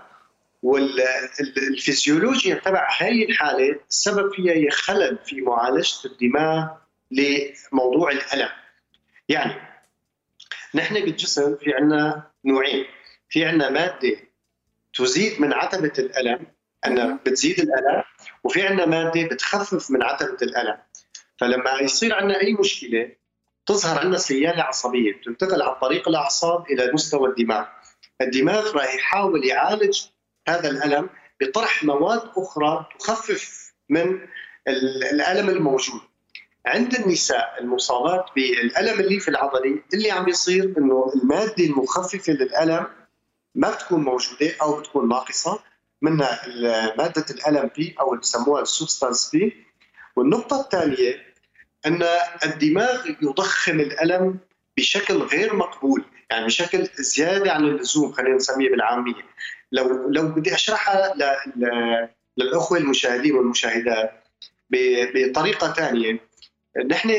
والفسيولوجيا 0.62 2.54
تبع 2.54 2.88
هي 2.98 3.24
الحالة 3.24 3.80
السبب 3.90 4.34
فيها 4.34 4.52
هي 4.52 4.70
خلل 4.70 5.18
في 5.24 5.40
معالجة 5.40 5.94
الدماغ 6.04 6.68
لموضوع 7.10 8.10
الألم. 8.10 8.48
يعني 9.28 9.54
نحن 10.74 10.94
بالجسم 10.94 11.56
في 11.56 11.72
عندنا 11.74 12.30
نوعين، 12.44 12.84
في 13.28 13.44
عندنا 13.44 13.70
مادة 13.70 14.16
تزيد 14.94 15.40
من 15.40 15.52
عتبة 15.52 15.92
الألم 15.98 16.46
انها 16.86 17.18
بتزيد 17.26 17.60
الألم 17.60 18.02
وفي 18.44 18.66
عندنا 18.66 18.86
مادة 18.86 19.22
بتخفف 19.22 19.90
من 19.90 20.02
عتبة 20.02 20.36
الألم. 20.42 20.78
فلما 21.40 21.80
يصير 21.80 22.14
عندنا 22.14 22.40
أي 22.40 22.52
مشكلة 22.52 23.10
تظهر 23.66 23.98
عندنا 23.98 24.18
سياله 24.18 24.62
عصبيه 24.62 25.12
بتنتقل 25.12 25.62
عن 25.62 25.74
طريق 25.80 26.08
الأعصاب 26.08 26.66
إلى 26.70 26.90
مستوى 26.92 27.28
الدماغ. 27.28 27.64
الدماغ 28.20 28.76
راح 28.76 28.94
يحاول 28.94 29.44
يعالج 29.44 30.00
هذا 30.48 30.70
الألم 30.70 31.08
بطرح 31.40 31.84
مواد 31.84 32.22
أخرى 32.36 32.86
تخفف 32.98 33.72
من 33.88 34.20
الألم 34.68 35.48
الموجود. 35.50 36.00
عند 36.66 36.94
النساء 36.94 37.56
المصابات 37.60 38.26
بالألم 38.36 39.00
الليفي 39.00 39.28
العضلي 39.28 39.82
اللي 39.94 40.10
عم 40.10 40.28
يصير 40.28 40.64
إنه 40.78 41.12
المادة 41.16 41.64
المخففة 41.64 42.32
للألم 42.32 42.86
ما 43.54 43.70
بتكون 43.70 44.00
موجودة 44.04 44.54
أو 44.62 44.80
بتكون 44.80 45.08
ناقصة. 45.08 45.60
منها 46.02 46.46
مادة 46.98 47.24
الألم 47.30 47.70
P 47.76 47.94
أو 48.00 48.08
اللي 48.10 48.20
بسموها 48.20 48.62
ال 48.62 48.69
substance 48.69 49.30
P. 49.30 49.66
والنقطة 50.16 50.60
الثانية 50.60 51.31
أن 51.86 52.02
الدماغ 52.44 53.06
يضخم 53.22 53.80
الألم 53.80 54.38
بشكل 54.76 55.22
غير 55.22 55.56
مقبول 55.56 56.04
يعني 56.30 56.46
بشكل 56.46 56.88
زيادة 56.94 57.52
عن 57.52 57.64
اللزوم 57.64 58.12
خلينا 58.12 58.36
نسميه 58.36 58.70
بالعامية. 58.70 59.14
لو 59.72 60.08
لو 60.08 60.28
بدي 60.28 60.54
أشرحها 60.54 61.14
للأخوة 62.36 62.78
المشاهدين 62.78 63.34
والمشاهدات 63.34 64.24
بطريقة 64.70 65.72
ثانية 65.72 66.20
نحن 66.86 67.10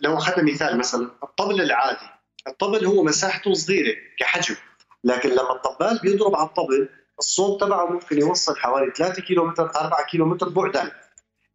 لو 0.00 0.18
أخذنا 0.18 0.52
مثال 0.52 0.78
مثلا 0.78 1.10
الطبل 1.22 1.60
العادي. 1.60 2.06
الطبل 2.46 2.86
هو 2.86 3.02
مساحته 3.02 3.54
صغيرة 3.54 3.96
كحجم 4.18 4.56
لكن 5.04 5.28
لما 5.28 5.52
الطبال 5.52 5.98
بيضرب 6.02 6.36
على 6.36 6.46
الطبل 6.48 6.88
الصوت 7.18 7.60
تبعه 7.60 7.86
ممكن 7.86 8.20
يوصل 8.20 8.56
حوالي 8.56 8.92
3 8.96 9.22
كيلو 9.22 9.44
متر 9.44 9.70
4 9.76 10.06
كيلو 10.10 10.26
متر 10.26 10.48
بعدا. 10.48 10.92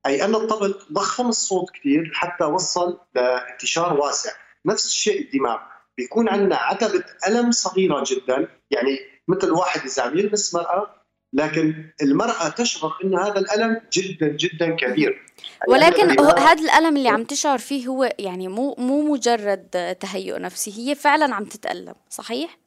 أي 0.06 0.26
أن 0.26 0.36
الطبل 0.36 0.76
ضخم 0.94 1.28
الصوت 1.28 1.70
كثير 1.70 2.12
حتى 2.14 2.44
وصل 2.44 3.00
لانتشار 3.16 3.94
واسع. 3.94 4.32
نفس 4.66 4.86
الشيء 4.86 5.22
الدماغ. 5.22 5.58
بيكون 5.98 6.30
عندنا 6.30 6.56
عتبة 6.56 7.04
ألم 7.28 7.52
صغيرة 7.52 8.04
جدا. 8.08 8.48
يعني 8.72 9.00
مثل 9.28 9.52
واحد 9.52 9.82
اذا 9.82 10.04
عم 10.04 10.18
يلمس 10.18 10.56
مرأة 10.56 10.96
لكن 11.34 11.92
المرأة 12.02 12.50
تشعر 12.50 12.98
أن 13.04 13.16
هذا 13.20 13.40
الألم 13.40 13.82
جدا 13.94 14.28
جدا 14.28 14.76
كبير. 14.76 15.26
ولكن 15.68 16.20
هذا 16.20 16.64
الألم 16.64 16.98
اللي 16.98 17.10
عم 17.10 17.24
تشعر 17.24 17.58
فيه 17.58 17.88
هو 17.88 18.14
يعني 18.20 18.48
مو 18.48 18.76
مو 18.78 19.14
مجرد 19.14 19.96
تهيؤ 20.00 20.38
نفسي 20.38 20.72
هي 20.78 20.96
فعلا 20.96 21.36
عم 21.36 21.46
تتألم 21.46 21.96
صحيح؟ 22.10 22.58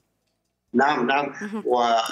نعم 0.75 1.07
نعم. 1.07 1.35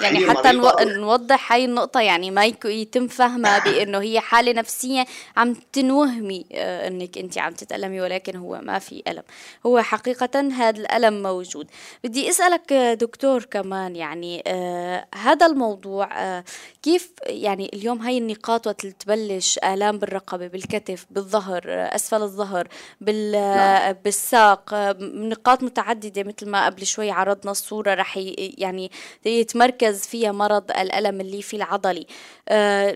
يعني 0.01 0.29
حتى 0.29 0.51
نوضح 0.81 1.53
هاي 1.53 1.65
النقطة 1.65 2.01
يعني 2.01 2.31
ما 2.31 2.45
يتم 2.65 3.07
فهمها 3.07 3.59
بأنه 3.59 3.97
هي 3.97 4.19
حالة 4.19 4.53
نفسية 4.53 5.05
عم 5.37 5.53
تنوهمي 5.53 6.45
آه، 6.51 6.87
أنك 6.87 7.17
أنت 7.17 7.37
عم 7.37 7.53
تتألمي 7.53 8.01
ولكن 8.01 8.35
هو 8.35 8.59
ما 8.63 8.79
في 8.79 9.03
ألم. 9.07 9.23
هو 9.65 9.81
حقيقة 9.81 10.39
هذا 10.39 10.79
الألم 10.79 11.23
موجود. 11.23 11.67
بدي 12.03 12.29
أسألك 12.29 12.73
دكتور 12.73 13.43
كمان 13.43 13.95
يعني 13.95 14.43
آه 14.47 15.07
هذا 15.15 15.45
الموضوع 15.45 16.09
آه 16.21 16.43
كيف 16.83 17.13
يعني 17.25 17.71
اليوم 17.73 18.01
هاي 18.01 18.17
النقاط 18.17 18.67
وقت 18.67 18.85
تبلش 18.85 19.59
آلام 19.63 19.97
بالرقبة 19.97 20.47
بالكتف 20.47 21.05
بالظهر 21.11 21.63
آه 21.67 21.95
أسفل 21.95 22.21
الظهر 22.21 22.67
بال 23.01 23.31
نعم. 23.31 23.93
بالساق 23.93 24.73
آه 24.73 24.95
نقاط 25.01 25.63
متعددة 25.63 26.23
مثل 26.23 26.49
ما 26.49 26.65
قبل 26.65 26.85
شوي 26.85 27.11
عرضنا 27.11 27.51
الصورة 27.51 27.93
رح 27.93 28.17
يعني 28.57 28.91
يتمركز 29.25 30.07
فيها 30.07 30.31
مرض 30.31 30.71
الألم 30.71 31.21
الليفي 31.21 31.55
العضلي 31.55 32.05
آه، 32.49 32.95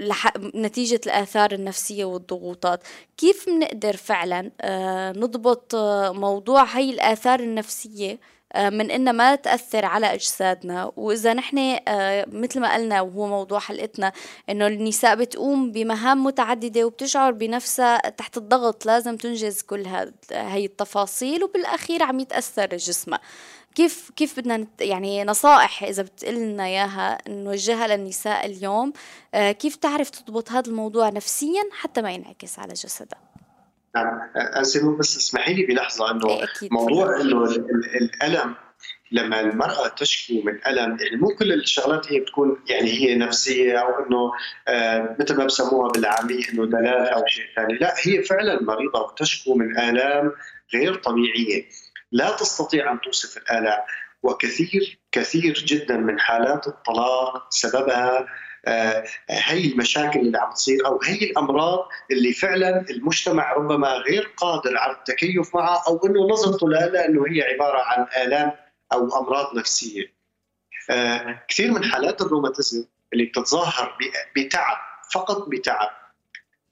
نتيجة 0.56 1.02
الآثار 1.06 1.52
النفسية 1.52 2.06
والضغوطات. 2.06 2.84
كيف 3.18 3.50
بنقدر 3.50 3.98
فعلا 3.98 4.52
آه، 4.62 5.12
نضبط 5.12 5.76
آه، 5.76 6.12
موضوع 6.12 6.64
هاي 6.64 6.90
الآثار 6.90 7.40
النفسية 7.40 8.20
من 8.56 8.92
إنها 8.92 9.14
ما 9.14 9.36
تأثر 9.36 9.86
على 9.86 10.14
أجسادنا؟ 10.14 10.92
وإذا 10.96 11.34
نحن 11.34 11.80
مثل 12.28 12.60
ما 12.60 12.74
قلنا 12.74 13.02
وهو 13.02 13.28
موضوع 13.28 13.60
حلقتنا 13.60 14.12
إنه 14.50 14.68
النساء 14.68 15.16
بتقوم 15.16 15.72
بمهام 15.72 16.24
متعددة 16.24 16.86
وبتشعر 16.86 17.32
بنفسها 17.32 18.10
تحت 18.10 18.38
الضغط 18.38 18.86
لازم 18.86 19.18
تنجز 19.18 19.62
كل 19.62 19.86
هاي 20.32 20.66
التفاصيل 20.66 21.44
وبالأخير 21.44 22.04
عم 22.04 22.20
يتأثر 22.20 22.68
جسمها. 22.68 23.20
كيف 23.76 24.12
كيف 24.16 24.40
بدنا 24.40 24.68
يعني 24.80 25.24
نصائح 25.24 25.84
إذا 25.84 26.04
بتقلنا 26.04 26.66
إياها 26.66 27.18
نوجهها 27.28 27.88
للنساء 27.88 28.46
اليوم 28.46 28.94
آه، 29.34 29.52
كيف 29.52 29.76
تعرف 29.76 30.10
تضبط 30.10 30.52
هذا 30.52 30.70
الموضوع 30.70 31.10
نفسيا 31.10 31.64
حتى 31.72 32.02
ما 32.02 32.12
ينعكس 32.12 32.60
على 32.60 32.74
جسدها؟ 32.74 33.20
نعم. 33.96 34.20
أنسي 34.58 34.80
بس 35.00 35.18
اسمحي 35.18 35.54
لي 35.54 35.66
بلحظة 35.66 36.12
أنه 36.12 36.30
إيه 36.30 36.70
موضوع 36.72 37.22
أنه 37.22 37.44
الألم 38.02 38.56
لما 39.12 39.40
المرأة 39.40 39.88
تشكو 39.88 40.34
من 40.34 40.68
ألم 40.68 40.98
يعني 41.02 41.16
مو 41.16 41.28
كل 41.40 41.54
الشغلات 41.54 42.12
هي 42.12 42.20
بتكون 42.20 42.58
يعني 42.70 42.92
هي 42.92 43.16
نفسية 43.16 43.78
أو 43.78 44.06
أنه 44.06 44.32
آه 44.68 45.16
مثل 45.20 45.38
ما 45.38 45.46
بسموها 45.46 45.92
بالعامية 45.92 46.50
أنه 46.54 46.66
دلال 46.66 47.08
أو 47.08 47.26
شيء 47.28 47.46
ثاني. 47.56 47.74
لا 47.74 47.94
هي 48.04 48.24
فعلا 48.24 48.64
مريضة 48.64 49.02
وتشكو 49.02 49.56
من 49.56 49.80
آلام 49.80 50.32
غير 50.74 50.96
طبيعية. 50.96 51.66
لا 52.12 52.32
تستطيع 52.32 52.92
أن 52.92 53.02
توصف 53.02 53.38
الالام 53.38 53.82
وكثير 54.24 55.00
كثير 55.12 55.54
جدا 55.54 55.98
من 55.98 56.20
حالات 56.20 56.68
الطلاق 56.68 57.48
سببها 57.50 58.28
آه، 58.68 59.04
هي 59.30 59.72
المشاكل 59.72 60.20
اللي 60.20 60.38
عم 60.38 60.54
تصير 60.54 60.86
أو 60.86 61.00
هي 61.04 61.18
الأمراض 61.18 61.88
اللي 62.12 62.34
فعلا 62.34 62.86
المجتمع 62.90 63.54
ربما 63.54 63.94
غير 63.94 64.34
قادر 64.38 64.78
على 64.78 64.92
التكيف 64.92 65.56
معها 65.56 65.84
أو 65.88 66.06
إنه 66.06 66.28
نظرته 66.28 66.70
لها 66.70 67.06
انه 67.06 67.26
هي 67.28 67.42
عبارة 67.42 67.80
عن 67.80 68.08
الام 68.26 68.52
أو 68.94 69.20
أمراض 69.20 69.56
نفسية. 69.56 70.16
آه، 70.90 71.44
كثير 71.48 71.72
من 71.72 71.84
حالات 71.84 72.22
الروماتيزم 72.22 72.86
اللي 73.14 73.26
بتتظاهر 73.26 73.98
بتعب 74.36 74.78
فقط 75.14 75.50
بتعب 75.50 75.90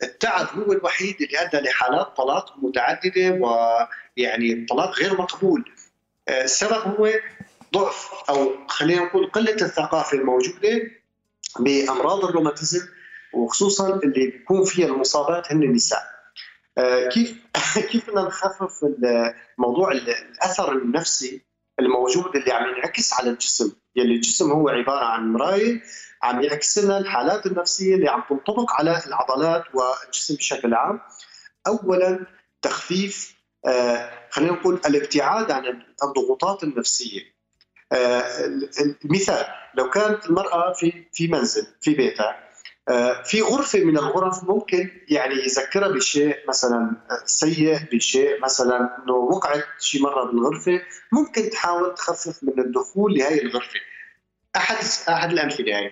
التعب 0.04 0.48
هو 0.60 0.72
الوحيد 0.72 1.22
اللي 1.22 1.42
ادى 1.42 1.58
لحالات 1.58 2.18
طلاق 2.18 2.56
متعددة 2.58 3.32
ويعني 3.32 4.54
الطلاق 4.54 5.00
غير 5.00 5.22
مقبول. 5.22 5.72
آه، 6.28 6.44
السبب 6.44 6.98
هو 7.00 7.10
ضعف 7.74 8.10
أو 8.30 8.68
خلينا 8.68 9.04
نقول 9.04 9.28
قلة 9.28 9.54
الثقافة 9.54 10.18
الموجودة 10.18 10.92
بأمراض 11.60 12.26
الروماتيزم 12.26 12.88
وخصوصا 13.34 13.96
اللي 13.96 14.28
بيكون 14.28 14.66
فيها 14.66 14.88
المصابات 14.88 15.52
هن 15.52 15.64
النساء. 15.64 16.14
آه، 16.78 17.10
كيف 17.10 17.36
كيف 17.92 18.10
بدنا 18.10 18.22
نخفف 18.22 18.86
موضوع 19.58 19.92
الأثر 19.92 20.72
النفسي 20.72 21.42
الموجود 21.80 22.36
اللي 22.36 22.52
عم 22.52 22.70
ينعكس 22.70 23.14
على 23.14 23.30
الجسم؟ 23.30 23.72
يلي 23.96 24.16
الجسم 24.16 24.52
هو 24.52 24.70
عبارة 24.70 25.06
عن 25.06 25.34
مراية 25.34 25.82
عم 26.24 26.42
يعكس 26.42 26.78
لنا 26.78 26.98
الحالات 26.98 27.46
النفسية 27.46 27.96
اللي 27.96 28.10
عم 28.10 28.24
تنطبق 28.30 28.72
على 28.72 29.02
العضلات 29.08 29.64
والجسم 29.74 30.36
بشكل 30.36 30.74
عام. 30.74 31.00
اولا 31.68 32.26
تخفيف 32.62 33.36
آه 33.66 34.12
خلينا 34.32 34.52
نقول 34.52 34.82
الابتعاد 34.86 35.52
عن 35.52 35.84
الضغوطات 36.04 36.64
النفسية. 36.64 37.22
آه 37.92 38.24
المثال 39.06 39.46
لو 39.78 39.90
كانت 39.90 40.26
المرأة 40.26 40.74
في 40.74 41.06
في 41.14 41.28
منزل 41.28 41.68
في 41.82 41.94
بيتها 41.94 42.50
آه 42.90 43.24
في 43.24 43.42
غرفة 43.42 43.80
من 43.80 43.98
الغرف 43.98 44.44
ممكن 44.44 44.90
يعني 45.10 45.36
يذكرها 45.36 45.88
بشيء 45.88 46.38
مثلا 46.48 46.92
سيء 47.26 47.78
بشيء 47.92 48.42
مثلا 48.42 48.78
إنه 48.78 49.14
وقعت 49.14 49.66
شي 49.80 50.00
مرة 50.00 50.26
بالغرفة 50.26 50.82
ممكن 51.12 51.50
تحاول 51.50 51.96
تخفف 51.96 52.44
من 52.44 52.60
الدخول 52.60 53.14
لهي 53.14 53.42
الغرفة. 53.42 53.80
أحد 54.56 54.78
أحد 55.10 55.32
الأمثلة 55.32 55.78
هي 55.78 55.92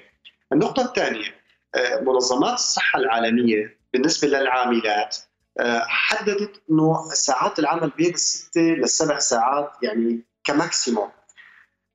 النقطة 0.53 0.85
الثانية 0.85 1.41
آه، 1.75 1.99
منظمات 1.99 2.53
الصحة 2.53 2.99
العالمية 2.99 3.77
بالنسبة 3.93 4.27
للعاملات 4.27 5.17
آه، 5.59 5.85
حددت 5.87 6.61
انه 6.71 7.09
ساعات 7.13 7.59
العمل 7.59 7.89
بين 7.89 8.13
الستة 8.13 8.61
للسبع 8.61 9.19
ساعات 9.19 9.71
يعني 9.83 10.21
كماكسيموم. 10.43 11.09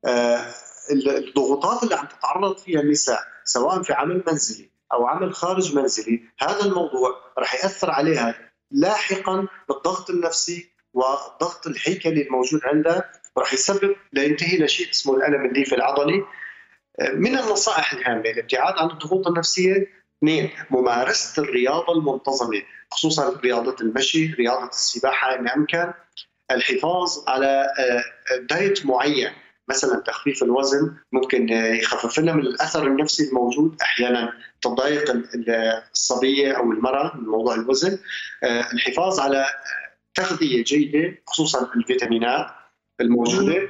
آه، 0.05 0.53
الضغوطات 0.91 1.83
اللي 1.83 1.95
عم 1.95 2.05
تتعرض 2.05 2.57
فيها 2.57 2.79
النساء 2.79 3.19
سواء 3.43 3.81
في 3.81 3.93
عمل 3.93 4.23
منزلي 4.27 4.69
أو 4.93 5.07
عمل 5.07 5.33
خارج 5.33 5.75
منزلي 5.75 6.23
هذا 6.39 6.65
الموضوع 6.65 7.15
رح 7.39 7.55
يأثر 7.55 7.91
عليها 7.91 8.35
لاحقا 8.71 9.47
بالضغط 9.69 10.09
النفسي 10.09 10.69
والضغط 10.93 11.67
الهيكلي 11.67 12.21
الموجود 12.21 12.61
عندها 12.63 13.11
ورح 13.35 13.53
يسبب 13.53 13.95
لينتهي 14.13 14.57
لشيء 14.57 14.89
اسمه 14.89 15.15
الألم 15.15 15.45
الليفي 15.45 15.75
العضلي. 15.75 16.23
من 17.13 17.37
النصائح 17.37 17.93
الهامة 17.93 18.29
الابتعاد 18.29 18.73
عن 18.77 18.89
الضغوط 18.89 19.27
النفسية 19.27 19.87
اثنين 20.17 20.49
ممارسة 20.69 21.43
الرياضة 21.43 21.93
المنتظمة 21.93 22.61
خصوصا 22.91 23.39
رياضة 23.43 23.75
المشي، 23.81 24.33
رياضة 24.33 24.69
السباحة 24.69 25.35
إن 25.35 25.47
أمكن، 25.47 25.93
الحفاظ 26.51 27.23
على 27.27 27.67
آه، 27.79 28.03
دايت 28.37 28.85
معين 28.85 29.31
مثلا 29.69 29.99
تخفيف 29.99 30.43
الوزن 30.43 30.95
ممكن 31.11 31.49
يخفف 31.49 32.19
لنا 32.19 32.33
من 32.33 32.41
الأثر 32.41 32.87
النفسي 32.87 33.29
الموجود 33.29 33.77
أحيانا 33.81 34.33
تضايق 34.61 35.11
الصبية 35.93 36.51
أو 36.51 36.71
المرأة 36.71 37.17
من 37.17 37.23
موضوع 37.23 37.55
الوزن 37.55 37.99
آه، 38.43 38.71
الحفاظ 38.73 39.19
على 39.19 39.45
تغذية 40.15 40.63
جيدة 40.63 41.17
خصوصا 41.27 41.73
الفيتامينات 41.75 42.47
الموجودة. 43.01 43.67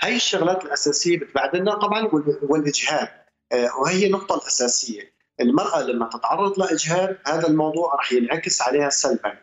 هاي 0.00 0.16
الشغلات 0.16 0.64
الأساسية 0.64 1.18
بتبعد 1.18 1.56
لنا. 1.56 1.74
طبعا 1.74 2.08
والاجهاد 2.42 3.08
آه، 3.52 3.78
وهي 3.80 4.06
النقطه 4.06 4.34
الأساسية. 4.34 5.12
المرأة 5.40 5.82
لما 5.82 6.08
تتعرض 6.08 6.58
لإجهاد 6.58 7.18
هذا 7.26 7.46
الموضوع 7.46 7.94
رح 7.94 8.12
ينعكس 8.12 8.62
عليها 8.62 8.90
سلبا. 8.90 9.38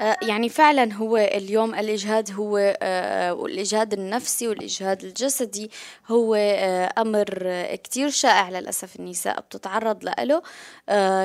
يعني 0.00 0.48
فعلا 0.48 0.92
هو 0.94 1.16
اليوم 1.16 1.74
الإجهاد 1.74 2.32
هو 2.32 2.76
آه، 2.82 3.46
الإجهاد 3.46 3.92
النفسي 3.92 4.48
والإجهاد 4.48 5.04
الجسدي 5.04 5.70
هو 6.08 6.34
آه، 6.34 6.92
أمر 6.98 7.52
كتير 7.74 8.10
شائع 8.10 8.48
للأسف 8.50 8.96
النساء 8.96 9.40
بتتعرض 9.40 10.04
له 10.04 10.42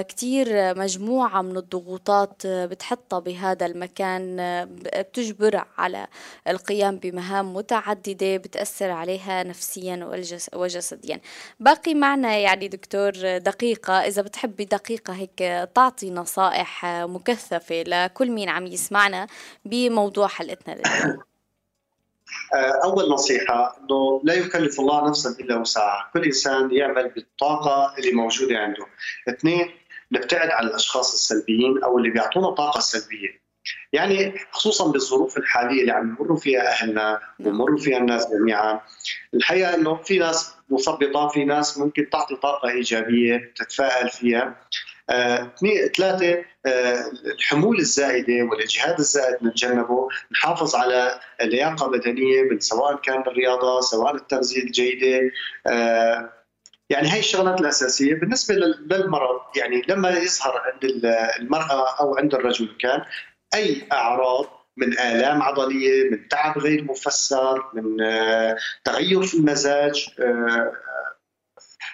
كتير 0.01 0.77
مجموعة 0.79 1.41
من 1.41 1.57
الضغوطات 1.57 2.47
بتحطها 2.47 3.19
بهذا 3.19 3.65
المكان 3.65 4.37
بتجبر 4.95 5.65
على 5.77 6.07
القيام 6.47 6.97
بمهام 6.97 7.53
متعددة 7.53 8.37
بتأثر 8.37 8.91
عليها 8.91 9.43
نفسيا 9.43 10.09
وجسديا. 10.53 11.21
باقي 11.59 11.93
معنا 11.93 12.37
يعني 12.37 12.67
دكتور 12.67 13.11
دقيقة 13.37 13.93
إذا 13.93 14.21
بتحبي 14.21 14.65
دقيقة 14.65 15.13
هيك 15.13 15.67
تعطي 15.75 16.11
نصائح 16.11 16.85
مكثفة 16.85 17.83
لكل 17.87 18.31
مين 18.31 18.49
عم 18.49 18.60
عم 18.61 18.67
يسمعنا 18.67 19.27
بموضوع 19.65 20.27
حلقتنا 20.27 20.73
لليوم 20.73 21.21
آه، 22.53 22.79
أول 22.83 23.09
نصيحة 23.09 23.77
إنه 23.79 24.21
لا 24.23 24.33
يكلف 24.33 24.79
الله 24.79 25.09
نفسا 25.09 25.29
إلا 25.39 25.55
وسعها، 25.55 26.09
كل 26.13 26.23
إنسان 26.23 26.71
يعمل 26.71 27.09
بالطاقة 27.09 27.95
اللي 27.97 28.11
موجودة 28.11 28.57
عنده. 28.57 28.85
اثنين 29.29 29.71
نبتعد 30.11 30.49
عن 30.49 30.65
الأشخاص 30.65 31.13
السلبيين 31.13 31.83
أو 31.83 31.97
اللي 31.97 32.09
بيعطونا 32.09 32.51
طاقة 32.51 32.79
سلبية. 32.79 33.40
يعني 33.93 34.33
خصوصا 34.51 34.91
بالظروف 34.91 35.37
الحالية 35.37 35.81
اللي 35.81 35.91
عم 35.91 36.09
يمروا 36.19 36.37
فيها 36.37 36.71
أهلنا 36.71 37.19
ويمروا 37.39 37.77
فيها 37.77 37.97
الناس 37.97 38.27
جميعا. 38.31 38.81
الحقيقة 39.33 39.75
إنه 39.75 39.95
في 39.95 40.19
ناس 40.19 40.55
مثبطة 40.69 41.27
في 41.27 41.45
ناس 41.45 41.77
ممكن 41.77 42.09
تعطي 42.09 42.35
طاقة 42.35 42.69
إيجابية 42.69 43.53
تتفائل 43.55 44.09
فيها. 44.09 44.55
اثنين 45.09 45.83
آه، 45.83 45.87
ثلاثة 45.87 46.45
آه، 46.65 47.03
الحمول 47.35 47.79
الزائدة 47.79 48.43
والإجهاد 48.43 48.99
الزائد 48.99 49.43
نتجنبه 49.43 50.07
نحافظ 50.31 50.75
على 50.75 51.19
لياقه 51.41 51.87
بدنية 51.87 52.59
سواء 52.59 52.95
كان 52.95 53.23
بالرياضة 53.23 53.81
سواء 53.81 54.15
التغذيه 54.15 54.63
الجيده 54.63 55.31
آه، 55.67 56.29
يعني 56.89 57.09
هاي 57.09 57.19
الشغلات 57.19 57.61
الأساسية 57.61 58.15
بالنسبة 58.15 58.55
للمرض 58.55 59.39
يعني 59.55 59.81
لما 59.87 60.09
يظهر 60.09 60.61
عند 60.65 61.05
المرأة 61.39 61.99
أو 61.99 62.17
عند 62.17 62.35
الرجل 62.35 62.69
كان 62.79 63.01
أي 63.53 63.87
أعراض 63.91 64.45
من 64.77 64.99
آلام 64.99 65.41
عضلية 65.41 66.09
من 66.09 66.27
تعب 66.27 66.57
غير 66.57 66.83
مفسر 66.83 67.71
من 67.73 67.97
تغير 68.83 69.23
في 69.23 69.37
المزاج 69.37 70.09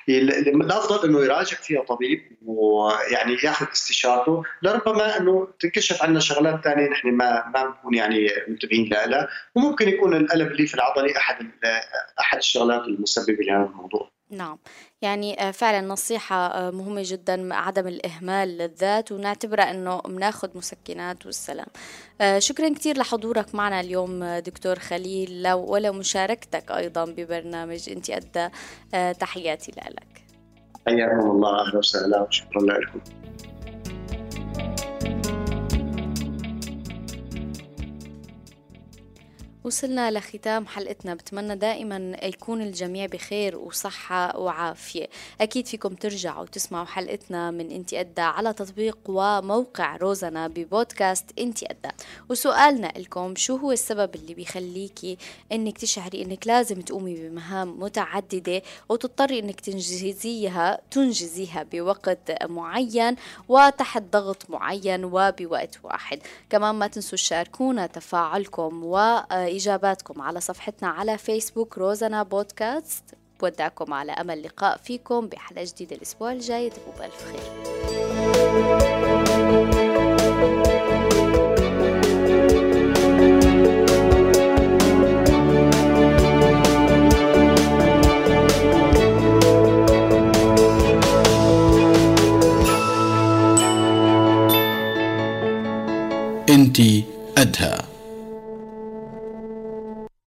الأفضل 0.10 1.10
إنه 1.10 1.26
يراجع 1.26 1.58
فيها 1.58 1.84
طبيب 1.84 2.38
ويعني 2.46 3.38
ياخذ 3.44 3.66
استشارته 3.72 4.44
لربما 4.62 5.18
إنه 5.18 5.48
تنكشف 5.60 6.04
عنا 6.04 6.20
شغلات 6.20 6.64
ثانية 6.64 6.90
نحن 6.90 7.08
ما 7.08 7.52
ما 7.54 7.66
بنكون 7.66 7.94
يعني 7.94 8.30
منتبهين 8.48 8.90
لها 8.90 9.28
وممكن 9.56 9.90
يكون 9.90 10.16
الألم 10.16 10.48
اللي 10.48 10.68
في 10.68 10.74
العضلي 10.74 11.18
أحد 11.18 11.52
أحد 12.20 12.38
الشغلات 12.38 12.82
المسببة 12.82 13.44
لهذا 13.44 13.66
الموضوع. 13.66 14.17
نعم. 14.30 14.58
يعني 15.02 15.42
آه، 15.48 15.52
فعلا 15.52 15.88
نصيحة 15.88 16.36
آه، 16.36 16.72
مهمة 16.72 17.02
جدا 17.06 17.56
عدم 17.56 17.88
الإهمال 17.88 18.58
للذات 18.58 19.12
ونعتبرها 19.12 19.72
أنه 19.72 20.02
بناخذ 20.02 20.58
مسكنات 20.58 21.26
والسلام. 21.26 21.68
آه، 22.22 22.40
شكرا 22.40 22.70
كثير 22.70 22.98
لحضورك 22.98 23.56
معنا 23.56 23.80
اليوم 23.80 24.26
دكتور 24.26 24.80
خليل 24.80 25.52
ولمشاركتك 25.52 26.72
أيضا 26.72 27.06
ببرنامج 27.06 27.90
أنت 27.90 28.10
أدى 28.10 28.50
تحياتي 29.14 29.72
لك. 29.72 30.24
حياكم 30.88 31.32
الله 31.32 31.62
أهلا 31.62 31.78
وسهلا 31.78 32.22
وشكرا 32.22 32.62
لكم. 32.62 33.27
وصلنا 39.68 40.12
لختام 40.12 40.68
حلقتنا. 40.68 41.16
بتمنى 41.16 41.56
دائما 41.56 42.18
يكون 42.24 42.62
الجميع 42.62 43.06
بخير 43.06 43.58
وصحة 43.58 44.38
وعافية. 44.38 45.08
أكيد 45.42 45.68
فيكم 45.68 45.96
ترجعوا 45.96 46.46
تسمعوا 46.46 46.86
حلقتنا 46.86 47.52
من 47.52 47.72
إنتي 47.72 48.00
أدى 48.00 48.22
على 48.22 48.54
تطبيق 48.54 48.98
وموقع 49.08 49.96
روزنا 49.96 50.48
ببودكاست 50.48 51.26
إنتي 51.40 51.66
أدى. 51.66 51.94
وسؤالنا 52.30 52.94
لكم 52.98 53.36
شو 53.36 53.56
هو 53.56 53.72
السبب 53.72 54.16
اللي 54.16 54.34
بيخليكي 54.34 55.18
إنك 55.52 55.78
تشعري 55.78 56.22
إنك 56.22 56.48
لازم 56.48 56.82
تقومي 56.82 57.16
بمهام 57.16 57.80
متعددة 57.80 58.62
وتضطري 58.90 59.40
إنك 59.40 59.62
تنجزيها 59.62 60.82
تنجزيها 60.92 61.64
بوقت 61.64 62.44
معين 62.44 63.16
وتحت 63.48 64.04
ضغط 64.12 64.50
معين 64.50 65.06
وبوقت 65.06 65.80
واحد؟ 65.84 66.20
كمان 66.50 66.76
ما 66.76 66.88
تنسوا 66.88 67.18
تشاركونا 67.18 67.88
تفاعلكم 67.88 68.84
و 68.84 68.98
إجاباتكم 69.58 70.22
على 70.22 70.40
صفحتنا 70.40 70.90
على 70.90 71.18
فيسبوك 71.18 71.78
روزانا 71.78 72.24
بودكاست. 72.24 73.04
بودعكم 73.40 73.94
على 73.94 74.12
أمل 74.12 74.44
لقاء 74.44 74.78
فيكم 74.78 75.28
بحلقة 75.28 75.64
جديدة 75.64 75.96
الأسبوع 75.96 76.32
الجاي. 76.32 76.70
تبقوا 76.70 76.94
بألف 77.00 77.26
خير. 77.26 77.68
انت 96.50 96.80
أدهى. 97.38 97.97